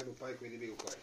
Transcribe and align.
Quero 0.00 0.12
o 0.12 0.14
pai 0.14 0.34
que 0.34 0.70
o 0.70 0.76
pai. 0.76 0.96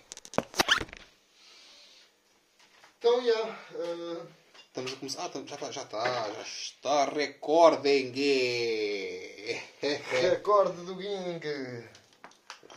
Então, 2.98 3.24
já. 3.24 3.44
Uh... 3.76 4.28
Estamos 4.70 4.94
a 4.94 4.96
começar. 4.96 5.26
Ah, 5.26 5.32
já 5.46 5.56
está, 5.56 5.72
já 5.72 5.84
está, 5.84 6.34
já 6.34 6.42
está. 6.42 7.06
Recordem! 7.06 8.12
Recorde 10.10 10.82
do 10.84 11.00
Ging! 11.00 11.40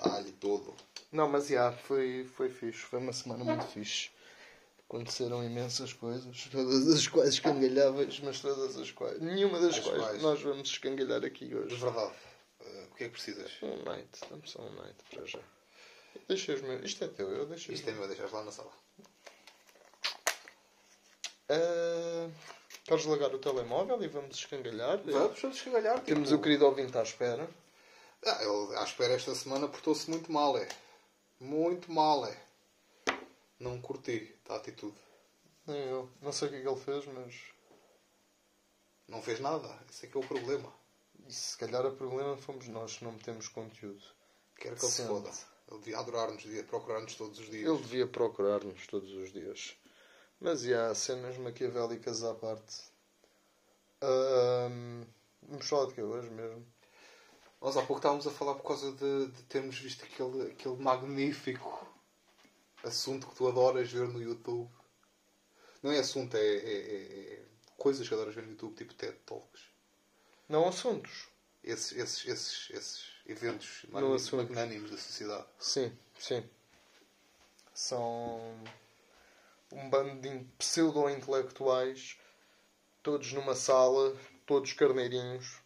Dá-lhe 0.04 0.32
tudo. 0.32 0.76
Não, 1.10 1.26
mas 1.26 1.46
já, 1.46 1.72
foi, 1.72 2.28
foi 2.36 2.50
fixe. 2.50 2.80
Foi 2.80 2.98
uma 2.98 3.14
semana 3.14 3.42
muito 3.42 3.64
fixe. 3.68 4.10
Aconteceram 4.90 5.42
imensas 5.42 5.94
coisas, 5.94 6.48
todas 6.52 6.86
as 6.86 7.08
quais 7.08 7.30
escangalháveis, 7.30 8.20
mas 8.20 8.40
todas 8.40 8.76
as 8.76 8.90
quais. 8.90 9.18
Nenhuma 9.22 9.58
das 9.58 9.78
quais, 9.78 10.02
quais? 10.02 10.22
nós 10.22 10.42
vamos 10.42 10.68
escangalhar 10.68 11.24
aqui 11.24 11.54
hoje. 11.54 11.76
De 11.76 11.80
verdade. 11.80 12.12
Uh, 12.60 12.84
o 12.90 12.94
que 12.96 13.04
é 13.04 13.06
que 13.06 13.12
precisas? 13.12 13.50
Um 13.62 13.82
night, 13.84 14.20
dá-me 14.28 14.46
só 14.46 14.60
um 14.60 14.74
night 14.74 14.98
para 15.10 15.24
já. 15.24 15.40
Deixa 16.30 16.54
os 16.54 16.62
meus. 16.62 16.84
Isto 16.84 17.02
é 17.02 17.08
teu, 17.08 17.28
eu 17.28 17.44
deixo 17.44 17.72
Isto 17.72 17.90
é 17.90 17.92
meu, 17.92 18.06
deixas 18.06 18.30
lá 18.30 18.44
na 18.44 18.52
sala. 18.52 18.70
Uh, 21.50 22.32
queres 22.84 23.04
largar 23.04 23.34
o 23.34 23.38
telemóvel 23.40 24.00
e 24.00 24.06
vamos 24.06 24.36
escangalhar? 24.36 24.98
Vamos, 24.98 25.40
vamos 25.40 25.56
escangalhar. 25.56 25.94
Tipo... 25.96 26.06
Temos 26.06 26.30
o 26.30 26.40
querido 26.40 26.66
ouvinte 26.66 26.96
à 26.96 27.02
espera. 27.02 27.50
Ah, 28.24 28.44
ele 28.44 28.76
à 28.76 28.84
espera 28.84 29.14
esta 29.14 29.34
semana 29.34 29.66
portou-se 29.66 30.08
muito 30.08 30.30
mal, 30.30 30.56
é. 30.56 30.68
Muito 31.40 31.90
mal, 31.90 32.24
é. 32.24 32.40
Não 33.58 33.80
curti 33.80 34.32
a 34.48 34.54
atitude. 34.54 34.96
Nem 35.66 35.84
eu. 35.88 36.08
Não 36.22 36.30
sei 36.30 36.46
o 36.46 36.50
que 36.52 36.58
é 36.58 36.60
que 36.60 36.68
ele 36.68 36.80
fez, 36.80 37.06
mas. 37.06 37.34
Não 39.08 39.20
fez 39.20 39.40
nada. 39.40 39.76
Esse 39.90 40.06
é 40.06 40.08
que 40.08 40.16
é 40.16 40.20
o 40.20 40.24
problema. 40.24 40.72
E 41.26 41.32
se 41.32 41.56
calhar 41.58 41.84
o 41.84 41.96
problema 41.96 42.36
fomos 42.36 42.68
nós 42.68 42.98
que 42.98 43.04
não 43.04 43.10
metemos 43.10 43.48
conteúdo. 43.48 44.04
Quero 44.54 44.76
que 44.76 44.84
ele 44.84 44.92
se 44.92 45.04
foda. 45.08 45.32
Ele 45.70 45.78
devia 45.78 45.98
adorar-nos, 45.98 46.42
devia 46.42 46.64
procurar-nos 46.64 47.14
todos 47.14 47.38
os 47.38 47.48
dias. 47.48 47.68
Ele 47.68 47.82
devia 47.82 48.06
procurar-nos 48.06 48.86
todos 48.86 49.12
os 49.12 49.32
dias. 49.32 49.76
Mas 50.40 50.64
e 50.64 50.74
há 50.74 50.94
cenas 50.94 51.36
maquiavélicas 51.38 52.24
à 52.24 52.34
parte. 52.34 52.90
Um, 54.02 55.04
vamos 55.42 55.68
falar 55.68 55.86
de 55.86 55.94
que 55.94 56.02
hoje 56.02 56.30
mesmo? 56.30 56.66
Nós 57.60 57.76
há 57.76 57.80
pouco 57.82 57.98
estávamos 57.98 58.26
a 58.26 58.30
falar 58.30 58.54
por 58.54 58.66
causa 58.66 58.90
de, 58.92 59.26
de 59.26 59.42
termos 59.44 59.78
visto 59.78 60.02
aquele, 60.04 60.50
aquele 60.50 60.76
magnífico 60.76 61.86
assunto 62.82 63.26
que 63.28 63.34
tu 63.34 63.46
adoras 63.46 63.92
ver 63.92 64.08
no 64.08 64.20
YouTube. 64.20 64.70
Não 65.82 65.92
é 65.92 65.98
assunto, 65.98 66.36
é, 66.36 66.40
é, 66.40 67.34
é 67.34 67.42
coisas 67.76 68.08
que 68.08 68.14
adoras 68.14 68.34
ver 68.34 68.44
no 68.44 68.50
YouTube, 68.50 68.74
tipo 68.74 68.94
TED 68.94 69.16
Talks. 69.26 69.62
Não 70.48 70.66
assuntos. 70.66 71.29
Esses, 71.62 71.92
esses, 71.92 72.26
esses, 72.26 72.70
esses 72.70 73.04
eventos 73.26 73.86
magnânimos 73.90 74.90
da 74.90 74.96
sociedade. 74.96 75.46
Sim, 75.58 75.92
sim. 76.18 76.48
São 77.74 78.54
um 79.72 79.88
bando 79.88 80.20
de 80.20 80.44
pseudo-intelectuais, 80.58 82.16
todos 83.02 83.32
numa 83.32 83.54
sala, 83.54 84.16
todos 84.46 84.72
carneirinhos 84.72 85.58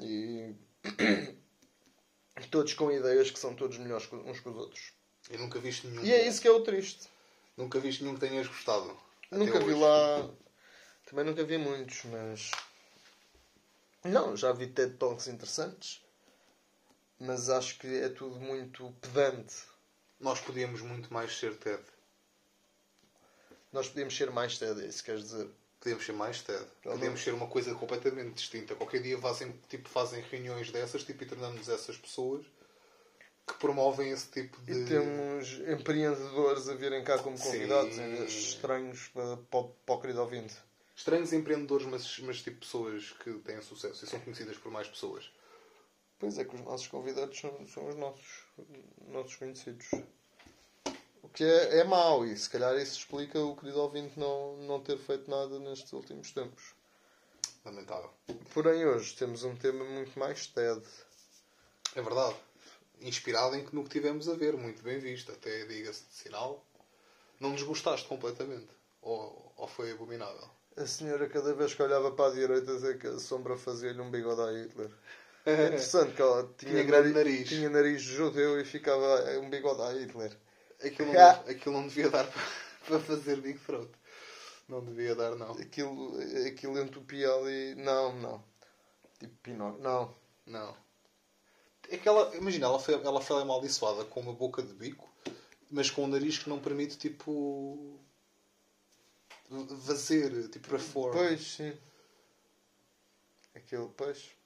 e 0.00 0.54
todos 2.50 2.74
com 2.74 2.90
ideias 2.92 3.30
que 3.30 3.38
são 3.38 3.54
todos 3.54 3.78
melhores 3.78 4.10
uns 4.12 4.40
que 4.40 4.48
os 4.48 4.56
outros. 4.56 4.92
Eu 5.30 5.38
nunca 5.38 5.58
viste 5.58 5.86
nenhum. 5.86 6.04
E 6.04 6.12
é 6.12 6.26
isso 6.26 6.40
que 6.40 6.48
é 6.48 6.50
o 6.50 6.62
triste. 6.62 7.08
Nunca 7.56 7.80
viste 7.80 8.02
nenhum 8.02 8.14
que 8.14 8.26
tenhas 8.26 8.46
gostado. 8.46 8.96
Nunca 9.30 9.58
vi 9.60 9.74
lá. 9.74 10.30
Também 11.04 11.24
nunca 11.24 11.44
vi 11.44 11.58
muitos, 11.58 12.04
mas. 12.04 12.50
Não, 14.04 14.36
já 14.36 14.52
vi 14.52 14.66
TED 14.66 14.96
Talks 14.96 15.26
interessantes. 15.26 16.02
Mas 17.18 17.48
acho 17.48 17.78
que 17.78 17.86
é 17.86 18.08
tudo 18.08 18.38
muito 18.38 18.92
pedante. 19.00 19.56
Nós 20.20 20.40
podíamos 20.40 20.80
muito 20.80 21.12
mais 21.12 21.36
ser 21.36 21.56
TED. 21.56 21.82
Nós 23.72 23.88
podíamos 23.88 24.16
ser 24.16 24.30
mais 24.30 24.58
TED, 24.58 24.82
é 24.82 24.86
isso 24.86 25.04
queres 25.04 25.22
dizer? 25.24 25.48
Podíamos 25.80 26.04
ser 26.04 26.12
mais 26.12 26.42
TED. 26.42 26.64
Podíamos 26.82 27.20
ser 27.20 27.34
uma 27.34 27.46
coisa 27.46 27.74
completamente 27.74 28.34
distinta. 28.34 28.74
Qualquer 28.74 29.02
dia 29.02 29.18
fazem, 29.18 29.52
tipo, 29.68 29.88
fazem 29.88 30.22
reuniões 30.22 30.70
dessas 30.70 31.04
tipo, 31.04 31.22
e 31.22 31.26
treinamos 31.26 31.68
essas 31.68 31.96
pessoas 31.96 32.44
que 33.46 33.54
promovem 33.54 34.10
esse 34.10 34.28
tipo 34.28 34.60
de. 34.62 34.72
E 34.72 34.84
temos 34.86 35.60
empreendedores 35.68 36.68
a 36.68 36.74
virem 36.74 37.02
cá 37.02 37.18
como 37.18 37.38
convidados, 37.38 37.94
Sim. 37.94 38.24
estranhos 38.24 39.08
para, 39.08 39.36
para, 39.36 39.64
para 39.86 39.94
o 39.94 40.00
querido 40.00 40.20
ouvinte. 40.20 40.54
Estranhos 40.98 41.32
empreendedores, 41.32 41.86
mas, 41.86 42.18
mas 42.18 42.42
tipo 42.42 42.58
pessoas 42.58 43.12
que 43.22 43.32
têm 43.34 43.62
sucesso 43.62 44.04
e 44.04 44.08
são 44.08 44.18
conhecidas 44.18 44.58
por 44.58 44.72
mais 44.72 44.88
pessoas. 44.88 45.30
Pois 46.18 46.36
é 46.36 46.44
que 46.44 46.56
os 46.56 46.60
nossos 46.62 46.88
convidados 46.88 47.38
são, 47.38 47.68
são 47.68 47.88
os 47.88 47.94
nossos, 47.94 48.42
nossos 49.06 49.36
conhecidos. 49.36 49.86
O 51.22 51.28
que 51.28 51.44
é, 51.44 51.78
é 51.78 51.84
mau 51.84 52.26
e 52.26 52.36
se 52.36 52.50
calhar 52.50 52.76
isso 52.76 52.98
explica 52.98 53.38
o 53.38 53.54
querido 53.54 53.80
ouvinte 53.80 54.18
não, 54.18 54.56
não 54.56 54.82
ter 54.82 54.98
feito 54.98 55.30
nada 55.30 55.60
nestes 55.60 55.92
últimos 55.92 56.32
tempos. 56.32 56.74
Lamentável. 57.64 58.10
Porém, 58.52 58.84
hoje 58.84 59.14
temos 59.14 59.44
um 59.44 59.54
tema 59.54 59.84
muito 59.84 60.18
mais 60.18 60.48
TED. 60.48 60.82
É 61.94 62.02
verdade. 62.02 62.34
Inspirado 63.00 63.54
em 63.54 63.64
que 63.64 63.72
no 63.72 63.84
que 63.84 63.90
tivemos 63.90 64.28
a 64.28 64.34
ver, 64.34 64.56
muito 64.56 64.82
bem 64.82 64.98
visto. 64.98 65.30
Até 65.30 65.64
diga-se 65.64 66.02
de 66.06 66.14
sinal. 66.14 66.66
Não 67.38 67.54
desgostaste 67.54 68.08
completamente? 68.08 68.68
Ou, 69.00 69.52
ou 69.56 69.68
foi 69.68 69.92
abominável? 69.92 70.57
A 70.80 70.86
senhora, 70.86 71.28
cada 71.28 71.52
vez 71.54 71.74
que 71.74 71.82
olhava 71.82 72.12
para 72.12 72.30
a 72.30 72.34
direita, 72.34 72.72
dizia 72.72 72.96
que 72.96 73.06
a 73.06 73.18
sombra 73.18 73.56
fazia-lhe 73.56 74.00
um 74.00 74.10
bigode 74.10 74.40
a 74.40 74.52
Hitler. 74.52 74.90
É 75.46 75.64
interessante 75.64 76.14
que 76.14 76.20
ela 76.20 76.42
tinha, 76.58 76.72
tinha 76.72 76.84
grande 76.84 77.14
nariz, 77.14 77.48
tinha 77.48 77.70
nariz 77.70 78.02
judeu 78.02 78.60
e 78.60 78.66
ficava 78.66 79.24
um 79.40 79.48
bigode 79.48 79.80
a 79.80 79.92
Hitler. 79.92 80.36
Aquilo 80.84 81.10
não, 81.10 81.30
aquilo 81.30 81.74
não 81.74 81.88
devia 81.88 82.10
dar 82.10 82.26
para 82.86 83.00
fazer 83.00 83.40
Big 83.40 83.58
Throat. 83.60 83.88
Não 84.68 84.84
devia 84.84 85.14
dar, 85.14 85.34
não. 85.36 85.52
Aquilo, 85.52 86.18
aquilo 86.46 86.78
entupia 86.78 87.32
ali. 87.32 87.74
Não, 87.76 88.14
não. 88.20 88.44
Tipo 89.18 89.34
Pinóquio. 89.42 89.82
Não. 89.82 90.14
Não. 90.46 90.76
Aquela, 91.90 92.36
imagina, 92.36 92.66
ela 92.66 92.78
foi, 92.78 92.94
ela 92.94 93.20
foi 93.20 93.40
amaldiçoada 93.40 94.04
com 94.04 94.20
uma 94.20 94.34
boca 94.34 94.62
de 94.62 94.74
bico, 94.74 95.08
mas 95.70 95.90
com 95.90 96.04
um 96.04 96.08
nariz 96.08 96.38
que 96.38 96.50
não 96.50 96.60
permite, 96.60 96.98
tipo. 96.98 97.98
Vazer, 99.50 100.48
tipo, 100.48 100.68
para 100.68 100.78
fora. 100.78 101.12
Pois, 101.12 101.40
sim. 101.40 101.72
Aquilo, 103.54 103.92
pois. 103.96 104.38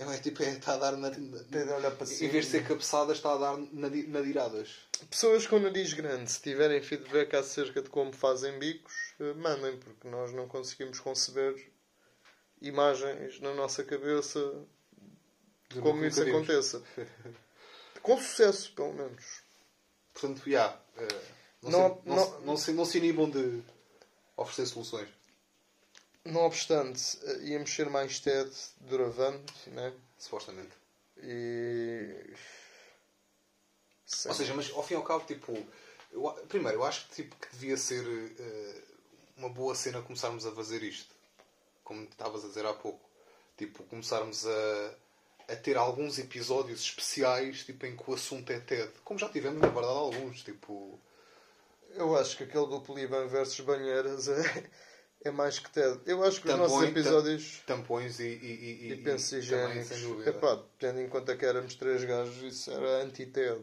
É, 0.00 0.16
tipo, 0.16 0.42
é, 0.42 0.50
está 0.50 0.74
a 0.74 0.76
dar 0.78 0.96
na, 0.96 1.10
Tem 1.10 1.66
de 1.66 1.72
olhar 1.72 1.90
para 1.90 2.06
Em 2.06 2.28
vez 2.28 2.46
de 2.46 2.50
ser 2.52 2.66
cabeçada, 2.66 3.12
está 3.12 3.34
a 3.34 3.36
dar 3.36 3.58
nadiradas. 3.58 4.78
Pessoas 5.10 5.46
com 5.46 5.58
nariz 5.58 5.92
grande, 5.92 6.32
se 6.32 6.40
tiverem 6.40 6.82
feedback 6.82 7.34
acerca 7.34 7.82
de 7.82 7.90
como 7.90 8.10
fazem 8.12 8.58
bicos, 8.58 8.94
eh, 9.20 9.34
mandem, 9.34 9.76
porque 9.78 10.08
nós 10.08 10.32
não 10.32 10.48
conseguimos 10.48 10.98
conceber 11.00 11.70
imagens 12.62 13.40
na 13.40 13.52
nossa 13.52 13.84
cabeça 13.84 14.40
de 15.68 15.80
como 15.80 16.02
isso 16.02 16.22
aconteça. 16.22 16.82
com 18.02 18.16
sucesso, 18.16 18.72
pelo 18.72 18.94
menos. 18.94 19.42
Portanto, 20.14 20.38
já. 20.38 20.50
Yeah, 20.50 20.80
não, 21.62 21.70
não, 21.70 21.70
se, 21.70 22.08
não, 22.08 22.16
não, 22.16 22.40
não, 22.40 22.56
se, 22.56 22.72
não 22.72 22.84
se 22.86 22.98
inibam 22.98 23.28
de 23.28 23.62
oferecer 24.40 24.66
soluções. 24.66 25.08
Não 26.24 26.42
obstante, 26.42 27.18
eh, 27.22 27.44
íamos 27.44 27.70
ser 27.70 27.88
mais 27.88 28.20
TED 28.20 28.50
duravante, 28.80 29.70
né? 29.70 29.92
Supostamente. 30.18 30.72
E. 31.22 32.34
Ou 34.26 34.34
seja, 34.34 34.54
mas 34.54 34.70
ao 34.72 34.82
fim 34.82 34.94
e 34.94 34.96
ao 34.96 35.02
cabo, 35.02 35.24
tipo. 35.24 35.56
Eu, 36.12 36.22
primeiro, 36.48 36.78
eu 36.78 36.84
acho 36.84 37.06
que, 37.08 37.22
tipo, 37.22 37.36
que 37.36 37.48
devia 37.52 37.76
ser 37.76 38.04
uh, 38.04 38.82
uma 39.36 39.48
boa 39.48 39.74
cena 39.74 40.02
começarmos 40.02 40.44
a 40.44 40.52
fazer 40.52 40.82
isto. 40.82 41.14
Como 41.84 42.02
estavas 42.02 42.44
a 42.44 42.48
dizer 42.48 42.66
há 42.66 42.74
pouco. 42.74 43.08
Tipo, 43.56 43.84
começarmos 43.84 44.46
a, 44.46 44.94
a 45.48 45.56
ter 45.56 45.76
alguns 45.76 46.18
episódios 46.18 46.80
especiais 46.80 47.64
tipo, 47.64 47.86
em 47.86 47.96
que 47.96 48.10
o 48.10 48.14
assunto 48.14 48.50
é 48.50 48.60
TED. 48.60 48.90
Como 49.04 49.18
já 49.20 49.28
tivemos, 49.28 49.60
na 49.60 49.68
verdade, 49.68 49.94
alguns. 49.94 50.42
Tipo. 50.42 51.00
Eu 51.94 52.16
acho 52.16 52.36
que 52.36 52.44
aquele 52.44 52.66
do 52.66 52.80
Poliban 52.80 53.26
versus 53.26 53.60
Banheiras 53.60 54.28
é 54.28 54.70
é 55.22 55.30
mais 55.30 55.58
que 55.58 55.70
TED. 55.70 56.00
Eu 56.06 56.24
acho 56.24 56.40
que 56.40 56.48
Tampões, 56.48 56.66
os 56.66 56.72
nossos 56.72 56.88
episódios. 56.88 57.62
Tampões 57.66 58.20
e, 58.20 58.24
e, 58.24 58.88
e, 58.88 58.92
e 58.92 58.96
pensos 58.96 59.32
higiênicos. 59.32 60.26
Epá, 60.26 60.62
tendo 60.78 61.00
em 61.00 61.08
conta 61.08 61.36
que 61.36 61.44
éramos 61.44 61.74
três 61.74 62.04
gajos, 62.04 62.42
isso 62.42 62.70
era 62.70 63.02
anti-TED. 63.02 63.60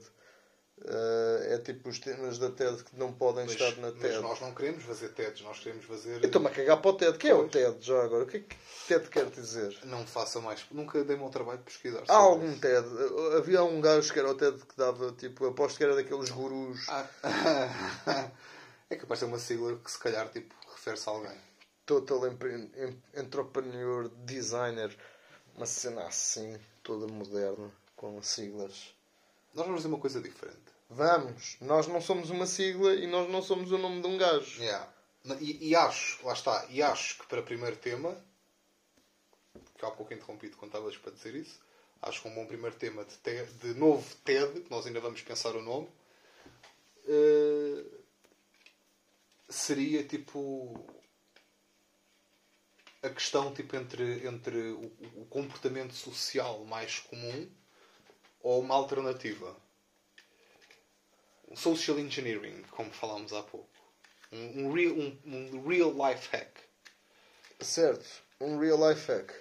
Uh, 0.80 1.54
é 1.54 1.58
tipo 1.58 1.90
os 1.90 1.98
temas 1.98 2.38
da 2.38 2.52
TED 2.52 2.84
que 2.84 2.96
não 2.98 3.12
podem 3.12 3.46
mas, 3.46 3.54
estar 3.54 3.76
na 3.82 3.92
TED. 3.92 4.14
Mas 4.14 4.22
nós 4.22 4.40
não 4.40 4.54
queremos 4.54 4.84
fazer 4.84 5.10
TEDs, 5.10 5.42
nós 5.42 5.60
queremos 5.60 5.86
fazer. 5.86 6.22
Eu 6.22 6.28
estou-me 6.28 6.48
a 6.48 6.52
cagar 6.52 6.80
para 6.80 6.92
o 6.92 6.94
TED. 6.94 7.18
Quem 7.18 7.32
é 7.32 7.34
o 7.34 7.50
TED 7.50 7.78
já 7.82 8.04
agora? 8.04 8.24
O 8.24 8.28
que 8.28 8.38
é 8.38 8.40
que 8.42 8.56
TED 8.88 9.10
quer 9.10 9.26
dizer? 9.32 9.76
Não 9.86 10.06
faça 10.06 10.40
mais. 10.40 10.66
Nunca 10.70 11.04
dei-me 11.04 11.24
ao 11.24 11.32
trabalho 11.32 11.58
de 11.58 11.64
pesquisar. 11.64 12.04
Há 12.08 12.16
algum 12.16 12.52
isso. 12.52 12.62
TED. 12.62 12.86
Havia 13.36 13.64
um 13.64 13.82
gajo 13.82 14.14
que 14.14 14.20
era 14.20 14.30
o 14.30 14.36
TED 14.36 14.58
que 14.60 14.78
dava, 14.78 15.12
tipo, 15.14 15.48
aposto 15.48 15.78
que 15.78 15.84
era 15.84 15.96
daqueles 15.96 16.30
gurus. 16.30 16.88
Ah. 16.90 17.08
é 18.90 18.96
capaz 18.96 19.20
de 19.20 19.26
ser 19.26 19.32
uma 19.32 19.40
sigla 19.40 19.76
que 19.78 19.92
se 19.92 19.98
calhar 19.98 20.30
tipo, 20.30 20.54
refere-se 20.76 21.10
a 21.10 21.12
alguém. 21.12 21.38
Total 21.88 22.22
Entrepreneur 23.16 24.10
Designer, 24.26 24.96
uma 25.56 25.66
cena 25.66 26.04
assim, 26.04 26.56
toda 26.84 27.08
moderna, 27.08 27.72
com 27.96 28.22
siglas. 28.22 28.97
Nós 29.58 29.66
vamos 29.66 29.82
fazer 29.82 29.92
uma 29.92 30.00
coisa 30.00 30.22
diferente. 30.22 30.72
Vamos. 30.88 31.58
Nós 31.60 31.88
não 31.88 32.00
somos 32.00 32.30
uma 32.30 32.46
sigla 32.46 32.94
e 32.94 33.08
nós 33.08 33.28
não 33.28 33.42
somos 33.42 33.72
o 33.72 33.78
nome 33.80 34.04
de 34.04 34.08
um 34.08 34.16
gajo. 34.16 34.62
Yeah. 34.62 34.88
E, 35.42 35.70
e 35.70 35.76
acho, 35.76 36.24
lá 36.24 36.34
está, 36.34 36.68
e 36.70 36.80
acho 36.84 37.18
que 37.18 37.26
para 37.26 37.42
primeiro 37.42 37.76
tema, 37.76 38.16
que 39.76 39.84
há 39.84 39.90
pouco 39.90 40.14
interrompido 40.14 40.56
quando 40.58 40.70
estavas 40.70 40.96
para 40.96 41.12
dizer 41.12 41.34
isso, 41.34 41.60
acho 42.04 42.22
que 42.22 42.28
um 42.28 42.36
bom 42.36 42.46
primeiro 42.46 42.76
tema 42.76 43.04
de, 43.04 43.18
TED, 43.18 43.52
de 43.54 43.74
novo 43.74 44.16
TED, 44.18 44.62
que 44.62 44.70
nós 44.70 44.86
ainda 44.86 45.00
vamos 45.00 45.24
pensar 45.24 45.56
o 45.56 45.62
nome, 45.64 45.90
uh, 47.08 48.04
seria 49.50 50.04
tipo 50.04 50.88
a 53.02 53.10
questão 53.10 53.52
tipo, 53.56 53.76
entre, 53.76 54.28
entre 54.28 54.70
o, 54.70 54.92
o, 55.16 55.26
comportamento 55.26 55.96
social 55.96 56.64
mais 56.66 57.00
comum 57.00 57.50
ou 58.48 58.62
uma 58.62 58.76
alternativa. 58.76 59.54
Social 61.54 62.00
engineering, 62.00 62.64
como 62.72 62.90
falámos 62.92 63.34
há 63.34 63.44
pouco. 63.44 63.70
Um, 64.32 64.68
um, 64.68 64.72
real, 64.72 64.94
um, 64.94 65.20
um 65.26 65.68
real 65.68 65.92
life 65.92 66.30
hack. 66.32 66.58
Certo, 67.60 68.08
um 68.40 68.58
real 68.58 68.90
life 68.90 69.12
hack. 69.12 69.34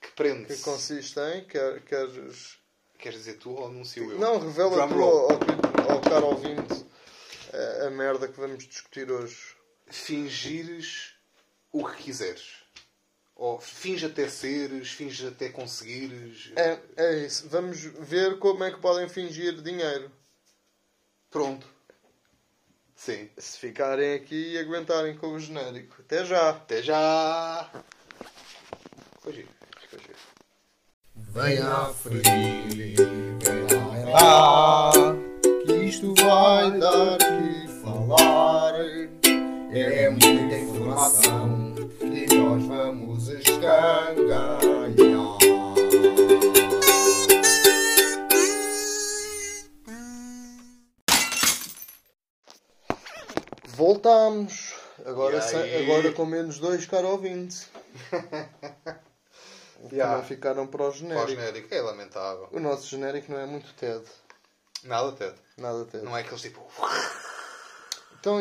Que 0.00 0.10
prende 0.12 0.46
Que 0.46 0.60
consiste 0.62 1.20
em. 1.20 1.44
Quer, 1.44 1.82
queres. 1.82 2.58
Queres 2.98 3.18
dizer 3.18 3.34
tu 3.34 3.50
ou 3.50 3.66
anuncio 3.66 4.10
eu? 4.10 4.18
Não, 4.18 4.40
revela 4.40 4.88
tu 4.88 4.94
ao, 4.94 5.32
ao, 5.32 5.92
ao 5.92 6.00
caro 6.00 6.26
ouvinte 6.26 6.84
a, 7.52 7.86
a 7.86 7.90
merda 7.90 8.26
que 8.26 8.40
vamos 8.40 8.66
discutir 8.66 9.10
hoje. 9.10 9.54
Fingires 9.88 11.14
o 11.70 11.84
que 11.86 12.02
quiseres. 12.02 12.65
Ou 13.36 13.60
finge 13.60 14.06
até 14.06 14.28
seres, 14.28 14.88
finge 14.92 15.26
até 15.26 15.50
conseguires. 15.50 16.52
É, 16.56 16.78
é 16.96 17.18
isso. 17.26 17.46
Vamos 17.50 17.78
ver 17.80 18.38
como 18.38 18.64
é 18.64 18.70
que 18.70 18.80
podem 18.80 19.08
fingir 19.10 19.60
dinheiro. 19.60 20.10
Pronto. 21.30 21.66
Sim. 22.94 23.28
Se 23.36 23.58
ficarem 23.58 24.14
aqui 24.14 24.54
e 24.54 24.58
aguentarem 24.58 25.18
com 25.18 25.34
o 25.34 25.38
genérico. 25.38 25.96
Até 26.00 26.24
já. 26.24 26.48
Até 26.48 26.82
já. 26.82 27.70
Foi 29.20 29.34
giro. 29.34 29.48
Foi 29.90 29.98
giro. 29.98 30.16
Venha 31.14 31.92
fugir, 31.92 32.22
vem 33.42 34.12
lá, 34.12 34.90
que 35.66 35.72
isto 35.84 36.14
vai 36.14 36.78
dar 36.78 37.18
que 37.18 37.68
falar. 37.82 38.74
É 39.72 40.08
muita 40.08 40.58
informação 40.58 41.65
nós 42.56 42.64
vamos 42.66 43.28
escangalhar. 43.28 44.58
Voltámos. 53.68 54.74
Agora, 55.04 55.40
sem- 55.42 55.84
agora 55.84 56.12
com 56.12 56.24
menos 56.24 56.58
dois, 56.58 56.86
caro 56.86 57.08
ouvinte. 57.08 57.66
Que 59.90 59.96
Yeah. 59.96 60.16
não 60.16 60.24
ficaram 60.24 60.66
para 60.66 60.82
o 60.84 60.88
Para 60.88 60.94
o 60.94 60.98
genérico. 60.98 61.28
genérico. 61.28 61.74
É 61.74 61.80
lamentável. 61.82 62.48
O 62.50 62.58
nosso 62.58 62.86
genérico 62.88 63.30
não 63.30 63.38
é 63.38 63.46
muito 63.46 63.72
TED. 63.74 64.02
Nada, 64.82 65.12
Ted. 65.12 65.34
Nada 65.58 65.84
TED. 65.84 66.02
Não 66.02 66.16
é 66.16 66.22
aqueles 66.22 66.40
tipo. 66.40 66.66
Então, 68.18 68.38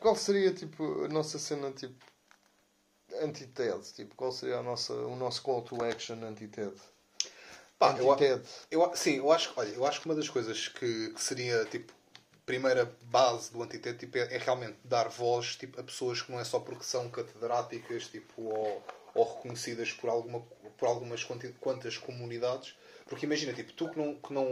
qual 0.00 0.16
seria 0.16 0.52
tipo 0.52 1.04
a 1.04 1.08
nossa 1.08 1.38
cena 1.38 1.70
tipo 1.70 1.94
anti-TED? 3.24 3.92
Tipo, 3.94 4.14
qual 4.14 4.32
seria 4.32 4.58
a 4.58 4.62
nossa, 4.62 4.92
o 4.92 5.16
nosso 5.16 5.42
call 5.42 5.62
to 5.62 5.82
action 5.84 6.22
anti-TED? 6.24 6.74
Pá, 7.78 7.96
eu, 7.98 8.16
eu, 8.70 8.96
sim, 8.96 9.16
eu 9.16 9.32
acho, 9.32 9.52
que- 9.52 9.60
olha, 9.60 9.68
eu 9.70 9.84
acho 9.84 10.00
que 10.00 10.06
uma 10.06 10.14
das 10.14 10.28
coisas 10.28 10.68
que, 10.68 11.10
que 11.10 11.22
seria 11.22 11.64
tipo 11.64 11.92
primeira 12.46 12.94
base 13.04 13.50
do 13.52 13.62
antitédio 13.62 13.98
tipo, 13.98 14.18
é, 14.18 14.34
é 14.34 14.38
realmente 14.38 14.76
dar 14.84 15.08
voz 15.08 15.56
tipo, 15.56 15.80
a 15.80 15.82
pessoas 15.82 16.20
que 16.22 16.30
não 16.30 16.38
é 16.38 16.44
só 16.44 16.60
porque 16.60 16.84
são 16.84 17.08
catedráticas 17.10 18.06
tipo, 18.08 18.42
ou, 18.42 18.82
ou 19.14 19.36
reconhecidas 19.36 19.92
por, 19.92 20.08
alguma, 20.10 20.40
por 20.76 20.86
algumas 20.86 21.24
quantas 21.60 21.96
comunidades. 21.98 22.74
Porque 23.06 23.26
imagina, 23.26 23.52
tipo, 23.52 23.72
tu 23.72 23.88
que 23.90 23.98
não, 23.98 24.14
que, 24.14 24.32
não, 24.32 24.44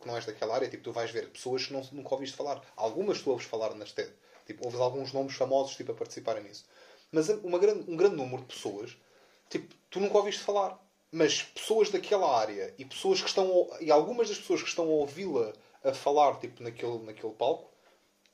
que 0.00 0.06
não 0.06 0.16
és 0.16 0.26
daquela 0.26 0.54
área, 0.54 0.68
tipo, 0.68 0.82
tu 0.84 0.92
vais 0.92 1.10
ver 1.10 1.28
pessoas 1.30 1.66
que 1.66 1.72
não, 1.72 1.82
nunca 1.92 2.14
ouviste 2.14 2.36
falar. 2.36 2.60
Algumas 2.76 3.20
tu 3.22 3.30
ouves 3.30 3.46
falar 3.46 3.74
nas 3.74 3.92
TED. 3.92 4.12
Tipo, 4.46 4.64
ouves 4.66 4.80
alguns 4.80 5.12
nomes 5.12 5.34
famosos 5.34 5.76
tipo, 5.76 5.92
a 5.92 5.94
participarem 5.94 6.42
nisso. 6.42 6.64
Mas 7.10 7.28
uma 7.28 7.58
grande, 7.58 7.90
um 7.90 7.96
grande 7.96 8.16
número 8.16 8.42
de 8.42 8.48
pessoas, 8.48 8.96
tipo, 9.48 9.74
tu 9.90 10.00
nunca 10.00 10.18
ouviste 10.18 10.42
falar. 10.42 10.78
Mas 11.10 11.42
pessoas 11.42 11.88
daquela 11.88 12.38
área 12.38 12.74
e 12.76 12.84
pessoas 12.84 13.22
que 13.22 13.28
estão 13.28 13.70
e 13.80 13.90
algumas 13.90 14.28
das 14.28 14.36
pessoas 14.36 14.62
que 14.62 14.68
estão 14.68 14.84
a 14.84 14.88
ouvi-la 14.88 15.54
a 15.82 15.94
falar 15.94 16.38
tipo 16.38 16.62
naquele 16.62 16.98
naquele 16.98 17.32
palco 17.32 17.70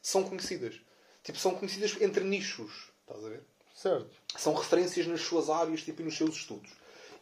são 0.03 0.25
conhecidas. 0.25 0.81
Tipo, 1.23 1.38
são 1.38 1.55
conhecidas 1.55 1.97
entre 2.03 2.23
nichos, 2.23 2.91
estás 3.00 3.25
a 3.25 3.29
ver? 3.29 3.43
Certo. 3.75 4.11
São 4.37 4.55
referências 4.55 5.06
nas 5.06 5.23
suas 5.23 5.49
áreas, 5.49 5.82
tipo, 5.82 6.03
e 6.03 6.05
nos 6.05 6.17
seus 6.17 6.37
estudos. 6.37 6.70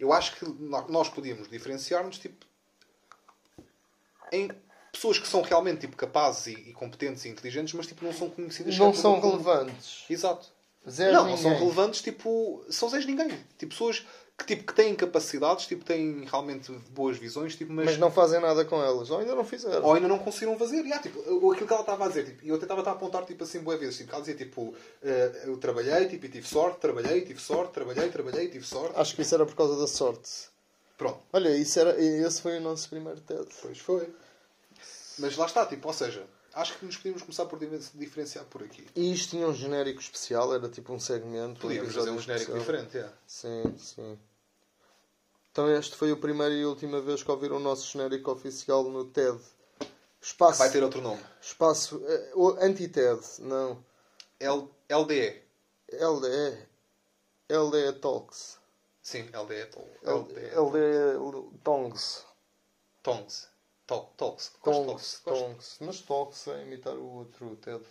Eu 0.00 0.12
acho 0.12 0.36
que 0.36 0.44
nós 0.88 1.08
podíamos 1.08 1.48
diferenciar-nos, 1.48 2.18
tipo, 2.18 2.44
em 4.32 4.50
pessoas 4.90 5.18
que 5.18 5.28
são 5.28 5.42
realmente, 5.42 5.82
tipo, 5.82 5.96
capazes 5.96 6.48
e, 6.48 6.72
competentes 6.72 7.24
e 7.24 7.28
inteligentes, 7.28 7.72
mas, 7.74 7.86
tipo, 7.86 8.04
não 8.04 8.12
são 8.12 8.28
conhecidas. 8.28 8.76
Não 8.76 8.92
são 8.92 9.20
relevantes. 9.20 10.04
Exato. 10.10 10.52
Zero 10.88 11.12
não, 11.12 11.28
não 11.28 11.36
são 11.36 11.50
ninguém. 11.50 11.58
relevantes, 11.64 12.02
tipo, 12.02 12.64
são 12.68 12.88
zés 12.88 13.06
ninguém. 13.06 13.28
Tipo, 13.56 13.72
pessoas 13.72 14.04
que, 14.36 14.44
tipo, 14.46 14.64
que 14.64 14.74
têm 14.74 14.94
capacidades, 14.96 15.66
tipo, 15.66 15.84
têm 15.84 16.24
realmente 16.24 16.72
boas 16.90 17.18
visões, 17.18 17.54
tipo, 17.54 17.72
mas, 17.72 17.84
Mas 17.84 17.98
não 17.98 18.10
fazem 18.10 18.40
nada 18.40 18.64
com 18.64 18.82
elas. 18.82 19.08
Ou 19.10 19.18
ainda 19.18 19.34
não 19.34 19.44
fizeram. 19.44 19.84
ou 19.84 19.94
ainda 19.94 20.08
não 20.08 20.18
conseguiram 20.18 20.58
fazer. 20.58 20.84
E, 20.84 20.92
ah, 20.92 20.98
tipo, 20.98 21.20
aquilo 21.52 21.66
que 21.66 21.72
ela 21.72 21.82
estava 21.82 22.06
a 22.06 22.08
dizer, 22.08 22.24
tipo, 22.24 22.44
e 22.44 22.48
eu 22.48 22.56
até 22.56 22.64
estava 22.64 22.82
a 22.82 22.92
apontar 22.92 23.24
tipo, 23.24 23.44
assim 23.44 23.60
boas 23.60 23.78
vezes. 23.78 23.98
Tipo, 23.98 24.10
ela 24.10 24.20
dizia 24.20 24.34
tipo, 24.34 24.74
eh, 25.02 25.42
eu 25.44 25.56
trabalhei 25.58 26.08
tipo, 26.08 26.26
e 26.26 26.28
tive 26.28 26.48
sorte, 26.48 26.80
trabalhei, 26.80 27.20
tive 27.20 27.40
sorte, 27.40 27.72
trabalhei, 27.72 28.08
trabalhei, 28.08 28.48
tive 28.48 28.66
sorte. 28.66 28.98
Acho 28.98 29.14
que 29.14 29.22
isso 29.22 29.34
era 29.34 29.46
por 29.46 29.54
causa 29.54 29.78
da 29.78 29.86
sorte. 29.86 30.30
Pronto, 30.98 31.20
Olha, 31.32 31.54
isso 31.56 31.78
era, 31.78 31.96
esse 32.00 32.40
foi 32.42 32.58
o 32.58 32.60
nosso 32.60 32.88
primeiro 32.88 33.20
TED. 33.20 33.46
pois 33.60 33.78
foi. 33.78 34.08
Mas 35.18 35.36
lá 35.36 35.46
está, 35.46 35.66
tipo, 35.66 35.86
ou 35.86 35.94
seja, 35.94 36.24
acho 36.54 36.78
que 36.78 36.84
nos 36.84 36.96
podíamos 36.96 37.22
começar 37.22 37.46
por 37.46 37.58
diferenciar 37.58 38.44
por 38.46 38.62
aqui. 38.62 38.86
E 38.94 39.12
isto 39.12 39.30
tinha 39.30 39.46
um 39.46 39.54
genérico 39.54 40.00
especial, 40.00 40.54
era 40.54 40.68
tipo 40.68 40.92
um 40.92 41.00
segmento. 41.00 41.60
Podíamos 41.60 41.94
fazer 41.94 42.10
um 42.10 42.18
genérico 42.18 42.56
especial. 42.56 42.58
diferente, 42.58 42.98
é. 42.98 43.12
Sim, 43.26 43.76
sim. 43.78 44.18
Então 45.50 45.70
este 45.70 45.96
foi 45.96 46.10
o 46.12 46.16
primeiro 46.16 46.54
e 46.54 46.64
última 46.64 47.00
vez 47.00 47.22
que 47.22 47.30
ouviram 47.30 47.56
o 47.56 47.60
nosso 47.60 47.90
genérico 47.90 48.30
oficial 48.30 48.84
no 48.84 49.04
TED. 49.04 49.38
Espaço. 50.20 50.60
Vai 50.60 50.70
ter 50.70 50.82
outro 50.82 51.00
nome. 51.00 51.22
Espaço. 51.40 52.00
o 52.34 52.50
Anti-TED, 52.60 53.20
não. 53.40 53.84
L, 54.38 54.68
LDE. 54.88 55.42
LDE. 55.92 56.66
LDE 57.50 57.92
Talks. 58.00 58.58
Sim, 59.02 59.28
LDE. 59.34 59.68
LDE, 60.04 60.56
LDE. 60.56 61.58
Tongs. 61.62 62.24
Tongs. 63.02 63.51
Talks. 63.86 64.14
Talks. 64.16 64.52
Gosto. 64.62 65.22
Tongs. 65.24 65.76
Mas 65.80 66.00
Talks 66.00 66.46
é 66.48 66.62
imitar 66.62 66.94
o 66.94 67.18
outro 67.18 67.56
TED. 67.56 67.82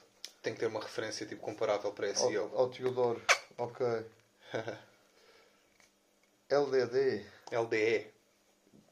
Tem 0.41 0.53
que 0.53 0.59
ter 0.59 0.67
uma 0.67 0.79
referência 0.79 1.25
tipo, 1.25 1.41
comparável 1.41 1.91
para 1.91 2.13
SEO. 2.15 2.51
Ao, 2.53 2.61
ao 2.61 2.69
Teodoro. 2.69 3.21
Ok. 3.57 3.85
LDD. 6.49 7.25
LDE. 7.51 8.11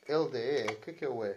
LDE. 0.07 0.73
O 0.73 0.75
que 0.77 0.91
é 0.91 0.93
que 0.93 1.05
é 1.05 1.09
o 1.09 1.25
E? 1.25 1.35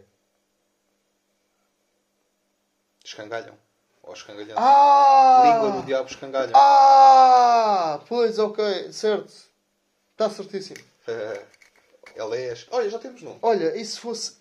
Escangalham. 3.05 3.57
Ou 4.03 4.13
escangalhando. 4.13 4.59
Ah! 4.59 5.43
Língua 5.45 5.81
do 5.81 5.87
diabo 5.87 6.09
escangalham. 6.09 6.53
Ah! 6.55 8.01
Pois, 8.09 8.39
ok, 8.39 8.93
certo. 8.93 9.33
Está 10.13 10.29
certíssimo. 10.31 10.85
LEs. 12.17 12.67
Olha, 12.71 12.91
já 12.91 12.99
temos 12.99 13.23
nome. 13.23 13.39
Olha, 13.43 13.77
e 13.77 13.85
se 13.85 13.99
fosse 13.99 14.35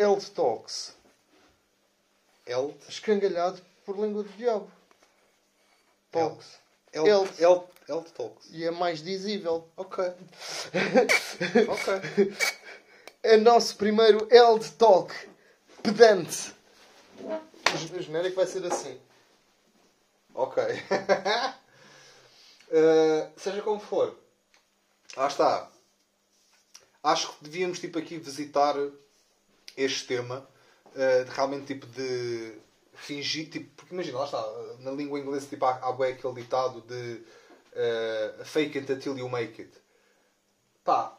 Eld. 2.45 2.75
Escangalhado 2.87 3.61
por 3.85 3.97
língua 3.97 4.23
do 4.23 4.29
diabo. 4.33 4.71
Talks. 6.11 6.59
L. 6.93 7.07
Eld. 7.07 7.43
L. 7.43 7.63
L. 7.87 8.03
Talks. 8.15 8.49
E 8.51 8.65
é 8.65 8.71
mais 8.71 9.01
dizível. 9.01 9.67
Ok. 9.77 10.03
ok. 11.69 12.37
É 13.23 13.37
nosso 13.37 13.75
primeiro 13.77 14.27
Eld 14.31 14.71
Talk. 14.73 15.13
Pedante. 15.81 16.53
O 17.73 18.01
genérico 18.01 18.35
vai 18.35 18.47
ser 18.47 18.65
assim. 18.65 18.99
Ok. 20.33 20.63
Uh, 22.69 23.31
seja 23.39 23.61
como 23.61 23.79
for. 23.79 24.15
Lá 25.15 25.27
está. 25.27 25.69
Acho 27.03 27.33
que 27.33 27.43
devíamos 27.43 27.79
tipo 27.79 27.97
aqui 27.97 28.17
visitar 28.17 28.75
este 29.75 30.07
tema. 30.07 30.47
Uh, 30.95 31.25
de 31.25 31.31
realmente 31.31 31.67
tipo 31.67 31.85
de 31.87 32.53
fingir. 32.93 33.49
Tipo, 33.49 33.69
porque 33.75 33.93
imagina, 33.93 34.19
lá 34.19 34.25
está. 34.25 34.43
Na 34.79 34.91
língua 34.91 35.19
inglesa 35.19 35.47
tipo, 35.47 35.65
há, 35.65 35.75
há 35.77 35.91
bué 35.91 36.09
aquele 36.09 36.33
ditado 36.35 36.81
de 36.81 37.21
uh, 37.73 38.45
fake 38.45 38.79
it 38.79 38.91
until 38.91 39.17
you 39.17 39.29
make 39.29 39.61
it. 39.61 39.71
Pá. 40.83 41.17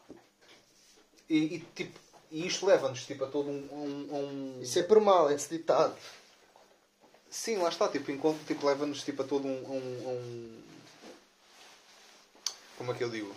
E, 1.29 1.55
e, 1.55 1.59
tipo, 1.75 1.99
e 2.29 2.45
isto 2.45 2.65
leva-nos 2.65 3.05
tipo, 3.05 3.23
a 3.23 3.27
todo 3.27 3.49
um, 3.49 3.67
um, 3.71 4.15
um... 4.15 4.61
Isso 4.61 4.77
é 4.79 4.83
por 4.83 4.99
mal, 4.99 5.31
esse 5.31 5.49
ditado. 5.49 5.95
Sim, 7.29 7.57
lá 7.57 7.69
está, 7.69 7.87
tipo, 7.87 8.11
enquanto 8.11 8.45
tipo, 8.45 8.65
leva-nos 8.67 9.03
tipo, 9.03 9.23
a 9.23 9.25
todo 9.25 9.47
um, 9.47 9.51
um, 9.51 10.09
um- 10.09 10.63
Como 12.77 12.91
é 12.91 12.95
que 12.95 13.03
eu 13.03 13.09
digo? 13.09 13.33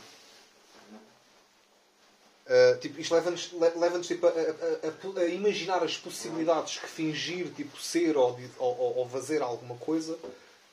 Uh, 2.48 2.78
tipo, 2.78 3.00
isto 3.00 3.12
leva-nos 3.12 3.50
le- 3.52 3.74
leva-nos 3.76 4.06
tipo, 4.06 4.24
a, 4.26 4.30
a- 4.30 4.32
a- 4.36 5.20
a 5.20 5.24
imaginar 5.26 5.82
as 5.82 5.96
possibilidades 5.98 6.78
que 6.78 6.86
fingir 6.88 7.48
tipo, 7.54 7.76
ser 7.80 8.16
ou, 8.16 8.38
ou, 8.58 8.98
ou- 8.98 9.08
fazer 9.08 9.42
alguma 9.42 9.76
coisa 9.78 10.16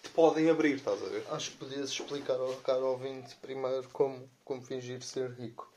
te 0.03 0.09
podem 0.09 0.51
abrir, 0.51 0.75
estás 0.75 1.01
a 1.01 1.05
ver? 1.07 1.23
Acho 1.31 1.49
que 1.51 1.57
podias 1.57 1.89
explicar 1.89 2.35
ao 2.35 2.53
caro 2.57 2.85
ouvinte 2.89 3.35
primeiro 3.41 3.89
como, 3.91 4.29
como 4.45 4.61
fingir 4.61 5.01
ser 5.01 5.31
rico. 5.31 5.67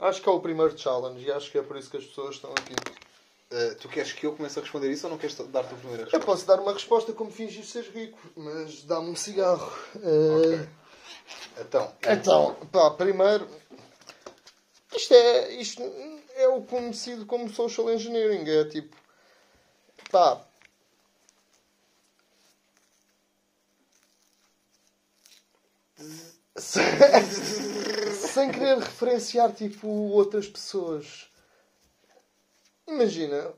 Acho 0.00 0.20
que 0.20 0.28
é 0.28 0.32
o 0.32 0.40
primeiro 0.40 0.76
challenge 0.76 1.24
e 1.24 1.30
acho 1.30 1.50
que 1.50 1.58
é 1.58 1.62
por 1.62 1.76
isso 1.76 1.88
que 1.90 1.96
as 1.98 2.04
pessoas 2.04 2.34
estão 2.34 2.50
aqui. 2.50 2.74
Uh, 3.52 3.74
tu 3.76 3.88
queres 3.88 4.12
que 4.12 4.26
eu 4.26 4.34
comece 4.34 4.58
a 4.58 4.62
responder 4.62 4.90
isso 4.90 5.06
ou 5.06 5.12
não 5.12 5.18
queres 5.18 5.36
dar-te 5.36 5.72
a 5.74 5.76
primeira 5.78 6.02
Eu 6.02 6.06
resposta? 6.06 6.26
posso 6.26 6.44
dar 6.46 6.58
uma 6.60 6.72
resposta 6.72 7.12
como 7.12 7.30
fingir 7.30 7.64
ser 7.64 7.84
rico, 7.94 8.18
mas 8.34 8.82
dá-me 8.82 9.10
um 9.10 9.14
cigarro. 9.16 9.72
Eh, 10.02 10.34
Ok. 10.56 10.68
Então, 11.58 11.92
Então, 12.10 12.54
pá, 12.70 12.90
primeiro, 12.90 13.48
isto 14.94 15.14
é, 15.14 15.52
isto 15.54 15.82
é 16.36 16.48
o 16.48 16.62
conhecido 16.62 17.26
como 17.26 17.48
social 17.48 17.90
engineering. 17.90 18.48
É 18.48 18.64
tipo, 18.68 18.96
pá, 20.10 20.46
sem, 26.56 28.50
querer 28.50 28.78
referenciar 28.78 29.52
tipo 29.52 29.88
outras 29.88 30.48
pessoas. 30.48 31.30
Imagina, 32.86 33.52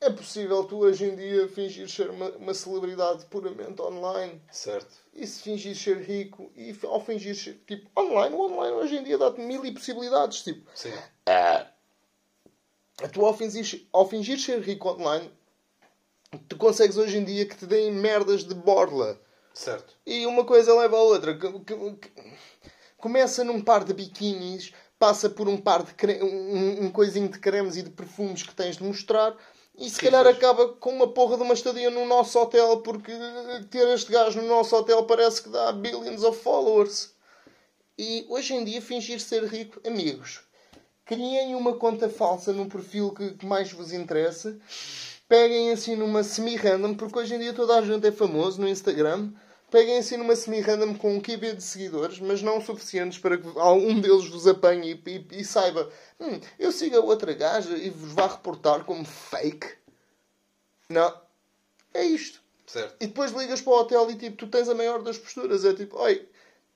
é 0.00 0.10
possível 0.10 0.64
tu 0.64 0.78
hoje 0.78 1.04
em 1.04 1.14
dia 1.14 1.46
fingir 1.48 1.88
ser 1.88 2.08
uma, 2.10 2.30
uma 2.30 2.54
celebridade 2.54 3.26
puramente 3.26 3.80
online 3.82 4.40
certo. 4.50 4.94
e 5.12 5.26
se 5.26 5.42
fingir 5.42 5.76
ser 5.76 5.98
rico 6.00 6.50
e 6.56 6.74
ao 6.84 7.04
fingir 7.04 7.34
ser 7.36 7.62
tipo 7.66 7.88
online, 8.00 8.34
o 8.34 8.40
online 8.40 8.76
hoje 8.76 8.96
em 8.96 9.04
dia 9.04 9.18
dá-te 9.18 9.40
mil 9.40 9.64
e 9.64 9.72
possibilidades. 9.72 10.42
Tipo, 10.42 10.64
Sim. 10.74 10.92
tu 13.12 13.24
ao 13.24 13.36
fingir, 13.36 13.86
ao 13.92 14.08
fingir 14.08 14.38
ser 14.38 14.60
rico 14.60 14.88
online, 14.88 15.30
tu 16.48 16.56
consegues 16.56 16.96
hoje 16.96 17.18
em 17.18 17.24
dia 17.24 17.44
que 17.46 17.56
te 17.56 17.66
deem 17.66 17.92
merdas 17.92 18.44
de 18.44 18.54
borla. 18.54 19.20
Certo. 19.52 19.94
E 20.06 20.24
uma 20.26 20.44
coisa 20.44 20.74
leva 20.74 20.96
à 20.96 21.00
outra. 21.02 21.36
Que- 21.36 21.52
que- 21.60 21.92
que- 21.96 22.12
Começa 22.96 23.42
num 23.42 23.60
par 23.62 23.82
de 23.82 23.94
biquínis, 23.94 24.72
passa 24.98 25.28
por 25.30 25.48
um 25.48 25.56
par 25.56 25.82
de 25.82 25.94
cre... 25.94 26.22
um, 26.22 26.84
um 26.84 26.90
coisinho 26.90 27.28
de 27.30 27.38
cremes 27.38 27.76
e 27.76 27.82
de 27.82 27.88
perfumes 27.90 28.42
que 28.42 28.54
tens 28.54 28.76
de 28.76 28.84
mostrar. 28.84 29.34
E 29.80 29.88
se 29.88 29.96
Sim, 29.96 30.02
calhar 30.02 30.24
pois. 30.24 30.36
acaba 30.36 30.68
com 30.74 30.90
uma 30.90 31.08
porra 31.08 31.38
de 31.38 31.42
uma 31.42 31.54
estadia 31.54 31.88
no 31.88 32.04
nosso 32.04 32.38
hotel, 32.38 32.82
porque 32.82 33.10
ter 33.70 33.88
este 33.88 34.12
gajo 34.12 34.42
no 34.42 34.46
nosso 34.46 34.76
hotel 34.76 35.04
parece 35.04 35.42
que 35.42 35.48
dá 35.48 35.72
billions 35.72 36.22
of 36.22 36.38
followers. 36.38 37.14
E 37.98 38.26
hoje 38.28 38.52
em 38.52 38.62
dia 38.62 38.82
fingir 38.82 39.18
ser 39.20 39.42
rico, 39.44 39.80
amigos, 39.86 40.42
criem 41.06 41.54
uma 41.54 41.76
conta 41.76 42.10
falsa 42.10 42.52
num 42.52 42.68
perfil 42.68 43.10
que, 43.12 43.30
que 43.32 43.46
mais 43.46 43.72
vos 43.72 43.90
interessa, 43.90 44.58
peguem 45.26 45.70
assim 45.70 45.96
numa 45.96 46.22
semi-random, 46.22 46.94
porque 46.94 47.18
hoje 47.18 47.34
em 47.34 47.38
dia 47.38 47.54
toda 47.54 47.78
a 47.78 47.82
gente 47.82 48.06
é 48.06 48.12
famoso 48.12 48.60
no 48.60 48.68
Instagram, 48.68 49.32
peguem 49.70 49.98
assim 49.98 50.16
numa 50.16 50.34
semi-random 50.36 50.94
com 50.94 51.14
um 51.16 51.20
QB 51.20 51.54
de 51.54 51.62
seguidores, 51.62 52.18
mas 52.18 52.42
não 52.42 52.60
suficientes 52.60 53.18
para 53.18 53.38
que 53.38 53.46
algum 53.58 54.00
deles 54.00 54.26
vos 54.28 54.46
apanhe 54.46 55.00
e, 55.06 55.10
e- 55.10 55.40
e 55.40 55.44
saiba, 55.44 55.88
hum, 56.18 56.40
eu 56.58 56.72
sigo 56.72 56.96
a 56.96 57.00
outra 57.00 57.32
gaja 57.32 57.76
e 57.76 57.88
vos 57.90 58.12
vá 58.12 58.26
reportar 58.26 58.84
como 58.84 59.04
fake. 59.04 59.68
Não. 60.88 61.14
É 61.94 62.04
isto. 62.04 62.40
Certo. 62.66 62.96
E 63.00 63.06
depois 63.06 63.32
ligas 63.32 63.60
para 63.60 63.72
o 63.72 63.76
hotel 63.80 64.10
e 64.10 64.14
tipo, 64.16 64.36
tu 64.36 64.46
tens 64.46 64.68
a 64.68 64.74
maior 64.74 65.02
das 65.02 65.18
posturas. 65.18 65.64
É 65.64 65.74
tipo, 65.74 65.96
oi, 65.98 66.28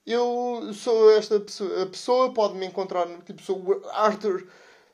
eu 0.06 0.72
sou 0.72 1.10
esta 1.12 1.38
pessoa. 1.38 1.82
A 1.82 1.86
pessoa 1.86 2.34
pode 2.34 2.54
me 2.56 2.66
encontrar, 2.66 3.06
tipo, 3.24 3.40
sou 3.42 3.58
o 3.60 3.88
Arthur 3.90 4.46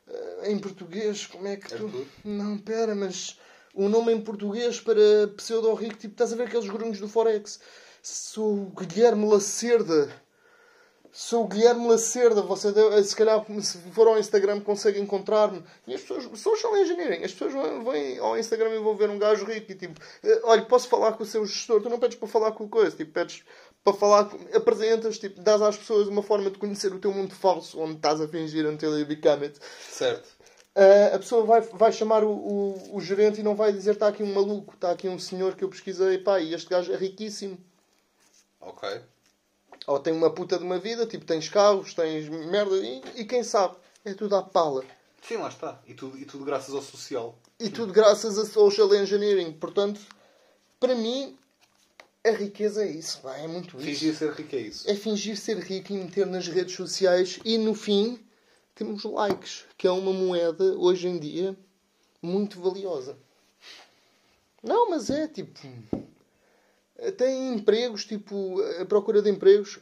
eh, 0.07 0.51
em 0.51 0.59
português. 0.59 1.25
Como 1.25 1.47
é 1.47 1.55
que 1.57 1.69
tu. 1.69 1.85
Arthur? 1.85 2.05
Não, 2.23 2.57
pera, 2.59 2.93
mas 2.93 3.39
o 3.73 3.89
nome 3.89 4.11
em 4.13 4.21
português 4.21 4.79
para 4.79 5.27
pseudo-rico, 5.35 5.95
tipo, 5.97 6.13
estás 6.13 6.33
a 6.33 6.35
ver 6.35 6.47
aqueles 6.47 6.69
grunhos 6.69 6.99
do 6.99 7.07
Forex? 7.07 7.59
Sou 8.01 8.53
o 8.53 8.65
Guilherme 8.71 9.27
Lacerda. 9.27 10.09
Sou 11.11 11.43
o 11.43 11.47
Guilherme 11.47 11.87
Lacerda. 11.87 12.41
Você 12.41 12.71
deve- 12.71 13.03
se 13.03 13.15
calhar, 13.15 13.45
se 13.61 13.77
for 13.91 14.07
ao 14.07 14.17
Instagram, 14.17 14.61
consegue 14.61 14.99
encontrar-me. 14.99 15.63
E 15.85 15.93
as 15.93 16.01
pessoas, 16.01 16.39
social 16.39 16.75
engineering, 16.77 17.23
as 17.23 17.31
pessoas 17.33 17.53
vão, 17.53 17.83
vão 17.83 17.93
ao 18.21 18.37
Instagram 18.37 18.69
e 18.75 18.79
vão 18.79 18.95
ver 18.95 19.09
um 19.09 19.19
gajo 19.19 19.45
rico 19.45 19.71
e 19.71 19.75
tipo, 19.75 19.99
eh, 20.23 20.41
olha, 20.43 20.63
posso 20.63 20.87
falar 20.87 21.13
com 21.13 21.23
o 21.23 21.25
seu 21.25 21.45
gestor? 21.45 21.81
Tu 21.81 21.89
não 21.89 21.99
pedes 21.99 22.17
para 22.17 22.27
falar 22.27 22.53
com 22.53 22.63
o 22.63 22.69
coisa, 22.69 22.95
tipo, 22.95 23.11
pedes 23.11 23.43
para 23.83 23.93
falar, 23.93 24.31
apresentas, 24.53 25.19
tipo, 25.19 25.41
dás 25.41 25.61
às 25.61 25.75
pessoas 25.75 26.07
uma 26.07 26.23
forma 26.23 26.49
de 26.49 26.57
conhecer 26.57 26.93
o 26.93 26.99
teu 26.99 27.11
mundo 27.11 27.33
falso, 27.35 27.79
onde 27.79 27.95
estás 27.95 28.21
a 28.21 28.27
fingir 28.27 28.65
until 28.65 28.97
you 28.97 29.05
become 29.05 29.43
it. 29.45 29.59
Certo. 29.89 30.27
Uh, 30.73 31.15
a 31.15 31.19
pessoa 31.19 31.43
vai, 31.43 31.59
vai 31.61 31.91
chamar 31.91 32.23
o, 32.23 32.31
o, 32.31 32.95
o 32.95 33.01
gerente 33.01 33.41
e 33.41 33.43
não 33.43 33.55
vai 33.55 33.73
dizer 33.73 33.91
está 33.91 34.07
aqui 34.07 34.23
um 34.23 34.33
maluco, 34.33 34.75
está 34.75 34.91
aqui 34.91 35.09
um 35.09 35.19
senhor 35.19 35.55
que 35.55 35.63
eu 35.65 35.69
pesquisei, 35.69 36.17
pá, 36.19 36.39
e 36.39 36.53
este 36.53 36.69
gajo 36.69 36.93
é 36.93 36.95
riquíssimo. 36.95 37.57
Ok. 38.61 39.01
Ou 39.87 39.99
tem 39.99 40.13
uma 40.13 40.29
puta 40.29 40.57
de 40.57 40.63
uma 40.63 40.79
vida, 40.79 41.05
tipo, 41.05 41.25
tens 41.25 41.49
carros, 41.49 41.93
tens 41.93 42.29
merda, 42.29 42.75
e, 42.77 43.01
e 43.15 43.25
quem 43.25 43.43
sabe? 43.43 43.75
É 44.05 44.13
tudo 44.13 44.35
à 44.35 44.43
pala. 44.43 44.83
Sim, 45.21 45.37
lá 45.37 45.49
está. 45.49 45.79
E 45.87 45.93
tudo, 45.93 46.17
e 46.17 46.25
tudo 46.25 46.45
graças 46.45 46.73
ao 46.73 46.81
social. 46.81 47.37
E 47.59 47.69
tudo 47.69 47.93
graças 47.93 48.37
a 48.37 48.45
social 48.45 48.93
engineering. 48.95 49.53
Portanto, 49.53 49.99
para 50.79 50.95
mim, 50.95 51.37
a 52.23 52.31
riqueza 52.31 52.83
é 52.83 52.89
isso, 52.89 53.19
pá, 53.21 53.35
é 53.37 53.47
muito 53.47 53.77
isso. 53.77 53.85
Fingir 53.85 54.15
ser 54.15 54.31
rico 54.33 54.55
é 54.55 54.59
isso. 54.59 54.89
É 54.89 54.95
fingir 54.95 55.37
ser 55.37 55.57
rico 55.57 55.91
e 55.93 55.97
meter 55.97 56.25
nas 56.25 56.47
redes 56.47 56.75
sociais 56.75 57.39
e 57.43 57.57
no 57.57 57.73
fim 57.73 58.19
temos 58.75 59.03
likes, 59.03 59.65
que 59.77 59.87
é 59.87 59.91
uma 59.91 60.13
moeda 60.13 60.63
hoje 60.77 61.07
em 61.07 61.19
dia 61.19 61.57
muito 62.21 62.61
valiosa. 62.61 63.17
Não, 64.63 64.89
mas 64.89 65.09
é 65.09 65.27
tipo. 65.27 65.59
Tem 67.17 67.53
empregos, 67.55 68.05
tipo, 68.05 68.61
a 68.79 68.85
procura 68.85 69.21
de 69.21 69.29
empregos. 69.29 69.79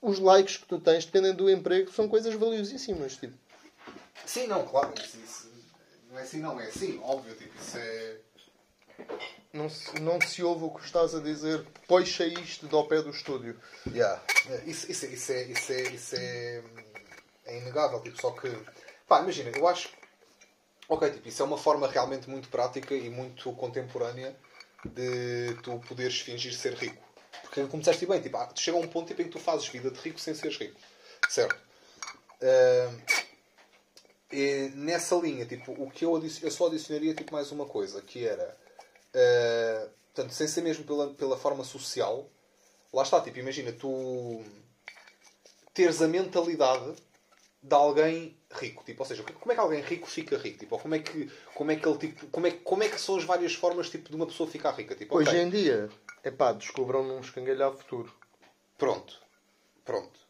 Os 0.00 0.20
likes 0.20 0.58
que 0.58 0.66
tu 0.66 0.78
tens, 0.78 1.04
dependendo 1.04 1.44
do 1.44 1.50
emprego, 1.50 1.90
são 1.90 2.08
coisas 2.08 2.34
valiosíssimas. 2.34 3.16
Tipo. 3.16 3.36
Sim, 4.24 4.46
não, 4.46 4.64
claro. 4.66 4.94
Isso, 4.96 5.18
isso- 5.18 5.52
não 6.10 6.18
é 6.18 6.22
assim, 6.22 6.38
não. 6.38 6.60
É 6.60 6.66
assim, 6.68 7.00
óbvio. 7.02 7.34
Tipo, 7.34 7.52
isso 7.60 7.76
é... 7.78 8.16
Não, 9.52 9.68
se, 9.68 10.00
não 10.00 10.20
se 10.20 10.42
ouve 10.42 10.64
o 10.64 10.70
que 10.70 10.84
estás 10.84 11.14
a 11.14 11.20
dizer, 11.20 11.64
poixa 11.88 12.24
isto 12.26 12.66
do 12.66 12.76
ao 12.76 12.86
pé 12.86 13.02
do 13.02 13.10
estúdio. 13.10 13.58
Yeah. 13.92 14.22
Isso, 14.66 14.90
isso, 14.90 15.06
isso, 15.06 15.32
é, 15.32 15.42
isso, 15.44 15.72
é, 15.72 15.82
isso 15.82 16.16
é, 16.16 16.62
é 17.46 17.58
inegável. 17.58 18.00
Tipo, 18.00 18.20
só 18.20 18.30
que... 18.30 18.48
Pá, 19.08 19.20
imagina, 19.20 19.50
eu 19.56 19.66
acho... 19.66 19.90
Ok, 20.88 21.10
tipo, 21.10 21.28
isso 21.28 21.42
é 21.42 21.44
uma 21.44 21.58
forma 21.58 21.88
realmente 21.88 22.30
muito 22.30 22.48
prática 22.48 22.94
e 22.94 23.10
muito 23.10 23.52
contemporânea 23.54 24.36
de 24.84 25.54
tu 25.62 25.78
poderes 25.80 26.20
fingir 26.20 26.54
ser 26.54 26.74
rico. 26.74 27.02
Porque 27.42 27.66
como 27.66 27.80
disseste 27.82 28.06
bem, 28.06 28.20
tipo, 28.20 28.36
ah, 28.36 28.50
chega 28.54 28.76
a 28.76 28.80
um 28.80 28.88
ponto 28.88 29.08
tipo, 29.08 29.22
em 29.22 29.26
que 29.26 29.30
tu 29.30 29.38
fazes 29.38 29.68
vida 29.68 29.90
de 29.90 30.00
rico 30.00 30.20
sem 30.20 30.34
seres 30.34 30.56
rico. 30.56 30.78
Certo? 31.28 31.56
E 34.30 34.70
nessa 34.74 35.14
linha, 35.16 35.46
tipo, 35.46 35.72
o 35.72 35.90
que 35.90 36.04
eu, 36.04 36.20
eu 36.42 36.50
só 36.50 36.66
adicionaria 36.66 37.14
tipo, 37.14 37.32
mais 37.32 37.50
uma 37.52 37.66
coisa, 37.66 38.02
que 38.02 38.26
era... 38.26 38.56
ah, 39.14 39.88
portanto, 40.12 40.32
sem 40.32 40.46
ser 40.48 40.62
mesmo 40.62 40.84
pela, 40.84 41.14
pela 41.14 41.36
forma 41.36 41.64
social, 41.64 42.28
lá 42.92 43.02
está, 43.02 43.20
tipo, 43.20 43.38
imagina, 43.38 43.72
tu 43.72 44.42
teres 45.72 46.00
a 46.00 46.08
mentalidade 46.08 46.94
de 47.64 47.74
alguém 47.74 48.36
rico, 48.50 48.84
tipo, 48.84 49.02
ou 49.02 49.08
seja, 49.08 49.22
como 49.22 49.50
é 49.50 49.54
que 49.54 49.60
alguém 49.60 49.80
rico 49.80 50.06
fica 50.06 50.36
rico, 50.36 50.58
tipo, 50.58 50.74
ou 50.74 50.80
como 50.80 50.94
é 50.94 50.98
que, 50.98 51.32
como 51.54 51.70
é 51.70 51.76
que 51.76 51.88
ele, 51.88 51.96
tipo, 51.96 52.26
como 52.26 52.46
é, 52.46 52.50
como 52.50 52.82
é 52.82 52.88
que 52.90 53.00
são 53.00 53.16
as 53.16 53.24
várias 53.24 53.54
formas, 53.54 53.88
tipo, 53.88 54.10
de 54.10 54.16
uma 54.16 54.26
pessoa 54.26 54.50
ficar 54.50 54.72
rica, 54.72 54.94
tipo, 54.94 55.16
Hoje 55.16 55.30
ok, 55.30 55.40
em 55.40 55.48
dia, 55.48 55.88
é 56.22 56.30
pá, 56.30 56.52
descobram 56.52 57.02
num 57.02 57.20
escangalhar 57.20 57.72
futuro. 57.72 58.14
pronto, 58.76 59.18
pronto. 59.82 60.20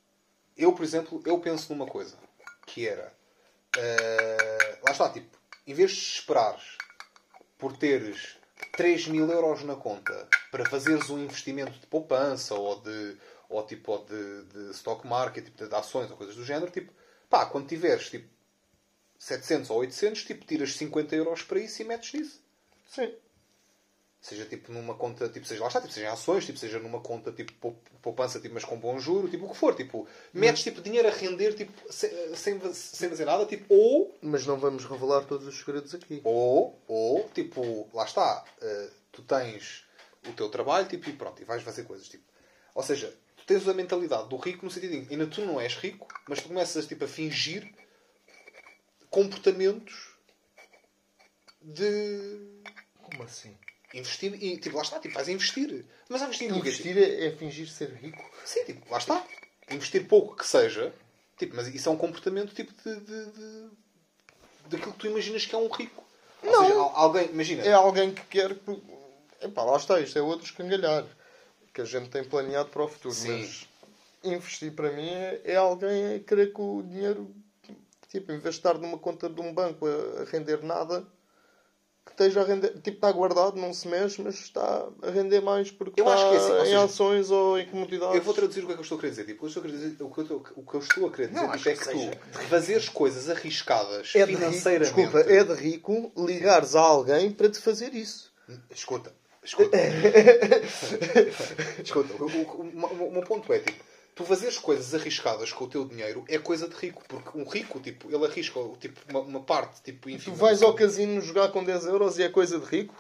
Eu, 0.56 0.72
por 0.74 0.84
exemplo, 0.84 1.20
eu 1.26 1.36
penso 1.40 1.72
numa 1.74 1.86
coisa, 1.86 2.16
que 2.66 2.86
era, 2.86 3.12
eh, 3.76 4.78
lá 4.86 4.92
está, 4.92 5.10
tipo, 5.10 5.36
em 5.66 5.74
vez 5.74 5.90
de 5.90 5.98
esperares 5.98 6.78
por 7.58 7.76
teres 7.76 8.36
3 8.76 9.08
mil 9.08 9.28
euros 9.28 9.64
na 9.64 9.74
conta 9.74 10.28
para 10.52 10.70
fazeres 10.70 11.10
um 11.10 11.18
investimento 11.18 11.80
de 11.80 11.86
poupança 11.88 12.54
ou 12.54 12.80
de, 12.80 13.16
ou, 13.48 13.66
tipo, 13.66 13.90
ou 13.90 14.04
de, 14.04 14.44
de 14.44 14.70
stock 14.70 15.04
market, 15.04 15.44
tipo, 15.46 15.66
de 15.66 15.74
ações 15.74 16.08
ou 16.12 16.16
coisas 16.16 16.36
do 16.36 16.44
género, 16.44 16.70
tipo, 16.70 16.92
pá, 17.34 17.46
quando 17.46 17.66
tiveres 17.66 18.10
tipo 18.10 18.28
700 19.18 19.70
ou 19.70 19.78
800, 19.78 20.22
tipo, 20.22 20.44
tiras 20.44 20.76
50 20.76 21.16
euros 21.16 21.42
para 21.42 21.58
isso 21.58 21.82
e 21.82 21.84
metes 21.84 22.12
nisso. 22.12 22.40
Sim. 22.88 23.12
Seja 24.20 24.44
tipo 24.44 24.72
numa 24.72 24.94
conta, 24.94 25.28
tipo, 25.28 25.44
seja 25.44 25.60
lá 25.60 25.66
está, 25.66 25.80
tipo, 25.80 25.92
seja 25.92 26.06
em 26.06 26.10
ações, 26.10 26.46
tipo, 26.46 26.58
seja 26.60 26.78
numa 26.78 27.00
conta 27.00 27.32
tipo 27.32 27.52
pou- 27.54 27.76
poupança, 28.00 28.38
tipo, 28.40 28.54
mas 28.54 28.64
com 28.64 28.78
bom 28.78 29.00
juro, 29.00 29.28
tipo 29.28 29.46
o 29.46 29.48
que 29.50 29.56
for, 29.56 29.74
tipo, 29.74 30.06
metes 30.32 30.62
tipo 30.62 30.80
dinheiro 30.80 31.08
a 31.08 31.10
render 31.10 31.54
tipo, 31.54 31.72
sem, 31.92 32.10
sem, 32.36 32.72
sem 32.72 33.08
fazer 33.08 33.24
nada, 33.24 33.44
tipo, 33.46 33.64
ou 33.68 34.16
Mas 34.22 34.46
não 34.46 34.56
vamos 34.56 34.84
revelar 34.84 35.24
todos 35.24 35.46
os 35.48 35.58
segredos 35.58 35.92
aqui. 35.92 36.20
ou, 36.22 36.80
ou, 36.86 37.28
tipo, 37.30 37.90
lá 37.92 38.04
está, 38.04 38.44
eh, 38.62 38.90
tu 39.10 39.22
tens 39.22 39.84
o 40.28 40.32
teu 40.32 40.48
trabalho, 40.48 40.86
tipo, 40.86 41.10
e 41.10 41.12
pronto, 41.12 41.42
e 41.42 41.44
vais 41.44 41.62
fazer 41.64 41.82
coisas, 41.82 42.08
tipo. 42.08 42.22
Ou 42.74 42.82
seja, 42.82 43.12
tu 43.44 43.46
tens 43.46 43.68
a 43.68 43.74
mentalidade 43.74 44.28
do 44.28 44.36
rico 44.36 44.64
no 44.64 44.70
sentido 44.70 44.94
em 44.94 45.04
que 45.04 45.12
ainda 45.12 45.26
tu 45.26 45.42
não 45.44 45.60
és 45.60 45.74
rico, 45.76 46.08
mas 46.28 46.40
tu 46.40 46.48
começas, 46.48 46.86
tipo, 46.86 47.04
a 47.04 47.08
fingir 47.08 47.70
comportamentos 49.10 50.14
de 51.60 52.62
Como 53.02 53.22
assim? 53.22 53.56
investir, 53.92 54.34
e, 54.42 54.56
tipo, 54.58 54.76
lá 54.76 54.82
está, 54.82 54.98
tipo, 54.98 55.14
vais 55.14 55.28
investir. 55.28 55.84
Mas 56.08 56.20
a 56.22 56.24
investir? 56.26 56.50
Investir 56.50 56.98
é, 56.98 57.26
é 57.26 57.30
fingir 57.36 57.68
ser 57.68 57.90
rico. 57.94 58.24
Sim, 58.44 58.64
tipo, 58.64 58.90
lá 58.90 58.98
está. 58.98 59.24
Investir 59.70 60.06
pouco 60.08 60.36
que 60.36 60.46
seja, 60.46 60.92
tipo, 61.38 61.54
mas 61.54 61.68
isso 61.68 61.88
é 61.88 61.92
um 61.92 61.96
comportamento, 61.96 62.54
tipo, 62.54 62.72
de... 62.82 63.00
de, 63.00 63.26
de 63.32 63.70
daquilo 64.66 64.92
que 64.94 64.98
tu 64.98 65.06
imaginas 65.06 65.44
que 65.44 65.54
é 65.54 65.58
um 65.58 65.68
rico. 65.68 66.02
Ou 66.42 66.50
Não. 66.50 66.60
seja, 66.62 66.72
al- 66.74 66.96
alguém, 66.96 67.26
imagina... 67.30 67.62
É 67.62 67.72
alguém 67.74 68.14
que 68.14 68.22
quer. 68.24 68.54
que- 68.54 68.82
Epá, 69.42 69.62
lá 69.62 69.76
está, 69.76 70.00
isto 70.00 70.18
é 70.18 70.22
outro 70.22 70.46
escangalhar. 70.46 71.04
Que 71.74 71.82
a 71.82 71.84
gente 71.84 72.08
tem 72.08 72.24
planeado 72.24 72.70
para 72.70 72.84
o 72.84 72.88
futuro. 72.88 73.14
Sim. 73.14 73.40
Mas 73.40 73.68
investir 74.22 74.72
para 74.72 74.90
mim 74.92 75.08
é, 75.08 75.42
é 75.44 75.56
alguém 75.56 76.14
a 76.14 76.20
querer 76.20 76.52
que 76.54 76.60
o 76.60 76.82
dinheiro, 76.82 77.30
tipo, 78.08 78.32
em 78.32 78.38
vez 78.38 78.54
de 78.54 78.60
estar 78.60 78.78
numa 78.78 78.96
conta 78.96 79.28
de 79.28 79.40
um 79.40 79.52
banco 79.52 79.86
a, 79.86 80.22
a 80.22 80.24
render 80.24 80.62
nada, 80.62 81.06
que 82.06 82.12
esteja 82.12 82.42
a 82.42 82.44
render. 82.44 82.68
Tipo, 82.80 82.90
está 82.96 83.10
guardado, 83.10 83.56
não 83.56 83.72
se 83.74 83.88
mexe, 83.88 84.22
mas 84.22 84.36
está 84.36 84.86
a 85.02 85.10
render 85.10 85.40
mais 85.40 85.70
porque 85.70 86.00
Eu 86.00 86.04
está 86.04 86.14
acho 86.14 86.30
que 86.30 86.36
é 86.36 86.38
assim, 86.38 86.52
ou 86.52 86.60
em 86.60 86.64
seja, 86.64 86.84
ações 86.84 87.30
ou 87.30 87.58
em 87.58 87.66
comunidades. 87.66 88.14
Eu 88.14 88.22
vou 88.22 88.34
traduzir 88.34 88.62
o 88.62 88.66
que 88.66 88.72
é 88.72 88.74
que 88.74 88.80
eu 88.80 88.82
estou 88.82 88.98
a 88.98 89.00
querer 89.00 89.10
dizer. 89.10 89.24
Tipo, 89.26 89.34
o, 89.34 89.38
que 89.38 89.44
eu 89.44 89.48
estou 89.48 89.60
a 89.62 89.66
querer 89.66 89.76
dizer 89.76 90.02
o, 90.02 90.10
que 90.10 90.18
eu 90.18 90.22
estou, 90.22 90.44
o 90.56 90.62
que 90.62 90.74
eu 90.74 90.80
estou 90.80 91.06
a 91.06 91.10
querer 91.10 91.28
dizer 91.28 91.40
Não, 91.40 91.52
tipo, 91.56 91.68
é 91.68 91.74
que 91.74 91.84
que, 91.84 92.16
tu 92.32 92.38
fazeres 92.48 92.88
coisas 92.88 93.28
arriscadas 93.28 94.12
É 94.14 94.24
de 94.24 94.32
rico, 94.32 94.38
financeiramente. 94.44 94.94
desculpa, 94.94 95.20
é 95.20 95.44
de 95.44 95.54
rico 95.54 96.12
ligares 96.16 96.76
a 96.76 96.80
alguém 96.80 97.32
para 97.32 97.48
te 97.48 97.58
fazer 97.58 97.94
isso. 97.94 98.32
Escuta, 98.70 99.12
escuta. 99.44 99.76
escuta, 101.82 102.14
o, 102.22 102.26
o- 102.26 103.08
o- 103.08 103.12
meu 103.12 103.22
ponto 103.22 103.52
é 103.52 103.58
tipo. 103.58 103.84
Tu 104.14 104.24
fazeres 104.24 104.58
coisas 104.58 104.94
arriscadas 104.94 105.52
com 105.52 105.64
o 105.64 105.68
teu 105.68 105.84
dinheiro 105.84 106.24
é 106.28 106.38
coisa 106.38 106.68
de 106.68 106.74
rico, 106.76 107.02
porque 107.08 107.36
um 107.36 107.44
rico, 107.48 107.80
tipo, 107.80 108.08
ele 108.14 108.24
arrisca 108.24 108.60
tipo, 108.78 109.00
uma, 109.10 109.18
uma 109.20 109.40
parte, 109.40 109.82
tipo, 109.82 110.02
Tu 110.02 110.10
ínfima. 110.10 110.36
vais 110.36 110.62
ao 110.62 110.72
casino 110.72 111.20
jogar 111.20 111.48
com 111.50 111.64
10 111.64 111.86
euros 111.86 112.16
e 112.16 112.22
é 112.22 112.28
coisa 112.28 112.60
de 112.60 112.64
rico? 112.64 112.94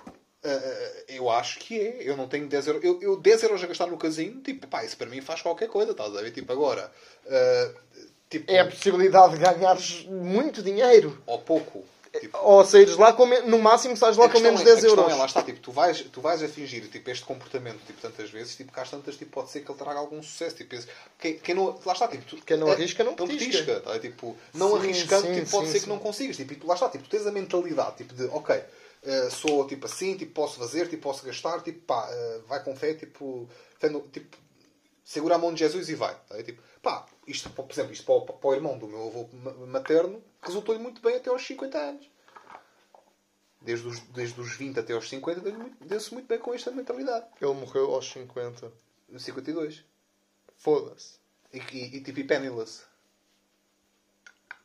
Ah, 0.44 0.92
eu 1.08 1.30
acho 1.30 1.60
que 1.60 1.78
é. 1.80 1.98
Eu 2.02 2.16
não 2.16 2.26
tenho 2.26 2.48
10 2.48 2.66
euros. 2.66 2.82
Eu, 2.84 3.00
eu 3.00 3.16
10 3.16 3.44
euros 3.44 3.62
a 3.62 3.66
gastar 3.68 3.86
no 3.86 3.96
casino, 3.96 4.40
tipo, 4.42 4.66
pá, 4.66 4.84
isso 4.84 4.96
para 4.96 5.08
mim 5.08 5.20
faz 5.20 5.40
qualquer 5.40 5.68
coisa, 5.68 5.92
estás 5.92 6.14
a 6.16 6.20
ver? 6.20 6.32
Tipo, 6.32 6.52
agora. 6.52 6.90
ah, 7.28 7.70
tipo, 8.28 8.50
É 8.50 8.58
a 8.58 8.66
possibilidade 8.66 9.34
de 9.34 9.38
ganhares 9.40 10.04
muito 10.06 10.64
dinheiro. 10.64 11.22
ou 11.26 11.38
pouco. 11.38 11.84
Tipo, 12.20 12.38
Ou 12.38 12.64
saíres 12.64 12.96
lá 12.96 13.12
com... 13.12 13.26
No 13.26 13.58
máximo 13.58 13.96
sais 13.96 14.16
lá 14.16 14.28
com 14.28 14.38
menos 14.38 14.60
é- 14.60 14.64
10 14.64 14.78
a 14.78 14.80
questão 14.82 14.98
euros. 15.04 15.12
É, 15.12 15.18
lá 15.18 15.26
está, 15.26 15.42
tipo, 15.42 15.58
tu 15.60 15.72
vais, 15.72 16.00
tu 16.12 16.20
vais 16.20 16.42
a 16.42 16.48
fingir 16.48 16.88
tipo, 16.88 17.10
este 17.10 17.24
comportamento 17.24 17.78
tipo, 17.86 18.00
tantas 18.00 18.30
vezes, 18.30 18.54
tipo, 18.56 18.72
que 18.72 18.78
às 18.80 18.88
tantas 18.88 19.16
tipo, 19.16 19.32
pode 19.32 19.50
ser 19.50 19.60
que 19.60 19.70
ele 19.70 19.78
traga 19.78 19.98
algum 19.98 20.22
sucesso. 20.22 20.56
Tipo, 20.56 20.74
esse- 20.76 20.86
quem, 21.18 21.38
quem 21.38 21.54
não, 21.54 21.78
lá 21.84 21.92
está, 21.92 22.06
tipo, 22.08 22.24
tu- 22.24 22.42
Quem 22.44 22.56
não 22.56 22.68
é- 22.68 22.72
arrisca, 22.72 23.02
não 23.02 23.14
petisca. 23.14 23.80
tá? 23.80 23.98
Tipo, 23.98 24.36
não 24.54 24.70
Sim, 24.72 24.78
arriscando, 24.78 25.26
sim, 25.26 25.34
tipo, 25.34 25.50
pode 25.50 25.66
sim, 25.66 25.72
ser 25.72 25.80
que 25.80 25.88
não 25.88 25.98
consigas. 25.98 26.36
Tipo, 26.36 26.54
tu- 26.54 26.66
lá 26.66 26.74
está, 26.74 26.88
tipo, 26.88 27.04
tu 27.04 27.10
tens 27.10 27.26
a 27.26 27.32
mentalidade 27.32 27.96
tipo, 27.96 28.14
de, 28.14 28.24
ok, 28.26 28.62
eh, 29.02 29.28
sou 29.30 29.66
tipo 29.66 29.86
assim, 29.86 30.16
tipo, 30.16 30.32
posso 30.32 30.58
fazer, 30.58 30.88
tipo, 30.88 31.02
posso 31.02 31.24
gastar, 31.26 31.60
tipo, 31.62 31.80
pá, 31.80 32.08
eh, 32.10 32.40
vai 32.48 32.62
com 32.62 32.76
fé, 32.76 32.94
tipo, 32.94 33.48
no- 33.90 34.00
tipo, 34.12 34.36
segura 35.04 35.34
a 35.34 35.38
mão 35.38 35.52
de 35.52 35.58
Jesus 35.60 35.88
e 35.88 35.94
vai. 35.94 36.16
Tá? 36.28 36.38
E, 36.38 36.42
tipo, 36.44 36.62
pá, 36.80 37.04
isto, 37.26 37.50
por 37.50 37.70
exemplo, 37.70 37.92
isto 37.92 38.04
para 38.04 38.14
o, 38.14 38.20
para 38.22 38.48
o 38.50 38.54
irmão 38.54 38.78
do 38.78 38.86
meu 38.86 39.06
avô 39.08 39.28
ma- 39.32 39.52
materno 39.66 40.22
resultou-lhe 40.42 40.80
muito 40.80 41.00
bem 41.00 41.16
até 41.16 41.30
aos 41.30 41.46
50 41.46 41.78
anos. 41.78 42.10
Desde 43.60 43.86
os, 43.88 43.98
desde 44.00 44.38
os 44.40 44.52
20 44.56 44.78
até 44.80 44.92
aos 44.92 45.08
50 45.08 45.40
deu-se 45.80 46.12
muito, 46.12 46.26
bem 46.26 46.38
com 46.38 46.52
esta 46.52 46.70
mentalidade. 46.70 47.26
Ele 47.40 47.54
morreu 47.54 47.94
aos 47.94 48.06
50. 48.10 48.70
No 49.08 49.18
52. 49.18 49.84
Foda-se. 50.58 51.18
E, 51.52 51.58
e, 51.58 51.96
e 51.96 52.00
tipo, 52.02 52.20
e 52.20 52.24
penniless. 52.24 52.82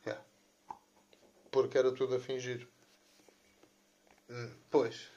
Yeah. 0.06 0.22
Porque 1.50 1.78
era 1.78 1.92
tudo 1.92 2.14
a 2.16 2.20
fingir. 2.20 2.68
Hum, 4.28 4.50
Pois. 4.70 5.08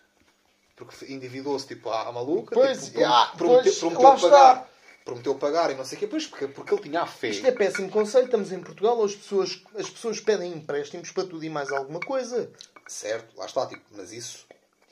Porque 0.75 1.06
endividou-se 1.13 1.67
tipo 1.67 1.89
à, 1.89 2.08
à 2.08 2.12
maluca. 2.12 2.56
Pois, 2.56 2.86
tipo, 2.88 3.03
ah, 3.06 3.32
prometeu, 3.38 3.63
pois, 3.63 3.79
prometeu 3.79 4.01
pagar. 4.29 4.56
está. 4.58 4.69
Prometeu 5.06 5.36
pagar 5.36 5.70
e 5.72 5.76
não 5.76 5.84
sei 5.84 5.98
o 5.98 6.00
quê. 6.00 6.08
Pois, 6.08 6.26
porque, 6.26 6.48
porque 6.48 6.74
ele 6.74 6.84
tinha 6.84 7.02
a 7.02 7.06
fé. 7.06 7.30
Isto 7.30 7.48
é 7.48 7.52
péssimo 7.52 7.89
conceito. 7.89 8.26
Estamos 8.26 8.52
em 8.52 8.62
Portugal, 8.62 9.04
as 9.04 9.16
pessoas, 9.16 9.62
as 9.78 9.89
pessoas 9.89 10.20
pedem 10.20 10.54
empréstimos 10.54 11.12
para 11.12 11.26
tudo 11.26 11.44
e 11.44 11.50
mais 11.50 11.72
alguma 11.72 12.00
coisa. 12.00 12.50
Certo, 12.88 13.38
lá 13.38 13.46
está. 13.46 13.66
Tipo, 13.68 13.82
mas 13.92 14.12
isso... 14.12 14.46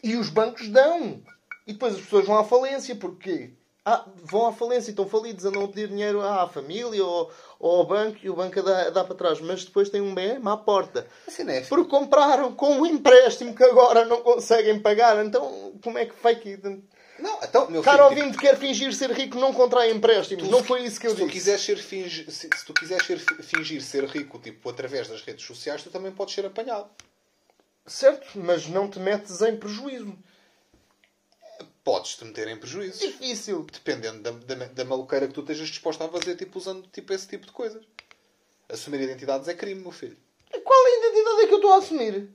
E 0.03 0.15
os 0.15 0.29
bancos 0.29 0.67
dão. 0.67 1.21
E 1.65 1.73
depois 1.73 1.95
as 1.95 2.01
pessoas 2.01 2.25
vão 2.25 2.37
à 2.37 2.43
falência. 2.43 2.95
Porquê? 2.95 3.51
Ah, 3.83 4.05
vão 4.23 4.47
à 4.47 4.53
falência 4.53 4.89
e 4.89 4.91
estão 4.91 5.07
falidos, 5.07 5.43
andam 5.43 5.63
a 5.63 5.67
pedir 5.67 5.87
dinheiro 5.87 6.21
à 6.21 6.47
família 6.47 7.03
ou, 7.03 7.31
ou 7.59 7.79
ao 7.79 7.87
banco 7.87 8.19
e 8.21 8.29
o 8.29 8.35
banco 8.35 8.61
dá, 8.61 8.91
dá 8.91 9.03
para 9.03 9.15
trás. 9.15 9.39
Mas 9.39 9.65
depois 9.65 9.89
tem 9.89 10.01
um 10.01 10.13
BM 10.13 10.47
à 10.47 10.57
porta. 10.57 11.07
Assim 11.27 11.49
é 11.49 11.61
Porque 11.61 11.89
compraram 11.89 12.53
com 12.53 12.79
um 12.79 12.85
empréstimo 12.85 13.55
que 13.55 13.63
agora 13.63 14.05
não 14.05 14.21
conseguem 14.21 14.79
pagar. 14.79 15.23
Então, 15.25 15.73
como 15.81 15.97
é 15.97 16.05
que 16.05 16.13
vai 16.21 16.35
que... 16.35 16.59
Não, 17.21 17.39
então, 17.43 17.69
meu 17.69 17.81
Cara 17.83 18.09
filho, 18.09 18.21
ouvinte 18.23 18.37
quer 18.39 18.57
fingir 18.57 18.93
ser 18.93 19.11
rico, 19.11 19.37
não 19.37 19.53
contrai 19.53 19.91
empréstimos. 19.91 20.43
Tu, 20.45 20.49
não 20.51 20.63
foi 20.63 20.83
isso 20.83 20.99
que 20.99 21.05
eu 21.07 21.11
se 21.11 21.17
tu 21.17 21.19
disse. 21.23 21.31
quiseres 21.33 21.61
ser 21.61 21.77
fingi- 21.77 22.31
se, 22.31 22.49
se 22.55 22.65
tu 22.65 22.73
quiseres 22.73 23.05
ser, 23.05 23.19
fi- 23.19 23.43
fingir 23.43 23.81
ser 23.81 24.05
rico 24.05 24.39
tipo, 24.39 24.69
através 24.69 25.07
das 25.07 25.21
redes 25.21 25.45
sociais, 25.45 25.83
tu 25.83 25.89
também 25.91 26.11
podes 26.11 26.33
ser 26.33 26.45
apanhado. 26.45 26.89
Certo, 27.85 28.37
mas 28.39 28.67
não 28.67 28.89
te 28.89 28.99
metes 28.99 29.41
em 29.41 29.55
prejuízo. 29.57 30.17
Podes-te 31.83 32.23
meter 32.25 32.47
em 32.47 32.57
prejuízo. 32.57 32.99
Difícil. 32.99 33.65
Dependendo 33.71 34.21
da, 34.21 34.31
da, 34.55 34.65
da 34.65 34.85
maluqueira 34.85 35.27
que 35.27 35.33
tu 35.33 35.41
estejas 35.41 35.67
disposto 35.69 36.03
a 36.03 36.09
fazer, 36.09 36.35
tipo, 36.35 36.57
usando 36.59 36.87
tipo, 36.91 37.11
esse 37.13 37.27
tipo 37.27 37.45
de 37.45 37.51
coisas. 37.51 37.83
Assumir 38.69 39.01
identidades 39.01 39.47
é 39.47 39.53
crime, 39.53 39.81
meu 39.81 39.91
filho. 39.91 40.17
Qual 40.63 40.85
a 40.85 40.89
identidade 40.89 41.41
é 41.41 41.47
que 41.47 41.53
eu 41.53 41.57
estou 41.57 41.73
a 41.73 41.77
assumir? 41.77 42.29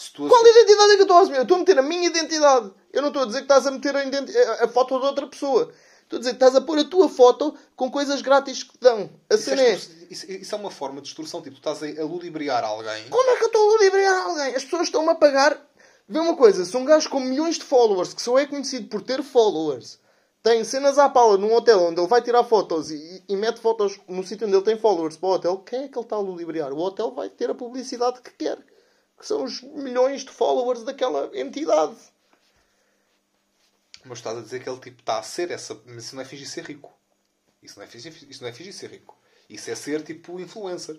Se 0.00 0.12
tu 0.12 0.26
Qual 0.28 0.46
identidade 0.46 0.92
é 0.92 0.96
que 0.96 1.02
eu 1.02 1.04
estou 1.04 1.16
a 1.18 1.20
assumir? 1.20 1.36
Eu 1.36 1.42
estou 1.42 1.56
a 1.56 1.60
meter 1.60 1.78
a 1.78 1.82
minha 1.82 2.06
identidade. 2.06 2.70
Eu 2.92 3.02
não 3.02 3.08
estou 3.08 3.22
a 3.22 3.26
dizer 3.26 3.38
que 3.38 3.44
estás 3.44 3.66
a 3.66 3.70
meter 3.70 3.94
a, 3.94 4.00
a- 4.00 4.64
a 4.64 4.68
foto 4.68 4.98
de 4.98 5.04
outra 5.06 5.26
pessoa. 5.26 5.70
Estou 6.02 6.16
a 6.16 6.20
dizer 6.20 6.30
que 6.30 6.36
estás 6.36 6.56
a 6.56 6.60
pôr 6.60 6.78
a 6.78 6.84
tua 6.84 7.08
foto 7.08 7.54
com 7.76 7.90
coisas 7.90 8.22
grátis 8.22 8.62
que 8.62 8.72
te 8.72 8.80
dão. 8.80 9.10
A 9.28 9.34
isso, 9.34 9.44
cena 9.44 9.62
é 9.62 9.70
é... 9.72 9.74
isso, 9.74 10.30
isso 10.30 10.54
é 10.54 10.58
uma 10.58 10.70
forma 10.70 11.00
de 11.00 11.08
extorsão. 11.08 11.42
Tipo, 11.42 11.56
tu 11.56 11.68
estás 11.70 11.82
a, 11.82 12.00
a 12.00 12.04
ludibriar 12.04 12.64
alguém. 12.64 13.08
Como 13.10 13.30
é 13.30 13.36
que 13.36 13.44
eu 13.44 13.46
estou 13.48 13.68
a 13.68 13.72
ludibriar 13.74 14.26
alguém? 14.26 14.54
As 14.56 14.64
pessoas 14.64 14.82
estão-me 14.84 15.10
a 15.10 15.14
pagar... 15.14 15.60
Vê 16.08 16.18
uma 16.18 16.34
coisa, 16.36 16.64
se 16.64 16.76
um 16.76 16.84
gajo 16.84 17.08
com 17.08 17.20
milhões 17.20 17.54
de 17.56 17.62
followers, 17.64 18.12
que 18.12 18.20
só 18.20 18.36
é 18.36 18.44
conhecido 18.44 18.88
por 18.88 19.00
ter 19.00 19.22
followers, 19.22 20.00
tem 20.42 20.64
cenas 20.64 20.98
à 20.98 21.08
pala 21.08 21.38
num 21.38 21.54
hotel 21.54 21.80
onde 21.84 22.00
ele 22.00 22.08
vai 22.08 22.20
tirar 22.20 22.42
fotos 22.42 22.90
e, 22.90 23.22
e 23.28 23.36
mete 23.36 23.60
fotos 23.60 24.00
no 24.08 24.26
sítio 24.26 24.48
onde 24.48 24.56
ele 24.56 24.64
tem 24.64 24.76
followers 24.76 25.16
para 25.16 25.28
o 25.28 25.32
hotel, 25.34 25.58
quem 25.58 25.84
é 25.84 25.88
que 25.88 25.96
ele 25.96 26.04
está 26.04 26.16
a 26.16 26.20
ludibriar? 26.20 26.72
O 26.72 26.78
hotel 26.80 27.12
vai 27.12 27.28
ter 27.28 27.48
a 27.48 27.54
publicidade 27.54 28.20
que 28.22 28.30
quer. 28.32 28.58
Que 29.20 29.26
são 29.26 29.44
os 29.44 29.60
milhões 29.60 30.24
de 30.24 30.30
followers 30.30 30.82
daquela 30.82 31.30
entidade. 31.38 31.94
Mas 34.04 34.18
estás 34.18 34.38
a 34.38 34.40
dizer 34.40 34.62
que 34.62 34.68
ele 34.68 34.80
tipo, 34.80 35.00
está 35.00 35.18
a 35.18 35.22
ser 35.22 35.50
essa. 35.50 35.78
Mas 35.84 36.06
isso 36.06 36.16
não 36.16 36.22
é 36.22 36.24
fingir 36.24 36.48
ser 36.48 36.64
rico. 36.64 36.90
Isso 37.62 37.78
não 37.78 37.84
é 37.84 37.86
fingir, 37.86 38.12
isso 38.28 38.42
não 38.42 38.48
é 38.48 38.52
fingir 38.52 38.72
ser 38.72 38.90
rico. 38.90 39.16
Isso 39.48 39.70
é 39.70 39.74
ser 39.74 40.02
tipo 40.02 40.40
influencer. 40.40 40.98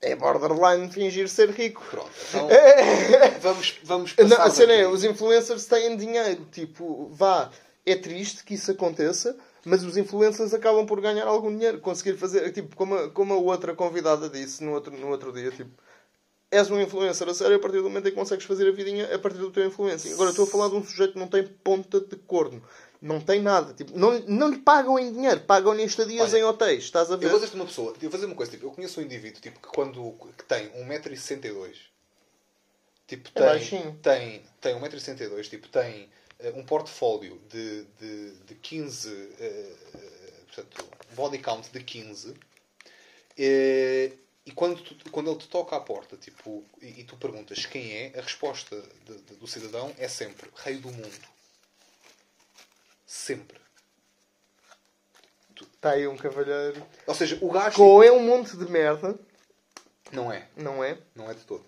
É 0.00 0.14
borderline 0.16 0.90
fingir 0.90 1.28
ser 1.28 1.50
rico. 1.50 1.82
Pronto. 1.88 2.10
Então 2.28 2.48
vamos, 3.40 3.78
vamos 3.84 4.12
passar. 4.12 4.28
Não, 4.28 4.42
a 4.42 4.50
cena 4.50 4.72
é, 4.72 4.88
os 4.88 5.04
influencers 5.04 5.66
têm 5.66 5.96
dinheiro. 5.96 6.44
Tipo, 6.50 7.08
vá, 7.12 7.50
é 7.84 7.94
triste 7.94 8.42
que 8.42 8.54
isso 8.54 8.72
aconteça, 8.72 9.38
mas 9.64 9.84
os 9.84 9.96
influencers 9.96 10.52
acabam 10.52 10.84
por 10.84 11.00
ganhar 11.00 11.26
algum 11.26 11.50
dinheiro. 11.50 11.80
Conseguir 11.80 12.18
fazer, 12.18 12.52
tipo, 12.52 12.74
como 12.74 12.96
a, 12.96 13.10
como 13.10 13.32
a 13.32 13.36
outra 13.36 13.74
convidada 13.74 14.28
disse 14.28 14.64
no 14.64 14.72
outro, 14.72 14.92
no 14.96 15.08
outro 15.08 15.32
dia, 15.32 15.50
tipo, 15.52 15.70
és 16.50 16.70
um 16.70 16.80
influencer 16.80 17.28
a 17.28 17.34
sério 17.34 17.56
a 17.56 17.58
partir 17.58 17.78
do 17.78 17.84
momento 17.84 18.06
em 18.06 18.10
que 18.10 18.16
consegues 18.16 18.44
fazer 18.44 18.68
a 18.68 18.72
vidinha 18.72 19.14
a 19.14 19.18
partir 19.18 19.38
do 19.38 19.50
teu 19.50 19.66
influencer. 19.66 20.12
Agora 20.12 20.30
estou 20.30 20.44
a 20.46 20.48
falar 20.48 20.68
de 20.68 20.76
um 20.76 20.84
sujeito 20.84 21.14
que 21.14 21.18
não 21.18 21.28
tem 21.28 21.42
ponta 21.46 22.00
de 22.00 22.16
corno. 22.16 22.62
Não 23.02 23.20
tem 23.20 23.42
nada. 23.42 23.74
Tipo, 23.74 23.96
não, 23.98 24.18
não 24.20 24.48
lhe 24.48 24.58
pagam 24.58 24.98
em 24.98 25.12
dinheiro, 25.12 25.40
pagam-lhe 25.40 25.82
em 25.82 25.86
estadias 25.86 26.32
Olha, 26.32 26.40
em 26.40 26.44
hotéis. 26.44 26.84
Estás 26.84 27.10
a 27.10 27.14
Eu 27.14 27.18
ver? 27.18 27.28
vou 27.28 27.38
dizer-te 27.38 27.56
uma 27.56 27.66
pessoa, 27.66 27.92
eu 27.94 28.00
vou 28.00 28.10
fazer 28.10 28.26
uma 28.26 28.34
coisa, 28.34 28.50
tipo, 28.52 28.66
eu 28.66 28.70
conheço 28.70 29.00
um 29.00 29.02
indivíduo 29.02 29.40
tipo, 29.40 29.60
que 29.60 29.68
quando 29.68 30.12
que 30.36 30.44
tem 30.44 30.70
1,62m, 30.70 31.72
tipo, 33.06 33.28
É 33.28 33.32
tem, 33.32 33.44
baixinho. 33.44 33.98
tem, 34.02 34.42
tem 34.60 34.74
1,62m, 34.80 35.48
tipo, 35.48 35.68
tem 35.68 36.08
eh, 36.38 36.52
um 36.56 36.64
portfólio 36.64 37.38
de, 37.50 37.84
de, 38.00 38.30
de 38.46 38.54
15, 38.54 39.28
eh, 39.40 39.72
eh, 39.94 40.00
portanto, 40.46 40.86
body 41.14 41.38
count 41.38 41.70
de 41.70 41.82
15, 41.84 42.34
eh, 43.38 44.12
E 44.12 44.12
quando, 44.56 44.82
tu- 44.82 45.10
quando 45.12 45.30
ele 45.30 45.38
te 45.38 45.46
toca 45.48 45.76
à 45.76 45.80
porta 45.80 46.16
tipo, 46.16 46.64
e, 46.82 47.00
e 47.00 47.04
tu 47.04 47.16
perguntas 47.16 47.64
quem 47.66 47.92
é, 47.92 48.18
a 48.18 48.22
resposta 48.22 48.74
de- 49.04 49.18
de- 49.22 49.36
do 49.36 49.46
cidadão 49.46 49.94
é 49.98 50.08
sempre 50.08 50.50
rei 50.56 50.78
do 50.78 50.90
mundo. 50.90 51.28
Sempre. 53.06 53.60
Está 55.74 55.90
aí 55.92 56.06
um 56.08 56.16
cavalheiro. 56.16 56.84
Ou 57.06 57.14
seja, 57.14 57.38
o 57.40 57.50
gajo. 57.50 57.76
Com 57.76 58.02
é 58.02 58.10
um 58.10 58.20
monte 58.26 58.56
de 58.56 58.68
merda, 58.70 59.18
Não 60.12 60.32
é. 60.32 60.48
não 60.56 60.82
é? 60.82 60.98
Não 61.14 61.30
é 61.30 61.34
de 61.34 61.44
todo. 61.44 61.64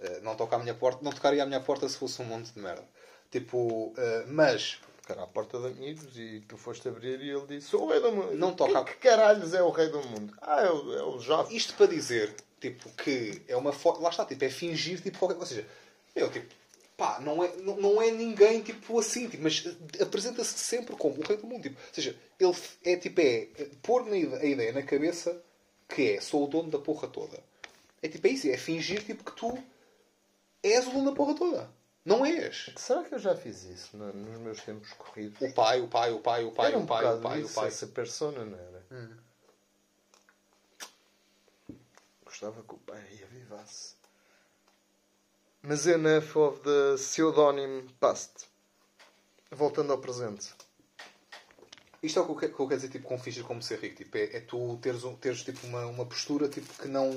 Uh, 0.00 0.20
não 0.22 0.34
toca 0.34 0.56
à 0.56 0.58
minha 0.58 0.74
porta. 0.74 1.02
Não 1.02 1.12
tocaria 1.12 1.42
à 1.42 1.46
minha 1.46 1.60
porta 1.60 1.88
se 1.88 1.96
fosse 1.96 2.20
um 2.20 2.24
monte 2.24 2.50
de 2.52 2.58
merda. 2.58 2.84
Tipo, 3.30 3.58
uh, 3.88 3.94
mas. 4.26 4.80
Cara, 5.04 5.24
à 5.24 5.26
porta 5.26 5.58
de 5.58 5.66
amigos 5.66 6.16
e 6.16 6.40
tu 6.48 6.56
foste 6.56 6.86
abrir 6.88 7.20
e 7.20 7.30
ele 7.30 7.46
disse: 7.46 7.68
Sou 7.68 7.84
o 7.84 7.88
rei 7.90 8.00
do 8.00 8.12
mundo. 8.12 8.34
Não 8.34 8.54
toca- 8.54 8.84
Que, 8.84 8.92
que 8.94 8.98
caralhos 9.08 9.52
é 9.52 9.62
o 9.62 9.70
rei 9.70 9.88
do 9.88 10.00
mundo? 10.02 10.32
Ah, 10.40 10.62
é 10.62 10.70
o, 10.70 10.92
é 10.94 11.02
o 11.02 11.18
Jafo. 11.18 11.52
Isto 11.52 11.74
para 11.74 11.86
dizer, 11.86 12.32
tipo, 12.60 12.88
que 12.90 13.42
é 13.48 13.56
uma 13.56 13.72
forma. 13.72 14.02
Lá 14.04 14.10
está, 14.10 14.24
tipo, 14.24 14.44
é 14.44 14.48
fingir, 14.48 15.00
tipo, 15.02 15.18
qualquer 15.18 15.36
coisa. 15.36 15.54
Ou 15.54 15.56
seja, 15.62 15.68
eu, 16.14 16.30
tipo, 16.30 16.46
pá, 16.96 17.18
não 17.20 17.42
é, 17.42 17.52
não, 17.56 17.76
não 17.78 18.00
é 18.02 18.12
ninguém, 18.12 18.62
tipo, 18.62 18.96
assim, 19.00 19.28
tipo, 19.28 19.42
mas 19.42 19.64
apresenta-se 20.00 20.56
sempre 20.56 20.94
como 20.94 21.18
o 21.20 21.22
rei 21.26 21.36
do 21.36 21.46
mundo. 21.48 21.62
Tipo, 21.64 21.76
ou 21.80 21.94
seja, 21.94 22.16
ele 22.38 22.54
é, 22.84 22.96
tipo, 22.96 23.20
é 23.20 23.48
pôr 23.82 24.02
a 24.08 24.16
ideia 24.16 24.72
na 24.72 24.82
cabeça 24.82 25.42
que 25.88 26.10
é, 26.12 26.20
sou 26.20 26.44
o 26.44 26.46
dono 26.46 26.70
da 26.70 26.78
porra 26.78 27.08
toda. 27.08 27.42
É 28.00 28.08
tipo, 28.08 28.24
é 28.26 28.30
isso, 28.30 28.48
é 28.48 28.56
fingir, 28.56 29.02
tipo, 29.04 29.24
que 29.24 29.36
tu 29.36 29.58
és 30.62 30.86
o 30.86 30.90
dono 30.92 31.10
da 31.10 31.16
porra 31.16 31.34
toda. 31.34 31.68
Não 32.04 32.26
és. 32.26 32.70
Será 32.76 33.04
que 33.04 33.14
eu 33.14 33.18
já 33.18 33.34
fiz 33.36 33.62
isso 33.64 33.96
no- 33.96 34.12
nos 34.12 34.38
meus 34.40 34.60
tempos 34.60 34.92
corridos? 34.94 35.40
O 35.40 35.52
pai, 35.54 35.80
o 35.80 35.86
pai, 35.88 36.12
o 36.12 36.18
pai, 36.20 36.44
o 36.44 36.50
pai, 36.50 36.66
era 36.68 36.78
um 36.78 36.82
o 36.82 36.86
pai, 36.86 37.04
o 37.14 37.20
pai, 37.20 37.42
o 37.42 37.46
isso, 37.46 37.54
pai. 37.54 37.68
essa 37.68 37.86
persona, 37.86 38.44
não 38.44 38.58
era? 38.58 38.82
Gostava 42.24 42.62
que 42.62 42.74
o 42.74 42.78
pai 42.78 43.20
avivasse. 43.22 43.94
Mas 45.62 45.86
enough 45.86 46.36
of 46.36 46.60
the 46.60 46.94
pseudonym 46.96 47.86
past. 48.00 48.46
Voltando 49.50 49.92
ao 49.92 49.98
presente. 49.98 50.52
Isto 52.02 52.18
é 52.18 52.22
o 52.22 52.24
que 52.26 52.32
eu 52.32 52.36
quero, 52.36 52.54
que 52.56 52.60
eu 52.60 52.66
quero 52.68 52.80
dizer 52.80 52.90
tipo, 52.92 53.06
com 53.06 53.16
fingir 53.18 53.44
como 53.44 53.62
ser 53.62 53.78
rico. 53.78 53.96
Tipo, 53.98 54.16
é, 54.16 54.24
é 54.38 54.40
tu 54.40 54.76
teres, 54.78 55.04
um- 55.04 55.14
teres 55.14 55.44
tipo, 55.44 55.64
uma, 55.68 55.86
uma 55.86 56.04
postura 56.04 56.48
tipo, 56.48 56.66
que 56.82 56.88
não, 56.88 57.10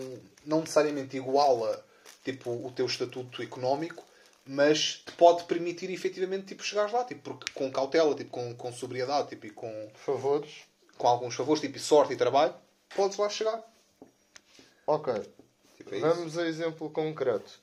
não 0.45 0.59
necessariamente 0.59 1.17
iguala 1.17 1.83
tipo, 2.23 2.51
o 2.51 2.71
teu 2.71 2.85
estatuto 2.85 3.41
económico, 3.41 4.03
mas 4.45 4.97
te 5.05 5.11
pode 5.13 5.43
permitir 5.45 5.89
efetivamente 5.91 6.45
tipo, 6.47 6.63
chegares 6.63 6.91
lá. 6.93 7.03
Tipo, 7.03 7.21
porque 7.33 7.51
com 7.53 7.71
cautela, 7.71 8.15
tipo, 8.15 8.29
com, 8.29 8.55
com 8.55 8.71
sobriedade 8.71 9.29
tipo, 9.29 9.47
e 9.47 9.49
com, 9.49 9.89
Favores. 9.95 10.65
com 10.97 11.07
alguns 11.07 11.35
favores, 11.35 11.61
tipo, 11.61 11.77
e 11.77 11.79
sorte 11.79 12.13
e 12.13 12.17
trabalho, 12.17 12.53
podes 12.95 13.17
lá 13.17 13.29
chegar. 13.29 13.63
Ok. 14.87 15.13
Tipo, 15.77 15.95
é 15.95 15.97
isso. 15.97 16.07
Vamos 16.07 16.37
a 16.37 16.47
exemplo 16.47 16.89
concreto. 16.89 17.59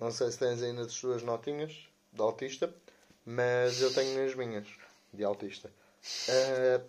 Não 0.00 0.10
sei 0.10 0.30
se 0.30 0.38
tens 0.38 0.62
aí 0.62 0.72
nas 0.72 0.94
tuas 0.94 1.22
notinhas 1.22 1.72
de 2.12 2.20
autista, 2.20 2.72
mas 3.26 3.80
eu 3.80 3.92
tenho 3.92 4.24
nas 4.24 4.34
minhas 4.34 4.66
de 5.12 5.24
autista. 5.24 5.70
Eh, 6.28 6.80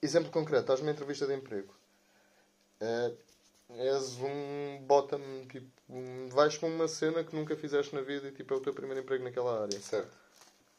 exemplo 0.00 0.30
concreto, 0.30 0.62
estás 0.62 0.80
numa 0.80 0.92
entrevista 0.92 1.26
de 1.26 1.34
emprego. 1.34 1.74
Eh, 2.80 3.12
és 3.76 4.16
um 4.18 4.78
bottom, 4.86 5.20
tipo, 5.48 5.66
um, 5.88 6.28
vais 6.28 6.56
para 6.56 6.68
uma 6.68 6.88
cena 6.88 7.24
que 7.24 7.34
nunca 7.34 7.56
fizeste 7.56 7.94
na 7.94 8.00
vida 8.02 8.28
e 8.28 8.32
tipo, 8.32 8.52
é 8.54 8.56
o 8.56 8.60
teu 8.60 8.72
primeiro 8.74 9.00
emprego 9.00 9.24
naquela 9.24 9.62
área. 9.62 9.80
Certo. 9.80 10.10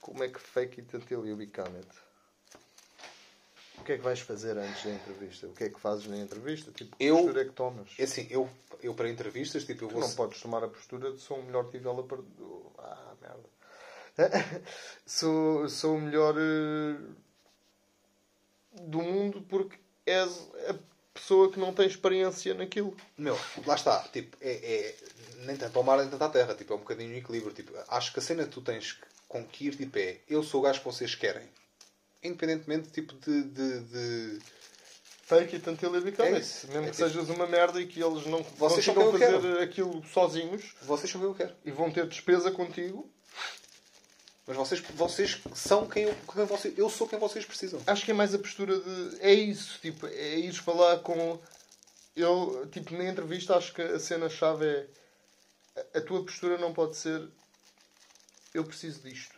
Como 0.02 0.24
é 0.24 0.30
que 0.30 0.40
fake 0.40 0.82
it 0.82 0.96
until 0.98 1.26
you 1.26 1.36
become 1.36 1.76
it? 1.78 1.88
O 3.80 3.84
que 3.84 3.94
é 3.94 3.98
que 3.98 4.04
vais 4.04 4.20
fazer 4.20 4.58
antes 4.58 4.84
da 4.84 4.92
entrevista? 4.92 5.48
O 5.48 5.54
que 5.54 5.66
é 5.66 5.70
que 5.70 5.80
fazes 5.80 6.08
na 6.08 6.18
entrevista? 6.18 6.72
Tipo, 6.72 6.96
que 6.96 7.04
Eu- 7.04 7.16
postura 7.18 7.42
é 7.42 7.46
que 7.46 7.52
tomas? 7.52 7.90
É 8.00 8.04
assim, 8.04 8.28
eu, 8.30 8.50
eu 8.82 8.94
para 8.94 9.10
entrevistas, 9.10 9.66
tipo, 9.66 9.86
eu 9.86 9.90
Tu 9.90 9.94
vou... 9.94 10.02
não 10.02 10.16
podes 10.16 10.42
tomar 10.42 10.64
a 10.64 10.68
postura 10.70 11.12
de 11.12 11.20
sou 11.20 11.40
o 11.40 11.44
melhor 11.44 11.70
developer 11.70 12.20
do... 12.22 12.72
Ah, 12.78 13.14
merda. 13.22 13.50
sou, 15.06 15.68
sou 15.68 15.96
o 15.96 16.02
melhor 16.02 16.36
eh, 16.38 16.98
do 18.84 19.02
mundo 19.02 19.42
porque 19.50 19.78
és 20.06 20.50
a 20.70 20.76
pessoa 21.14 21.52
que 21.52 21.60
não 21.60 21.74
tem 21.74 21.86
experiência 21.88 22.54
naquilo. 22.54 22.96
Meu, 23.18 23.38
lá 23.66 23.76
está, 23.76 24.00
tipo, 24.12 24.36
é, 24.42 24.52
é 24.52 24.96
nem 25.46 25.56
tanto 25.56 25.78
ao 25.78 25.84
mar 25.84 25.98
nem 26.00 26.10
tanto 26.10 26.24
à 26.24 26.30
terra, 26.30 26.56
tipo, 26.56 26.74
é 26.74 26.76
um 26.76 26.80
bocadinho 26.80 27.14
o 27.14 27.18
equilíbrio. 27.18 27.54
Tipo, 27.54 27.74
acho 27.88 28.12
que 28.14 28.20
a 28.20 28.22
cena 28.22 28.44
que 28.46 28.50
tu 28.52 28.62
tens 28.62 28.94
que- 28.94 29.06
com 29.28 29.44
que 29.46 29.68
ir, 29.68 29.76
tipo, 29.76 29.98
é 30.00 30.18
eu 30.28 30.42
sou 30.44 30.62
o 30.62 30.64
gajo 30.64 30.80
que 30.80 30.86
vocês 30.86 31.16
querem. 31.16 31.48
Independentemente, 32.24 32.90
tipo, 32.90 33.14
de. 33.14 33.44
de, 33.44 33.80
de- 33.82 34.40
Fake 35.26 35.56
it 35.56 35.70
until 35.70 35.96
you 35.96 36.02
become 36.02 36.30
É 36.30 36.34
it. 36.36 36.46
isso. 36.46 36.68
Mesmo 36.68 36.82
É 36.84 36.86
que 36.90 36.98
tipo- 36.98 37.10
sejas 37.10 37.30
uma 37.30 37.48
merda 37.48 37.80
e 37.80 37.88
que 37.88 38.02
eles 38.04 38.26
não 38.26 38.44
Vocês 38.58 38.86
eu 38.86 39.12
fazer 39.12 39.60
aquilo 39.62 40.04
sozinhos 40.14 40.76
Vocês 40.82 41.10
são 41.10 41.22
quem 41.22 41.30
eu 41.30 41.34
quero. 41.36 41.56
e 41.64 41.72
vão 41.72 41.90
ter 41.90 42.06
despesa 42.08 42.52
contigo. 42.52 43.10
Mas 44.46 44.58
vocês, 44.58 44.82
vocês 44.82 45.42
são 45.56 45.88
quem 45.88 46.04
eu. 46.04 46.16
Quem 46.34 46.46
vocês, 46.46 46.78
eu 46.78 46.90
sou 46.90 47.08
quem 47.08 47.18
vocês 47.18 47.46
precisam. 47.46 47.82
Acho 47.88 48.04
que 48.04 48.12
é 48.12 48.14
mais 48.14 48.34
a 48.34 48.40
postura 48.40 48.78
de. 48.78 49.18
É 49.22 49.34
isso, 49.34 49.80
tipo, 49.82 50.06
é 50.08 50.36
ir 50.40 50.54
falar 50.54 51.00
com. 51.00 51.40
Eu, 52.16 52.68
tipo, 52.72 52.94
na 52.94 53.06
entrevista 53.06 53.56
acho 53.56 53.74
que 53.74 53.82
a 53.82 54.00
cena-chave 54.00 54.66
é. 54.66 54.88
a- 55.96 55.98
A 56.00 56.02
tua 56.02 56.24
postura 56.26 56.58
não 56.58 56.74
pode 56.74 56.96
ser. 56.98 57.28
Eu 58.54 58.64
preciso 58.66 59.02
disto. 59.02 59.34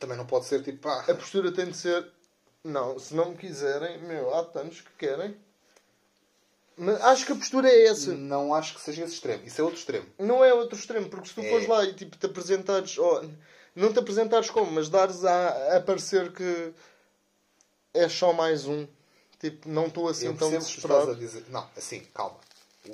Também 0.00 0.16
não 0.16 0.26
pode 0.26 0.46
ser 0.46 0.62
tipo. 0.62 0.88
Ah, 0.88 1.04
A 1.08 1.14
postura 1.14 1.52
tem 1.52 1.66
de 1.70 1.76
ser. 1.76 2.06
Não, 2.64 2.98
se 2.98 3.14
não 3.14 3.30
me 3.30 3.36
quiserem, 3.36 3.98
meu, 4.02 4.34
há 4.34 4.42
tantos 4.44 4.80
que 4.80 4.90
querem. 4.98 5.36
Mas 6.76 7.00
acho 7.02 7.26
que 7.26 7.32
a 7.32 7.36
postura 7.36 7.68
é 7.68 7.86
essa. 7.86 8.12
não 8.14 8.52
acho 8.52 8.74
que 8.74 8.80
seja 8.80 9.04
esse 9.04 9.14
extremo. 9.14 9.44
Isso 9.44 9.60
é 9.60 9.64
outro 9.64 9.78
extremo. 9.78 10.06
Não 10.18 10.44
é 10.44 10.52
outro 10.52 10.76
extremo, 10.76 11.08
porque 11.08 11.28
se 11.28 11.34
tu 11.34 11.40
É. 11.40 11.48
fores 11.50 11.68
lá 11.68 11.84
e 11.84 11.94
tipo, 11.94 12.16
te 12.16 12.26
apresentares. 12.26 12.98
ó, 12.98 13.22
não 13.74 13.92
te 13.92 13.98
apresentares 13.98 14.50
como, 14.50 14.70
mas 14.70 14.88
dares 14.88 15.24
a, 15.24 15.76
a 15.76 15.80
parecer 15.80 16.32
que 16.32 16.72
és 17.92 18.12
só 18.12 18.32
mais 18.32 18.66
um. 18.66 18.86
Tipo, 19.38 19.68
não 19.68 19.86
estou 19.88 20.08
assim 20.08 20.26
eu 20.26 20.36
tão 20.36 20.50
percebo 20.50 20.64
o 20.64 20.68
que 20.68 20.80
tu 20.80 20.86
estás 20.86 21.08
a 21.08 21.12
desesperado. 21.14 21.20
dizer. 21.20 21.44
Não, 21.50 21.68
assim, 21.76 22.00
calma. 22.14 22.38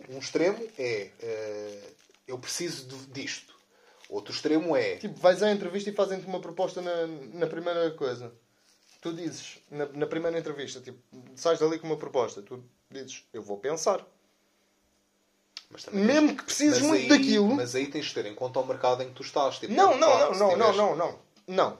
Um 0.09 0.19
extremo 0.19 0.59
é. 0.79 1.11
eh, 1.21 1.83
eu 2.27 2.39
preciso 2.39 2.87
de- 2.89 3.07
disto. 3.07 3.55
Outro 4.09 4.33
extremo 4.33 4.75
é. 4.77 4.97
Tipo, 4.97 5.19
vais 5.21 5.43
à 5.43 5.51
entrevista 5.53 5.91
e 5.91 5.95
fazem-te 5.95 6.27
uma 6.27 6.41
proposta 6.41 6.81
na, 6.83 7.07
na 7.07 7.47
primeira 7.47 7.91
coisa. 7.93 8.33
Tu 9.01 9.13
dizes, 9.13 9.59
na, 9.71 9.87
na 9.87 10.07
primeira 10.07 10.39
entrevista, 10.39 10.81
tipo, 10.81 10.99
sais 11.37 11.59
dali 11.61 11.79
com 11.79 11.87
uma 11.87 11.97
proposta. 11.97 12.43
Tu 12.43 12.63
dizes, 12.91 13.25
eu 13.33 13.43
vou 13.43 13.57
pensar. 13.59 14.05
Mesmo 15.93 16.37
que 16.37 16.45
precises 16.45 16.81
muito 16.83 17.09
daquilo. 17.09 17.55
Mas 17.55 17.75
aí 17.75 17.87
tens 17.87 18.07
de 18.07 18.15
ter 18.15 18.27
em 18.27 18.35
conta 18.35 18.59
o 18.61 18.67
mercado 18.67 19.03
em 19.03 19.09
que 19.09 19.15
tu 19.15 19.23
estás. 19.23 19.59
Tipo, 19.59 19.73
Não, 19.73 19.97
não, 19.97 20.19
não, 20.19 20.35
não, 20.35 20.57
não, 20.57 20.73
não, 20.77 20.97
não. 20.97 21.19
Não. 21.47 21.79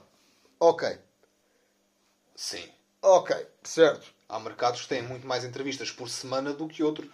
Ok. 0.59 0.97
Sim. 2.35 2.63
Ok. 3.01 3.35
Certo. 3.63 4.07
Há 4.29 4.39
mercados 4.39 4.81
que 4.83 4.87
têm 4.87 5.01
muito 5.01 5.27
mais 5.27 5.43
entrevistas 5.43 5.91
por 5.91 6.09
semana 6.09 6.53
do 6.53 6.67
que 6.67 6.81
outros. 6.83 7.09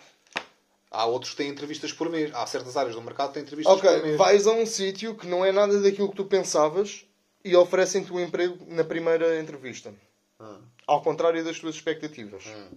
Há 0.91 1.05
outros 1.05 1.31
que 1.31 1.37
têm 1.37 1.49
entrevistas 1.49 1.91
por 1.91 2.09
mês. 2.09 2.33
Há 2.33 2.45
certas 2.45 2.77
áreas 2.77 2.95
do 2.95 3.01
mercado 3.01 3.29
que 3.29 3.33
têm 3.35 3.43
entrevistas 3.43 3.79
por 3.79 3.87
Ok, 3.87 4.01
mês. 4.03 4.17
vais 4.17 4.47
a 4.47 4.51
um 4.51 4.65
sítio 4.65 5.15
que 5.15 5.27
não 5.27 5.43
é 5.43 5.51
nada 5.51 5.81
daquilo 5.81 6.09
que 6.09 6.15
tu 6.15 6.25
pensavas 6.25 7.05
e 7.43 7.55
oferecem-te 7.55 8.11
o 8.13 8.19
emprego 8.19 8.57
na 8.67 8.83
primeira 8.83 9.39
entrevista. 9.39 9.93
Hum, 10.39 10.59
Ao 10.85 11.01
contrário 11.01 11.43
das 11.43 11.59
tuas 11.59 11.75
expectativas. 11.75 12.43
hum. 12.45 12.69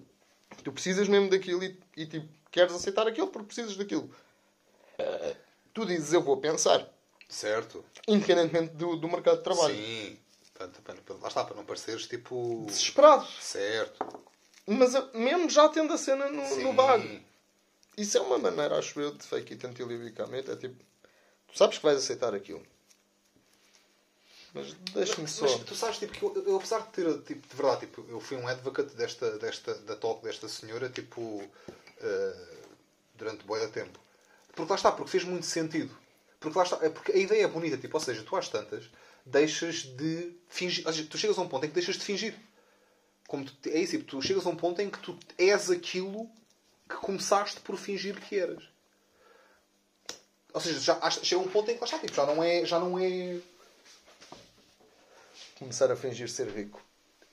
Tu 0.63 0.73
precisas 0.73 1.09
mesmo 1.09 1.29
daquilo 1.31 1.63
e, 1.65 1.79
e, 1.97 2.07
tipo, 2.07 2.29
queres 2.51 2.73
aceitar 2.75 3.07
aquilo 3.07 3.29
porque 3.29 3.47
precisas 3.47 3.77
daquilo. 3.77 4.15
Eh, 4.99 5.37
tu 5.73 5.85
dizes, 5.87 6.13
eu 6.13 6.23
vou 6.23 6.37
pensar. 6.39 6.87
Certo. 7.29 7.85
Independentemente 8.09 8.75
do, 8.75 8.97
do 8.97 9.09
mercado 9.09 9.39
de 9.39 9.45
trabalho. 9.45 9.75
Sim. 9.75 10.19
Portanto, 10.53 10.83
para- 10.83 11.17
lá 11.21 11.29
está, 11.29 11.45
para 11.45 11.57
não 11.57 11.65
pareceres 11.65 12.07
tipo. 12.07 12.65
Desesperado. 12.67 13.27
Certo. 13.41 14.05
Mas 14.67 14.95
eh, 14.95 15.03
mesmo 15.15 15.49
já 15.49 15.69
tendo 15.69 15.93
a 15.93 15.99
cena 15.99 16.29
no, 16.29 16.45
Sim. 16.47 16.63
no 16.65 16.73
bag. 16.73 17.25
Isso 17.97 18.19
é 18.19 18.21
uma 18.21 18.39
maneira, 18.39 18.79
acho 18.79 19.01
eu, 19.01 19.13
de 19.15 19.25
fake 19.25 19.55
it 19.55 19.67
until 19.67 19.91
you 19.91 19.99
become 19.99 20.37
it. 20.37 20.51
É 20.51 20.57
tipo, 20.57 20.77
tu 21.49 21.57
sabes 21.57 21.79
que 21.79 21.85
vais 21.85 21.99
aceitar 21.99 22.35
aquilo. 22.35 22.63
Mas 24.53 24.73
deixa-me 24.93 25.29
só. 25.29 25.45
mas 25.45 25.65
tu 25.65 25.75
sabes, 25.75 25.99
tipo, 25.99 26.13
que 26.13 26.23
eu, 26.23 26.45
eu, 26.45 26.57
apesar 26.57 26.81
de 26.81 26.89
ter, 26.89 27.23
tipo, 27.23 27.47
de 27.47 27.55
verdade, 27.55 27.81
tipo, 27.87 28.05
eu 28.09 28.21
fui 28.21 28.37
um 28.37 28.49
advocate 28.49 28.95
desta, 28.97 29.39
desta, 29.39 29.75
da 29.75 29.95
talk 29.95 30.25
desta 30.25 30.49
senhora, 30.49 30.89
tipo, 30.89 31.43
eh, 32.01 32.47
durante 33.15 33.45
boa 33.45 33.69
tempo. 33.69 33.99
Porque 34.55 34.71
lá 34.71 34.77
está, 34.77 34.91
porque 34.91 35.11
fez 35.11 35.25
muito 35.25 35.47
sentido. 35.47 35.97
Porque 36.41 36.59
lá 36.59 36.65
está, 36.65 36.79
é 36.85 36.89
porque 36.89 37.13
a 37.13 37.17
ideia 37.17 37.45
é 37.45 37.49
bonita, 37.49 37.77
tipo, 37.77 37.97
ou 37.97 38.03
seja, 38.03 38.25
tu 38.25 38.35
às 38.35 38.49
tantas 38.49 38.91
deixas 39.25 39.83
de 39.83 40.35
fingir, 40.49 40.87
ou 40.87 40.93
seja, 40.93 41.07
tu 41.09 41.19
chegas 41.19 41.39
a 41.39 41.43
um 41.43 41.49
ponto 41.49 41.65
em 41.65 41.69
que 41.69 41.75
deixas 41.75 41.97
de 41.97 42.05
fingir. 42.05 42.35
Como 43.29 43.45
tu, 43.45 43.69
é 43.69 43.79
isso, 43.79 43.93
tipo, 43.93 44.05
tu 44.05 44.23
chegas 44.23 44.45
a 44.47 44.49
um 44.49 44.57
ponto 44.57 44.81
em 44.81 44.91
que 44.91 44.99
tu 44.99 45.17
és 45.39 45.71
aquilo 45.71 46.29
que 46.89 46.97
começaste 46.97 47.61
por 47.61 47.77
fingir 47.77 48.19
que 48.21 48.39
eras. 48.39 48.65
Ou 50.53 50.61
seja, 50.61 50.81
já, 50.81 51.11
chega 51.11 51.41
a 51.41 51.45
um 51.45 51.49
ponto 51.49 51.71
em 51.71 51.75
que 51.75 51.81
lá 51.81 51.85
está, 51.85 51.99
tipo, 51.99 52.15
já 52.15 52.27
não 52.27 52.43
é, 52.43 52.65
já 52.65 52.81
não 52.81 52.99
é 52.99 53.39
Começar 55.61 55.93
a 55.93 55.97
fingir 55.97 56.29
ser 56.29 56.49
rico. 56.49 56.83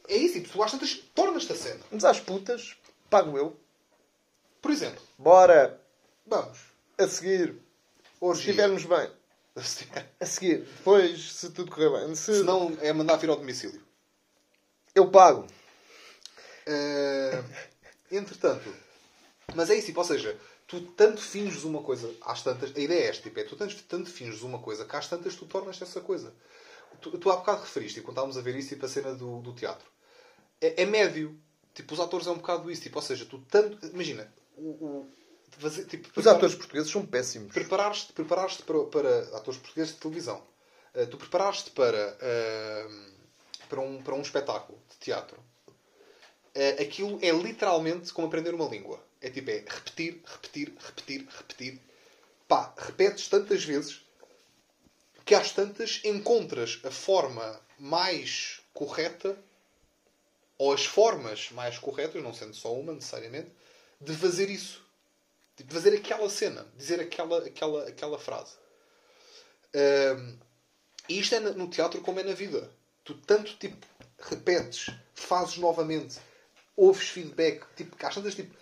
É 0.08 0.16
isso, 0.16 0.36
tipo, 0.36 0.50
tu 0.50 0.62
às 0.62 0.72
tantas 0.72 0.94
tornas-te 1.16 1.52
a 1.52 1.56
cena. 1.56 1.80
Mas 1.90 2.06
às 2.06 2.20
putas, 2.20 2.76
pago 3.10 3.36
eu. 3.38 3.58
Por 4.62 4.70
exemplo, 4.72 5.02
Bora! 5.18 5.82
Vamos. 6.26 6.60
A 7.00 7.08
seguir, 7.08 7.54
se 7.54 7.60
Orgia. 8.20 8.50
estivermos 8.52 8.84
bem, 8.86 9.10
a 10.20 10.26
seguir, 10.26 10.58
depois, 10.60 11.32
se 11.32 11.50
tudo 11.52 11.72
correr 11.72 11.90
bem, 11.90 12.14
se 12.16 12.40
Se 12.40 12.44
não, 12.44 12.78
é 12.82 12.92
mandar 12.92 13.16
vir 13.18 13.30
ao 13.30 13.38
domicílio. 13.38 13.82
eu 14.94 15.10
pago. 15.10 15.48
Eh, 16.66 17.44
entretanto, 18.12 18.74
mas 19.56 19.70
é 19.70 19.76
isso, 19.76 19.88
tipo, 19.88 20.00
ou 20.00 20.06
seja, 20.06 20.38
tu 20.68 20.82
tanto 20.82 21.22
finges 21.22 21.64
uma 21.64 21.82
coisa, 21.82 22.14
às 22.22 22.44
tantas, 22.44 22.76
a 22.76 22.80
ideia 22.80 23.04
é 23.06 23.08
esta, 23.08 23.24
tipo, 23.24 23.40
é 23.40 23.44
tu 23.46 23.56
tanto, 23.56 23.82
tanto 23.84 24.10
finges 24.12 24.42
uma 24.42 24.60
coisa 24.60 24.84
que 24.84 24.96
às 24.96 25.08
tantas 25.08 25.36
tu 25.36 25.46
tornas 25.46 25.82
essa 25.82 26.02
coisa. 26.02 26.34
Tu, 27.02 27.18
tu 27.18 27.30
há 27.32 27.38
bocado 27.38 27.62
referiste, 27.62 28.02
quando 28.02 28.12
estávamos 28.14 28.38
a 28.38 28.42
ver 28.42 28.56
isso, 28.56 28.70
tipo, 28.70 28.86
a 28.86 28.90
cena 28.90 29.14
do, 29.14 29.40
do 29.42 29.54
teatro. 29.54 29.88
É, 30.60 30.82
é 30.84 30.86
médio. 30.86 31.40
Tipo, 31.74 31.94
os 31.94 32.00
atores 32.00 32.26
é 32.28 32.32
um 32.32 32.38
bocado 32.38 32.72
isso, 32.72 32.82
tipo, 32.82 32.98
ou 32.98 33.02
seja, 33.04 33.26
tu 33.26 33.40
tanto. 33.50 33.86
Imagina, 33.88 34.34
o, 34.56 34.70
o- 34.70 35.12
fazer, 35.60 35.86
tipo, 35.86 36.10
Os 36.20 36.26
atores 36.28 36.56
portugueses 36.56 36.92
são 36.92 37.06
péssimos. 37.06 37.54
preparares-te 37.54 38.14
preparares 38.14 38.58
para, 38.58 38.84
para 38.86 39.20
atores 39.38 39.60
portugueses 39.60 39.94
de 39.94 40.00
televisão. 40.00 40.42
Uh, 40.96 41.06
tu 41.08 41.18
preparares-te 41.18 41.70
para, 41.72 42.18
uh, 42.18 43.12
para, 43.70 43.80
um, 43.82 44.02
para 44.02 44.16
um 44.16 44.22
espetáculo 44.22 44.80
de 44.90 44.98
teatro. 44.98 45.38
Uh, 46.56 46.82
aquilo 46.82 47.20
é 47.22 47.30
literalmente 47.30 48.12
como 48.12 48.28
aprender 48.28 48.54
uma 48.56 48.68
língua. 48.68 49.00
É 49.22 49.30
tipo, 49.30 49.50
é 49.52 49.64
repetir, 49.68 50.22
repetir, 50.26 50.74
repetir, 50.80 51.28
repetir. 51.38 51.80
Pá, 52.48 52.74
repetes 52.78 53.28
tantas 53.28 53.64
vezes 53.64 54.02
que 55.28 55.36
às 55.36 55.52
tantas 55.52 56.00
encontras 56.06 56.80
a 56.86 56.90
forma 56.90 57.60
mais 57.78 58.62
correta 58.74 59.38
ou 60.58 60.72
as 60.72 60.86
formas 60.86 61.52
mais 61.52 61.78
corretas, 61.78 62.24
não 62.24 62.34
sendo 62.34 62.56
só 62.56 62.74
uma 62.74 62.94
necessariamente, 62.94 63.52
de 64.00 64.16
fazer 64.16 64.50
isso. 64.50 64.82
Tipo, 65.58 65.74
fazer 65.74 65.94
aquela 65.94 66.30
cena, 66.30 66.66
dizer 66.78 67.02
aquela, 67.02 67.40
aquela, 67.46 67.90
aquela 67.90 68.18
frase. 68.18 68.54
Ahm, 69.76 70.38
e 71.10 71.20
isto 71.20 71.36
é 71.36 71.42
no 71.42 71.70
teatro 71.70 72.00
como 72.00 72.22
é 72.22 72.24
na 72.24 72.34
vida. 72.34 72.72
Tu 73.04 73.14
tanto 73.14 73.54
tipo 73.58 73.86
repetes, 74.18 74.96
fazes 75.14 75.58
novamente, 75.58 76.20
ouves 76.78 77.10
feedback, 77.10 77.66
tipo, 77.76 77.98
às 78.06 78.16
tantas 78.16 78.34
tipo. 78.34 78.56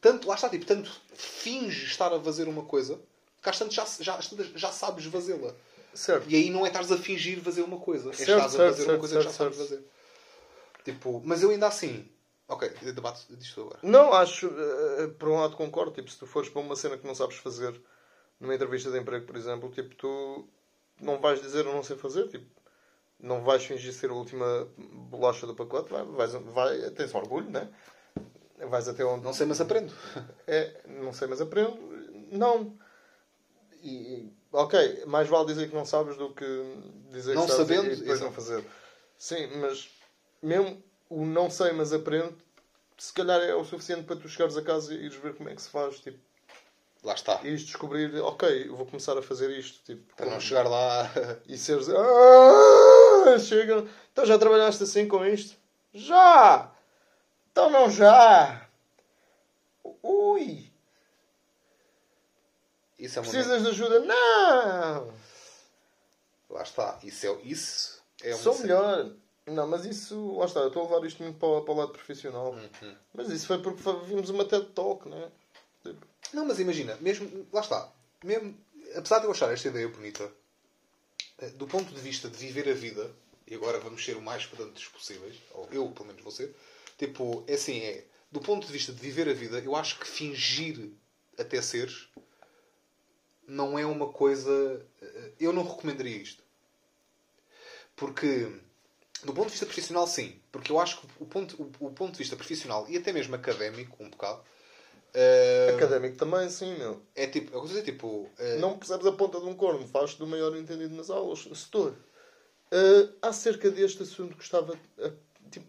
Tanto, 0.00 0.28
lá 0.28 0.36
está, 0.36 0.48
tipo, 0.48 0.64
tanto 0.64 1.02
finges 1.12 1.88
estar 1.88 2.12
a 2.12 2.20
fazer 2.20 2.46
uma 2.46 2.64
coisa 2.64 3.00
que 3.42 3.48
às 3.48 3.58
tantas 3.58 3.74
já, 3.74 3.86
já, 4.00 4.14
às 4.16 4.28
tantas 4.28 4.46
já 4.48 4.70
sabes 4.70 5.04
fazê-la. 5.06 5.54
Certo. 5.94 6.28
E 6.28 6.36
aí 6.36 6.50
não 6.50 6.64
é 6.64 6.68
estares 6.68 6.92
a 6.92 6.96
fingir 6.96 7.40
fazer 7.40 7.62
uma 7.62 7.78
coisa, 7.80 8.10
é 8.10 8.12
Certo, 8.12 8.30
estás 8.30 8.54
a 8.54 8.58
fazer 8.58 8.76
certo, 8.76 8.90
uma 8.90 8.98
coisa 8.98 9.16
que 9.18 9.24
já 9.24 9.30
sabes 9.30 9.56
fazer. 9.58 9.84
Tipo, 10.84 11.20
mas 11.24 11.42
eu 11.42 11.50
ainda 11.50 11.66
assim. 11.66 12.08
Ok, 12.48 12.68
debate 12.94 13.26
disto 13.36 13.60
agora. 13.60 13.78
Não, 13.82 14.12
acho, 14.12 14.48
eh, 14.48 15.06
por 15.18 15.28
um 15.28 15.38
lado 15.40 15.56
concordo, 15.56 15.92
tipo, 15.92 16.10
se 16.10 16.18
tu 16.18 16.26
fores 16.26 16.48
para 16.48 16.60
uma 16.60 16.74
cena 16.74 16.98
que 16.98 17.06
não 17.06 17.14
sabes 17.14 17.36
fazer 17.36 17.80
numa 18.40 18.54
entrevista 18.54 18.90
de 18.90 18.98
emprego, 18.98 19.26
por 19.26 19.36
exemplo, 19.36 19.70
tipo, 19.70 19.94
tu 19.94 20.48
não 21.00 21.20
vais 21.20 21.40
dizer 21.40 21.64
eu 21.64 21.72
não 21.72 21.82
sei 21.82 21.96
fazer, 21.96 22.28
tipo, 22.28 22.46
não 23.20 23.42
vais 23.44 23.64
fingir 23.64 23.92
ser 23.92 24.10
a 24.10 24.14
última 24.14 24.68
bolacha 24.76 25.46
do 25.46 25.54
pacote, 25.54 25.92
vai, 25.92 26.04
vais, 26.04 26.32
vai, 26.32 26.90
tens 26.90 27.14
orgulho, 27.14 27.50
né? 27.50 27.68
Vais 28.68 28.88
até 28.88 29.04
onde 29.04 29.24
Não 29.24 29.32
sei, 29.32 29.46
mas 29.46 29.60
aprendo. 29.60 29.92
é, 30.46 30.80
não 30.86 31.12
sei, 31.12 31.28
mas 31.28 31.40
aprendo. 31.40 31.78
Não. 32.30 32.76
E, 33.82 34.32
ok, 34.52 35.04
mais 35.06 35.28
vale 35.28 35.46
dizer 35.46 35.68
que 35.68 35.74
não 35.74 35.84
sabes 35.84 36.16
do 36.16 36.32
que 36.34 36.44
dizer 37.10 37.34
Não 37.34 37.46
que 37.46 37.52
sabes 37.52 37.66
sabendo, 37.68 37.86
e 37.92 37.96
depois 37.96 38.08
exato. 38.20 38.24
não 38.24 38.32
fazer. 38.32 38.64
Sim, 39.18 39.46
mas 39.58 39.88
mesmo 40.42 40.82
o 41.08 41.24
não 41.24 41.50
sei, 41.50 41.72
mas 41.72 41.92
aprendo, 41.92 42.36
se 42.98 43.12
calhar 43.12 43.40
é 43.40 43.54
o 43.54 43.64
suficiente 43.64 44.04
para 44.04 44.16
tu 44.16 44.28
chegares 44.28 44.56
a 44.56 44.62
casa 44.62 44.92
e 44.94 45.04
ires 45.06 45.16
ver 45.16 45.34
como 45.34 45.48
é 45.48 45.54
que 45.54 45.62
se 45.62 45.70
faz. 45.70 45.98
Tipo, 46.00 46.18
Lá 47.02 47.14
está. 47.14 47.40
e 47.42 47.56
descobrir, 47.56 48.14
ok, 48.20 48.68
vou 48.68 48.84
começar 48.84 49.16
a 49.16 49.22
fazer 49.22 49.50
isto. 49.58 49.82
Tipo, 49.84 50.14
Para 50.14 50.26
não 50.26 50.32
como- 50.32 50.42
chegar 50.42 50.68
lá. 50.68 51.10
e 51.48 51.56
seres. 51.56 51.88
Ah, 51.88 53.38
chega. 53.38 53.86
Então 54.12 54.26
já 54.26 54.38
trabalhaste 54.38 54.82
assim 54.82 55.08
com 55.08 55.24
isto? 55.24 55.56
Já! 55.94 56.70
Então 57.50 57.70
não 57.70 57.90
já! 57.90 58.68
Ui! 60.02 60.69
Isso 63.00 63.18
é. 63.18 63.22
Precisas 63.22 63.62
de 63.62 63.68
ajuda? 63.68 64.00
Não! 64.00 65.12
Lá 66.50 66.62
está. 66.62 66.98
Isso 67.02 67.26
é, 67.26 67.38
isso 67.42 68.02
é 68.22 68.34
uma 68.34 68.42
Sou 68.42 68.58
melhor. 68.58 69.10
Não, 69.46 69.66
mas 69.66 69.84
isso. 69.84 70.36
Lá 70.36 70.46
está, 70.46 70.60
eu 70.60 70.68
estou 70.68 70.82
a 70.86 70.90
levar 70.94 71.06
isto 71.06 71.22
muito 71.22 71.38
para, 71.38 71.48
o- 71.48 71.62
para 71.62 71.74
o 71.74 71.76
lado 71.76 71.92
profissional. 71.92 72.52
Uhum. 72.52 72.96
Mas 73.14 73.30
isso 73.30 73.46
foi 73.46 73.60
porque 73.62 73.82
vimos 74.06 74.28
uma 74.30 74.44
TED 74.44 74.66
Talk, 74.74 75.08
não 75.08 75.16
é? 75.18 75.28
Tipo, 75.82 76.06
Não, 76.32 76.44
mas 76.44 76.58
imagina, 76.60 76.96
mesmo. 77.00 77.46
Lá 77.52 77.60
está. 77.60 77.90
Mesmo, 78.22 78.56
apesar 78.94 79.18
de 79.20 79.24
eu 79.24 79.30
achar 79.30 79.50
esta 79.52 79.68
ideia 79.68 79.88
bonita, 79.88 80.30
eh, 81.38 81.48
do 81.50 81.66
ponto 81.66 81.92
de 81.92 82.00
vista 82.00 82.28
de 82.28 82.36
viver 82.36 82.68
a 82.68 82.74
vida, 82.74 83.10
e 83.46 83.54
agora 83.54 83.80
vamos 83.80 84.04
ser 84.04 84.16
o 84.16 84.22
mais 84.22 84.44
pedantes 84.44 84.86
possíveis, 84.88 85.36
ou 85.52 85.68
eu 85.72 85.88
pelo 85.90 86.06
menos 86.08 86.22
vou 86.22 86.30
ser, 86.30 86.54
tipo, 86.98 87.42
é 87.46 87.54
assim, 87.54 87.80
é. 87.80 88.04
Do 88.30 88.40
ponto 88.40 88.64
de 88.64 88.72
vista 88.72 88.92
de 88.92 89.00
viver 89.00 89.28
a 89.28 89.32
vida, 89.32 89.58
eu 89.58 89.74
acho 89.74 89.98
que 89.98 90.06
fingir 90.06 90.90
até 91.36 91.60
seres 91.60 92.08
não 93.50 93.78
é 93.78 93.84
uma 93.84 94.08
coisa. 94.12 94.86
eh, 95.02 95.32
Eu 95.40 95.52
não 95.52 95.66
recomendaria 95.66 96.16
isto. 96.16 96.42
Porque, 97.96 98.48
do 99.24 99.32
ponto 99.34 99.46
de 99.46 99.50
vista 99.52 99.66
profissional, 99.66 100.06
sim. 100.06 100.40
Porque 100.52 100.72
eu 100.72 100.78
acho 100.80 101.00
que 101.00 101.06
o 101.18 101.26
ponto, 101.26 101.60
o, 101.60 101.86
o 101.86 101.92
ponto 101.92 102.12
de 102.12 102.18
vista 102.18 102.36
profissional 102.36 102.86
e 102.88 102.96
até 102.96 103.12
mesmo 103.12 103.34
académico, 103.34 104.02
um 104.02 104.08
bocado, 104.08 104.42
eh, 105.12 105.72
Académico 105.74 106.16
também, 106.16 106.48
sim, 106.48 106.76
meu. 106.78 107.02
é 107.16 107.26
tipo, 107.26 107.50
vou 107.50 107.66
dizer, 107.66 107.82
tipo, 107.82 108.28
eh, 108.38 108.58
Não 108.58 108.78
percebes 108.78 109.06
a 109.06 109.12
ponta 109.12 109.40
de 109.40 109.46
um 109.46 109.54
corno, 109.54 109.86
faz 109.88 110.14
do 110.14 110.26
maior 110.26 110.56
entendido 110.56 110.94
nas 110.94 111.10
aulas. 111.10 111.48
Setor, 111.52 111.96
uh, 112.72 113.14
acerca 113.20 113.70
deste 113.70 114.04
assunto 114.04 114.36
gostava. 114.36 114.74
Uh, 114.96 115.12
tipo, 115.50 115.66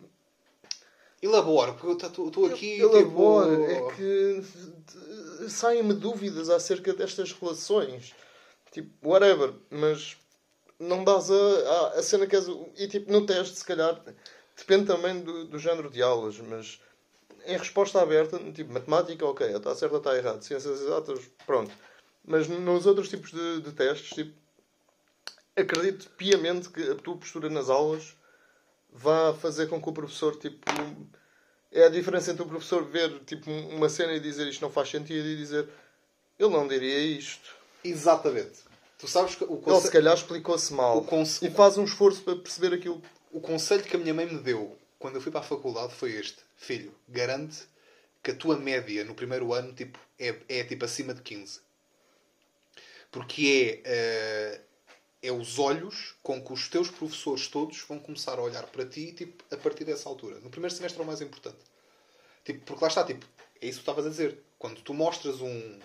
elabora, 1.22 1.74
porque 1.74 1.88
eu 1.88 2.28
estou 2.28 2.46
aqui. 2.46 2.80
elabora, 2.80 3.56
tipo, 3.56 3.92
é 3.92 3.96
que 3.96 4.40
uh, 4.40 5.21
saem-me 5.50 5.94
dúvidas 5.94 6.50
acerca 6.50 6.94
destas 6.94 7.32
relações. 7.34 8.14
Tipo, 8.72 9.10
whatever, 9.10 9.54
mas 9.70 10.18
não 10.80 11.04
dás 11.04 11.30
a, 11.30 11.36
a, 11.36 11.88
a 12.00 12.04
cena 12.04 12.26
que 12.26 12.36
és. 12.36 12.46
E 12.78 12.88
tipo, 12.88 13.12
no 13.12 13.26
teste, 13.26 13.58
se 13.58 13.66
calhar, 13.66 14.02
depende 14.58 14.86
também 14.86 15.22
do, 15.22 15.46
do 15.46 15.60
género 15.60 15.90
de 15.90 16.02
aulas, 16.02 16.40
mas 16.40 16.80
em 17.46 17.58
resposta 17.58 18.02
aberta, 18.02 18.40
tipo, 18.52 18.72
matemática, 18.74 19.26
ok, 19.26 19.48
está 19.48 19.76
certo 19.76 19.94
ou 19.94 19.98
está 19.98 20.16
errado, 20.16 20.42
ciências 20.42 20.82
exatas, 20.82 21.20
pronto. 21.46 21.72
Mas 22.24 22.48
nos 22.48 22.86
outros 22.86 23.10
tipos 23.10 23.32
de, 23.32 23.62
de 23.62 23.72
testes, 23.72 24.10
tipo, 24.12 24.34
acredito 25.56 26.10
piamente 26.12 26.70
que 26.70 26.82
a 26.92 26.96
tua 26.96 27.18
postura 27.18 27.50
nas 27.50 27.70
aulas 27.70 28.16
vá 28.92 29.34
fazer 29.34 29.68
com 29.68 29.82
que 29.82 29.90
o 29.90 29.94
professor, 29.94 30.36
tipo, 30.38 30.60
é 31.72 31.86
a 31.86 31.90
diferença 31.90 32.32
entre 32.32 32.44
o 32.44 32.48
professor 32.48 32.84
ver, 32.86 33.20
tipo, 33.26 33.50
uma 33.50 33.88
cena 33.90 34.14
e 34.14 34.20
dizer 34.20 34.48
isto 34.48 34.62
não 34.62 34.72
faz 34.72 34.90
sentido 34.90 35.26
e 35.28 35.36
dizer 35.38 35.68
ele 36.40 36.50
não 36.50 36.68
diria 36.68 36.98
isto. 37.00 37.56
Exatamente. 37.84 38.60
Tu 38.98 39.08
sabes 39.08 39.36
que 39.36 39.44
o, 39.44 39.54
Ele 39.54 39.62
conce... 39.62 39.86
se 39.88 39.92
calhar 39.92 40.14
explicou-se 40.14 40.74
mal 40.74 40.98
O 41.00 41.04
conce- 41.04 41.46
e 41.46 41.50
faz 41.50 41.78
um 41.78 41.84
esforço 41.84 42.22
para 42.24 42.36
perceber 42.36 42.74
aquilo. 42.76 43.02
o 43.32 43.40
conselho 43.42 43.84
que 43.84 43.96
a 43.96 44.00
minha 44.00 44.14
mãe 44.14 44.26
me 44.26 44.40
deu 44.40 44.78
quando 45.00 45.16
eu 45.16 45.22
fui 45.22 45.32
para 45.32 45.42
a 45.42 45.44
faculdade 45.44 45.94
foi 45.94 46.12
este: 46.12 46.38
Filho, 46.56 46.94
garante 47.08 47.64
que 48.22 48.32
a 48.32 48.36
tua 48.36 48.56
média 48.58 49.04
no 49.04 49.16
primeiro 49.16 49.52
ano 49.54 49.74
tipo, 49.74 49.98
é, 50.20 50.36
é 50.48 50.64
tipo 50.64 50.86
acima 50.86 51.14
de 51.14 51.22
15. 51.22 51.60
Porque 53.12 53.82
é, 53.84 53.92
eh, 54.56 54.62
é 55.22 55.32
os 55.32 55.60
olhos 55.60 56.16
com 56.24 56.44
que 56.44 56.52
os 56.52 56.68
teus 56.68 56.90
professores 56.90 57.48
todos 57.48 57.80
vão 57.82 58.00
começar 58.00 58.40
a 58.40 58.42
olhar 58.42 58.64
para 58.68 58.86
ti 58.86 59.12
tipo, 59.12 59.44
a 59.54 59.58
partir 59.58 59.86
dessa 59.86 60.10
altura. 60.10 60.40
No 60.40 60.50
primeiro 60.50 60.74
semestre 60.76 61.00
é 61.00 61.04
o 61.04 61.08
mais 61.08 61.22
importante. 61.22 61.60
Tipo, 62.44 62.66
porque 62.66 62.84
lá 62.84 62.88
está, 62.88 63.04
tipo, 63.04 63.26
é 63.62 63.68
isso 63.68 63.80
que 63.80 63.86
tu 63.86 63.92
estavas 63.92 64.06
a 64.06 64.10
dizer. 64.10 64.40
Quando 64.58 64.82
tu 64.82 64.94
mostras 64.94 65.40
um, 65.42 65.80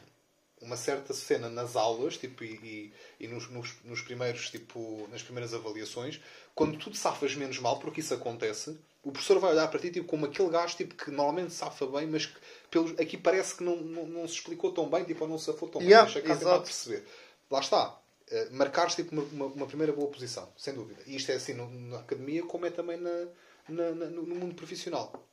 uma 0.61 0.77
certa 0.77 1.13
cena 1.13 1.51
nas 1.51 1.77
aulas 1.77 2.17
tipo, 2.17 2.43
e, 2.43 2.93
e, 3.21 3.25
e 3.25 3.29
nos, 3.29 3.49
nos, 3.51 3.75
nos 3.85 4.01
primeiros, 4.01 4.51
tipo, 4.51 5.07
nas 5.11 5.23
primeiras 5.23 5.53
avaliações, 5.53 6.21
quando 6.55 6.79
tu 6.79 6.91
te 6.91 6.97
safas 6.97 7.35
menos 7.35 7.59
mal, 7.59 7.79
porque 7.79 8.01
isso 8.01 8.15
acontece, 8.15 8.79
o 9.03 9.13
professor 9.13 9.39
vai 9.39 9.53
olhar 9.53 9.69
para 9.69 9.79
ti 9.79 9.91
tipo, 9.91 10.07
como 10.07 10.27
aquele 10.27 10.49
gajo 10.49 10.77
tipo, 10.77 10.95
que 10.95 11.11
normalmente 11.11 11.53
safa 11.53 11.87
bem, 11.87 12.07
mas 12.07 12.27
que 12.27 12.37
pelos, 12.71 12.99
aqui 12.99 13.17
parece 13.17 13.57
que 13.57 13.63
não, 13.63 13.77
não, 13.77 14.07
não 14.07 14.27
se 14.27 14.35
explicou 14.35 14.73
tão 14.73 14.89
bem 14.89 15.05
tipo, 15.05 15.25
ou 15.25 15.31
não 15.31 15.39
se 15.39 15.45
safou 15.45 15.69
tão 15.69 15.83
Yeah, 15.83 16.05
bem. 16.07 16.15
Deixa 16.15 16.27
cá 16.27 16.35
tentar 16.35 16.51
exato. 16.51 16.65
perceber. 16.65 17.05
Lá 17.51 17.61
está. 17.61 18.01
Uh, 18.31 18.55
marcares 18.55 18.95
tipo, 18.97 19.15
uma, 19.15 19.47
uma, 19.47 19.67
primeira 19.67 19.93
boa 19.93 20.11
posição, 20.11 20.53
sem 20.57 20.75
dúvida. 20.75 21.01
E 21.07 21.15
isto 21.15 21.31
é 21.31 21.37
assim 21.37 21.55
no- 21.55 21.71
na 21.71 22.01
academia, 22.01 22.43
como 22.43 22.67
é 22.67 22.71
também 22.71 22.97
na, 22.97 23.27
na- 23.69 23.95
na- 23.95 24.07
no, 24.07 24.23
mundo 24.35 24.55
profissional. 24.55 25.25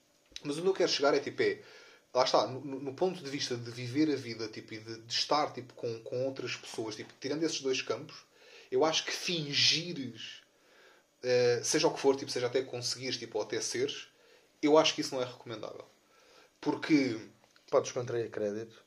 Mas 0.43 0.57
onde 0.57 0.67
eu 0.67 0.73
quero 0.73 0.91
chegar 0.91 1.13
é 1.15 1.19
tipo, 1.19 1.41
é, 1.41 1.59
lá 2.13 2.23
está, 2.23 2.45
no, 2.45 2.59
no- 2.61 2.93
ponto 2.93 3.23
de 3.23 3.29
vista 3.29 3.55
de 3.55 3.71
viver 3.71 4.11
a 4.13 4.15
vida 4.15 4.47
tipo, 4.47 4.75
e 4.75 4.79
de, 4.79 4.99
de 5.01 5.13
estar 5.13 5.51
tipo, 5.53 5.73
com, 5.73 5.99
com 6.01 6.25
outras 6.25 6.55
pessoas, 6.55 6.95
tipo, 6.95 7.11
tirando 7.19 7.43
esses 7.43 7.61
dois 7.61 7.81
campos, 7.81 8.15
eu 8.71 8.85
acho 8.85 9.05
que 9.05 9.11
fingires, 9.11 10.41
eh, 11.23 11.61
seja 11.63 11.87
o 11.87 11.93
que 11.93 11.99
for, 11.99 12.15
tipo, 12.15 12.31
seja 12.31 12.47
até 12.47 12.61
conseguires 12.61 13.17
tipo, 13.17 13.37
ou 13.39 13.43
até 13.43 13.59
seres, 13.59 14.07
eu 14.61 14.77
acho 14.77 14.93
que 14.93 15.01
isso 15.01 15.15
não 15.15 15.21
é 15.21 15.25
recomendável. 15.25 15.85
Porque 16.61 17.17
Podes 17.73 17.91
contrair 17.91 18.29
crédito. 18.29 18.83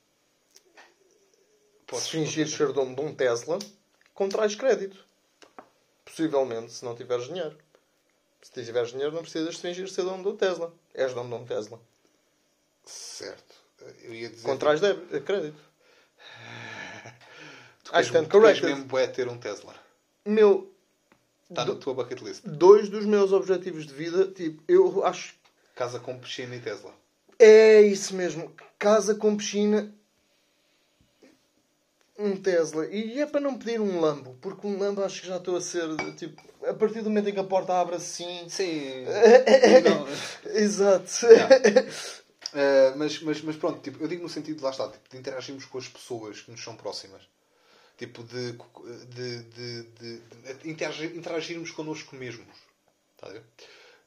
se 1.92 2.08
fingir 2.08 2.48
ser 2.48 2.72
dono 2.72 2.94
de 2.94 3.00
um 3.00 3.12
Tesla, 3.12 3.58
contrais 4.16 4.56
crédito. 4.56 5.04
Possivelmente, 6.04 6.72
se 6.72 6.84
não 6.84 6.96
tiveres 6.96 7.26
dinheiro. 7.26 7.56
Se 8.42 8.50
tiveres 8.64 8.90
dinheiro, 8.90 9.12
não 9.14 9.22
precisas 9.22 9.56
fingir 9.56 9.88
ser 9.88 10.02
dono 10.02 10.22
de 10.22 10.28
um 10.30 10.36
Tesla. 10.36 10.72
És 10.94 11.14
dono 11.14 11.28
de 11.36 11.42
um 11.42 11.46
Tesla. 11.46 11.80
Certo. 12.84 13.54
Eu 14.02 14.14
ia 14.14 14.28
dizer. 14.30 14.42
Contrais 14.42 14.80
débito, 14.80 15.20
crédito. 15.22 15.60
Tu 17.84 17.92
I 17.96 18.00
stand 18.02 18.24
tu 18.24 18.30
corrected. 18.30 18.64
mesmo 18.68 18.84
bué 18.86 19.06
ter 19.06 19.28
um 19.28 19.38
Tesla. 19.38 19.72
Meu, 20.24 20.72
Está 21.48 21.64
na 21.64 21.76
tua 21.76 21.94
bucket 21.94 22.20
list. 22.20 22.42
dois 22.44 22.88
dos 22.88 23.04
meus 23.06 23.30
objetivos 23.32 23.86
de 23.86 23.94
vida, 23.94 24.26
tipo, 24.32 24.60
eu 24.66 25.04
acho 25.04 25.34
Casa 25.76 26.00
com 26.00 26.18
piscina 26.18 26.56
e 26.56 26.60
Tesla. 26.60 26.92
É 27.38 27.82
isso 27.82 28.14
mesmo. 28.16 28.52
Casa 28.78 29.14
com 29.14 29.36
piscina. 29.36 29.94
Um 32.18 32.36
Tesla. 32.36 32.86
E 32.86 33.20
é 33.20 33.26
para 33.26 33.40
não 33.40 33.58
pedir 33.58 33.80
um 33.80 34.00
Lambo. 34.00 34.36
Porque 34.40 34.66
um 34.66 34.78
Lambo 34.78 35.02
acho 35.04 35.20
que 35.20 35.28
já 35.28 35.36
estou 35.36 35.56
a 35.56 35.60
ser. 35.60 35.84
Tipo, 36.16 36.42
a 36.66 36.72
partir 36.74 37.02
do 37.02 37.10
momento 37.10 37.28
em 37.28 37.32
que 37.34 37.40
a 37.40 37.44
porta 37.44 37.74
abre 37.78 37.96
assim. 37.96 38.48
Sim. 38.48 39.04
Exato. 40.54 41.26
Uh, 41.26 42.96
mas, 42.96 43.20
mas, 43.20 43.42
mas 43.42 43.56
pronto, 43.56 43.80
tipo, 43.82 44.02
eu 44.02 44.08
digo 44.08 44.22
no 44.22 44.28
sentido, 44.28 44.62
lá 44.62 44.70
está, 44.70 44.88
tipo, 44.88 45.08
de 45.10 45.16
interagirmos 45.18 45.66
com 45.66 45.76
as 45.78 45.88
pessoas 45.88 46.40
que 46.40 46.50
nos 46.50 46.62
são 46.62 46.74
próximas. 46.76 47.22
Tipo, 47.98 48.22
de, 48.24 48.52
de, 48.52 49.42
de, 49.42 49.82
de- 49.82 50.20
de 50.54 50.70
interagir, 50.70 51.14
interagirmos 51.16 51.70
connosco 51.70 52.14
mesmos. 52.16 52.46
Ver? 53.22 53.42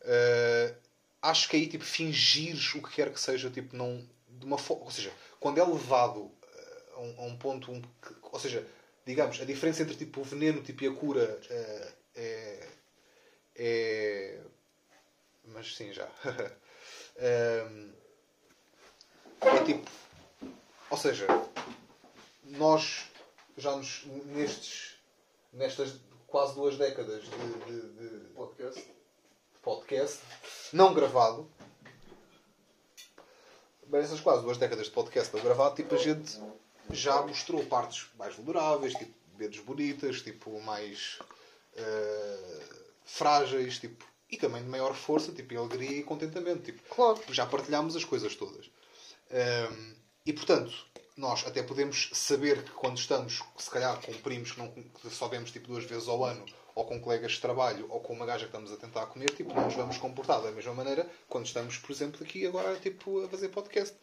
Uh, 0.01 0.75
acho 1.21 1.49
que 1.49 1.57
aí, 1.57 1.67
tipo, 1.67 1.83
fingires 1.83 2.73
o 2.75 2.81
que 2.81 2.95
quer 2.95 3.11
que 3.11 3.19
seja, 3.19 3.49
tipo, 3.49 3.75
não... 3.75 4.03
De 4.27 4.45
uma 4.45 4.57
fo- 4.57 4.75
ou 4.81 4.89
seja, 4.91 5.11
quando 5.39 5.59
é 5.59 5.63
levado 5.65 6.31
a 6.99 7.01
um, 7.01 7.15
a 7.19 7.23
um 7.27 7.37
ponto... 7.37 7.71
um 7.71 7.81
que- 7.81 8.15
ou 8.21 8.39
seja, 8.39 8.65
digamos, 9.05 9.39
a 9.41 9.45
diferença 9.45 9.81
entre, 9.83 9.95
tipo, 9.95 10.21
o 10.21 10.23
veneno 10.23 10.61
tipo, 10.61 10.83
e 10.83 10.87
a 10.87 10.93
cura 10.93 11.39
uh, 11.49 11.93
é... 12.15 12.67
é... 13.55 14.41
Mas 15.45 15.75
sim, 15.75 15.91
já. 15.93 16.07
Um, 17.17 17.91
é 19.41 19.63
tipo. 19.65 19.89
Ou 20.91 20.97
seja, 20.97 21.25
nós 22.43 23.05
já 23.57 23.75
nos, 23.75 24.05
nestes, 24.25 24.95
nestas 25.53 25.95
quase 26.27 26.53
duas 26.55 26.77
décadas 26.77 27.23
de, 27.23 27.29
de- 27.65 28.19
de 28.19 28.29
Podcast. 28.33 28.87
podcast, 29.63 30.19
não 30.71 30.93
gravado, 30.93 31.49
mas 33.87 34.05
essas 34.05 34.19
quase 34.21 34.43
duas 34.43 34.57
décadas 34.57 34.85
de 34.85 34.91
podcast 34.91 35.35
não 35.35 35.43
gravado, 35.43 35.75
tipo, 35.75 35.95
a 35.95 35.97
gente 35.97 36.39
já 36.91 37.21
mostrou 37.21 37.63
partes 37.65 38.07
mais 38.17 38.35
vulneráveis, 38.35 38.93
tipo, 38.93 39.13
dedos 39.37 39.59
bonitas, 39.59 40.21
tipo, 40.21 40.59
mais 40.61 41.19
eh, 41.75 42.63
frágeis, 43.05 43.79
tipo, 43.79 44.05
e 44.29 44.37
também 44.37 44.61
de 44.63 44.69
maior 44.69 44.93
força, 44.93 45.31
tipo, 45.31 45.57
alegria 45.57 45.97
e 45.97 46.03
contentamento, 46.03 46.63
tipo, 46.63 46.81
Claro. 46.93 47.21
já 47.31 47.45
partilhámos 47.45 47.95
as 47.95 48.05
coisas 48.05 48.35
todas. 48.35 48.69
Hum, 49.31 49.95
e 50.25 50.33
portanto, 50.33 50.73
nós 51.17 51.45
até 51.45 51.63
podemos 51.63 52.09
saber 52.13 52.63
que 52.63 52.71
quando 52.71 52.97
estamos, 52.97 53.41
se 53.57 53.69
calhar, 53.69 53.99
com 54.01 54.13
primos 54.13 54.51
que, 54.51 54.59
não, 54.59 54.69
que 54.71 55.09
só 55.09 55.27
vemos 55.27 55.51
tipo 55.51 55.67
duas 55.67 55.83
vezes 55.83 56.07
ao 56.07 56.23
ano, 56.23 56.45
ou 56.75 56.85
com 56.85 56.99
colegas 56.99 57.33
de 57.33 57.41
trabalho, 57.41 57.87
ou 57.89 57.99
com 57.99 58.13
uma 58.13 58.25
gaja 58.25 58.45
que 58.45 58.49
estamos 58.55 58.71
a 58.71 58.77
tentar 58.77 59.05
comer, 59.07 59.29
tipo, 59.31 59.53
não 59.53 59.65
nos 59.65 59.73
vamos 59.73 59.97
comportar 59.97 60.41
da 60.41 60.51
mesma 60.51 60.73
maneira 60.73 61.09
quando 61.27 61.45
estamos, 61.45 61.77
por 61.77 61.91
exemplo, 61.91 62.23
aqui 62.23 62.45
agora 62.47 62.75
tipo, 62.77 63.23
a 63.25 63.27
fazer 63.27 63.49
podcast. 63.49 63.95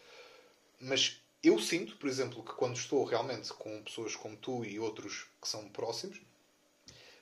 Mas 0.81 1.21
eu 1.43 1.59
sinto, 1.59 1.97
por 1.97 2.09
exemplo, 2.09 2.43
que 2.45 2.53
quando 2.53 2.77
estou 2.77 3.05
realmente 3.05 3.53
com 3.53 3.83
pessoas 3.83 4.17
como 4.17 4.37
tu 4.37 4.65
e 4.65 4.79
outros 4.79 5.27
que 5.41 5.49
são 5.49 5.69
próximos, 5.69 6.21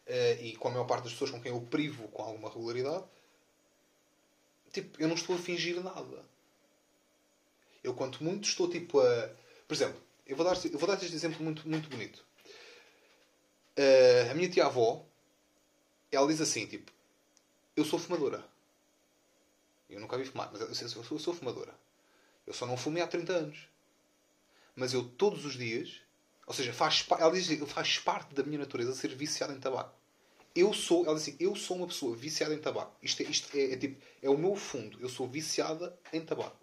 eh, 0.07 0.39
e 0.43 0.57
com 0.57 0.69
a 0.69 0.71
maior 0.71 0.87
parte 0.87 1.05
das 1.05 1.13
pessoas 1.13 1.31
com 1.31 1.41
quem 1.41 1.53
eu 1.53 1.61
privo 1.63 2.09
com 2.09 2.23
alguma 2.23 2.49
regularidade, 2.49 3.05
tipo, 4.73 5.01
eu 5.01 5.09
não 5.09 5.15
estou 5.15 5.37
a 5.37 5.39
fingir 5.39 5.83
nada. 5.83 6.25
Eu, 7.83 7.95
quanto 7.95 8.25
muito, 8.25 8.49
estou 8.49 8.69
tipo 8.69 9.01
a. 9.01 9.31
Por 9.69 9.75
exemplo, 9.75 10.01
eu 10.27 10.37
vou 10.37 10.45
dar, 10.45 10.57
eu 10.65 10.79
vou 10.79 10.89
dar 10.89 10.95
este 11.03 11.15
exemplo 11.15 11.43
muito, 11.43 11.69
muito 11.69 11.89
bonito. 11.89 12.25
Eh, 13.77 14.29
a 14.31 14.35
minha 14.35 14.49
tia-avó, 14.49 15.05
ela 16.11 16.27
diz 16.29 16.41
assim: 16.41 16.67
tipo, 16.67 16.91
eu 17.77 17.85
sou 17.85 17.99
fumadora. 17.99 18.45
Eu 19.89 20.01
nunca 20.01 20.17
vi 20.17 20.25
fumar, 20.25 20.51
mas 20.53 20.61
eu, 20.61 20.69
eu, 20.69 20.75
sou, 20.89 21.05
eu 21.11 21.19
sou 21.19 21.35
fumadora. 21.35 21.75
Eu 22.47 22.53
só 22.55 22.67
não 22.67 22.77
fumei 22.77 23.03
há 23.03 23.07
30 23.07 23.33
anos. 23.33 23.69
Mas 24.77 24.93
eu, 24.93 25.05
todos 25.05 25.45
os 25.45 25.57
dias, 25.57 26.01
ou 26.47 26.53
seja, 26.53 26.73
faz, 26.73 27.07
ela 27.19 27.33
diz 27.33 27.45
assim, 27.51 27.65
faz 27.67 27.99
parte 27.99 28.35
da 28.35 28.43
minha 28.43 28.59
natureza 28.59 28.95
ser 28.95 29.15
viciada 29.15 29.53
em 29.53 29.61
tabaco. 29.61 29.95
Eu 30.55 30.73
sou, 30.73 31.05
ela 31.05 31.15
diz 31.15 31.23
assim, 31.23 31.37
eu 31.41 31.57
sou 31.57 31.77
uma 31.77 31.87
pessoa 31.87 32.15
viciada 32.15 32.55
em 32.55 32.59
tabaco. 32.59 32.97
Isto 33.03 33.23
é, 33.23 33.27
isto 33.27 33.57
é, 33.57 33.73
é 33.73 33.77
tipo, 33.77 34.01
é 34.23 34.31
o 34.31 34.39
meu 34.39 34.55
fundo. 34.55 34.99
Eu 35.01 35.09
sou 35.09 35.29
viciada 35.29 35.99
em 36.13 36.21
tabaco. 36.21 36.57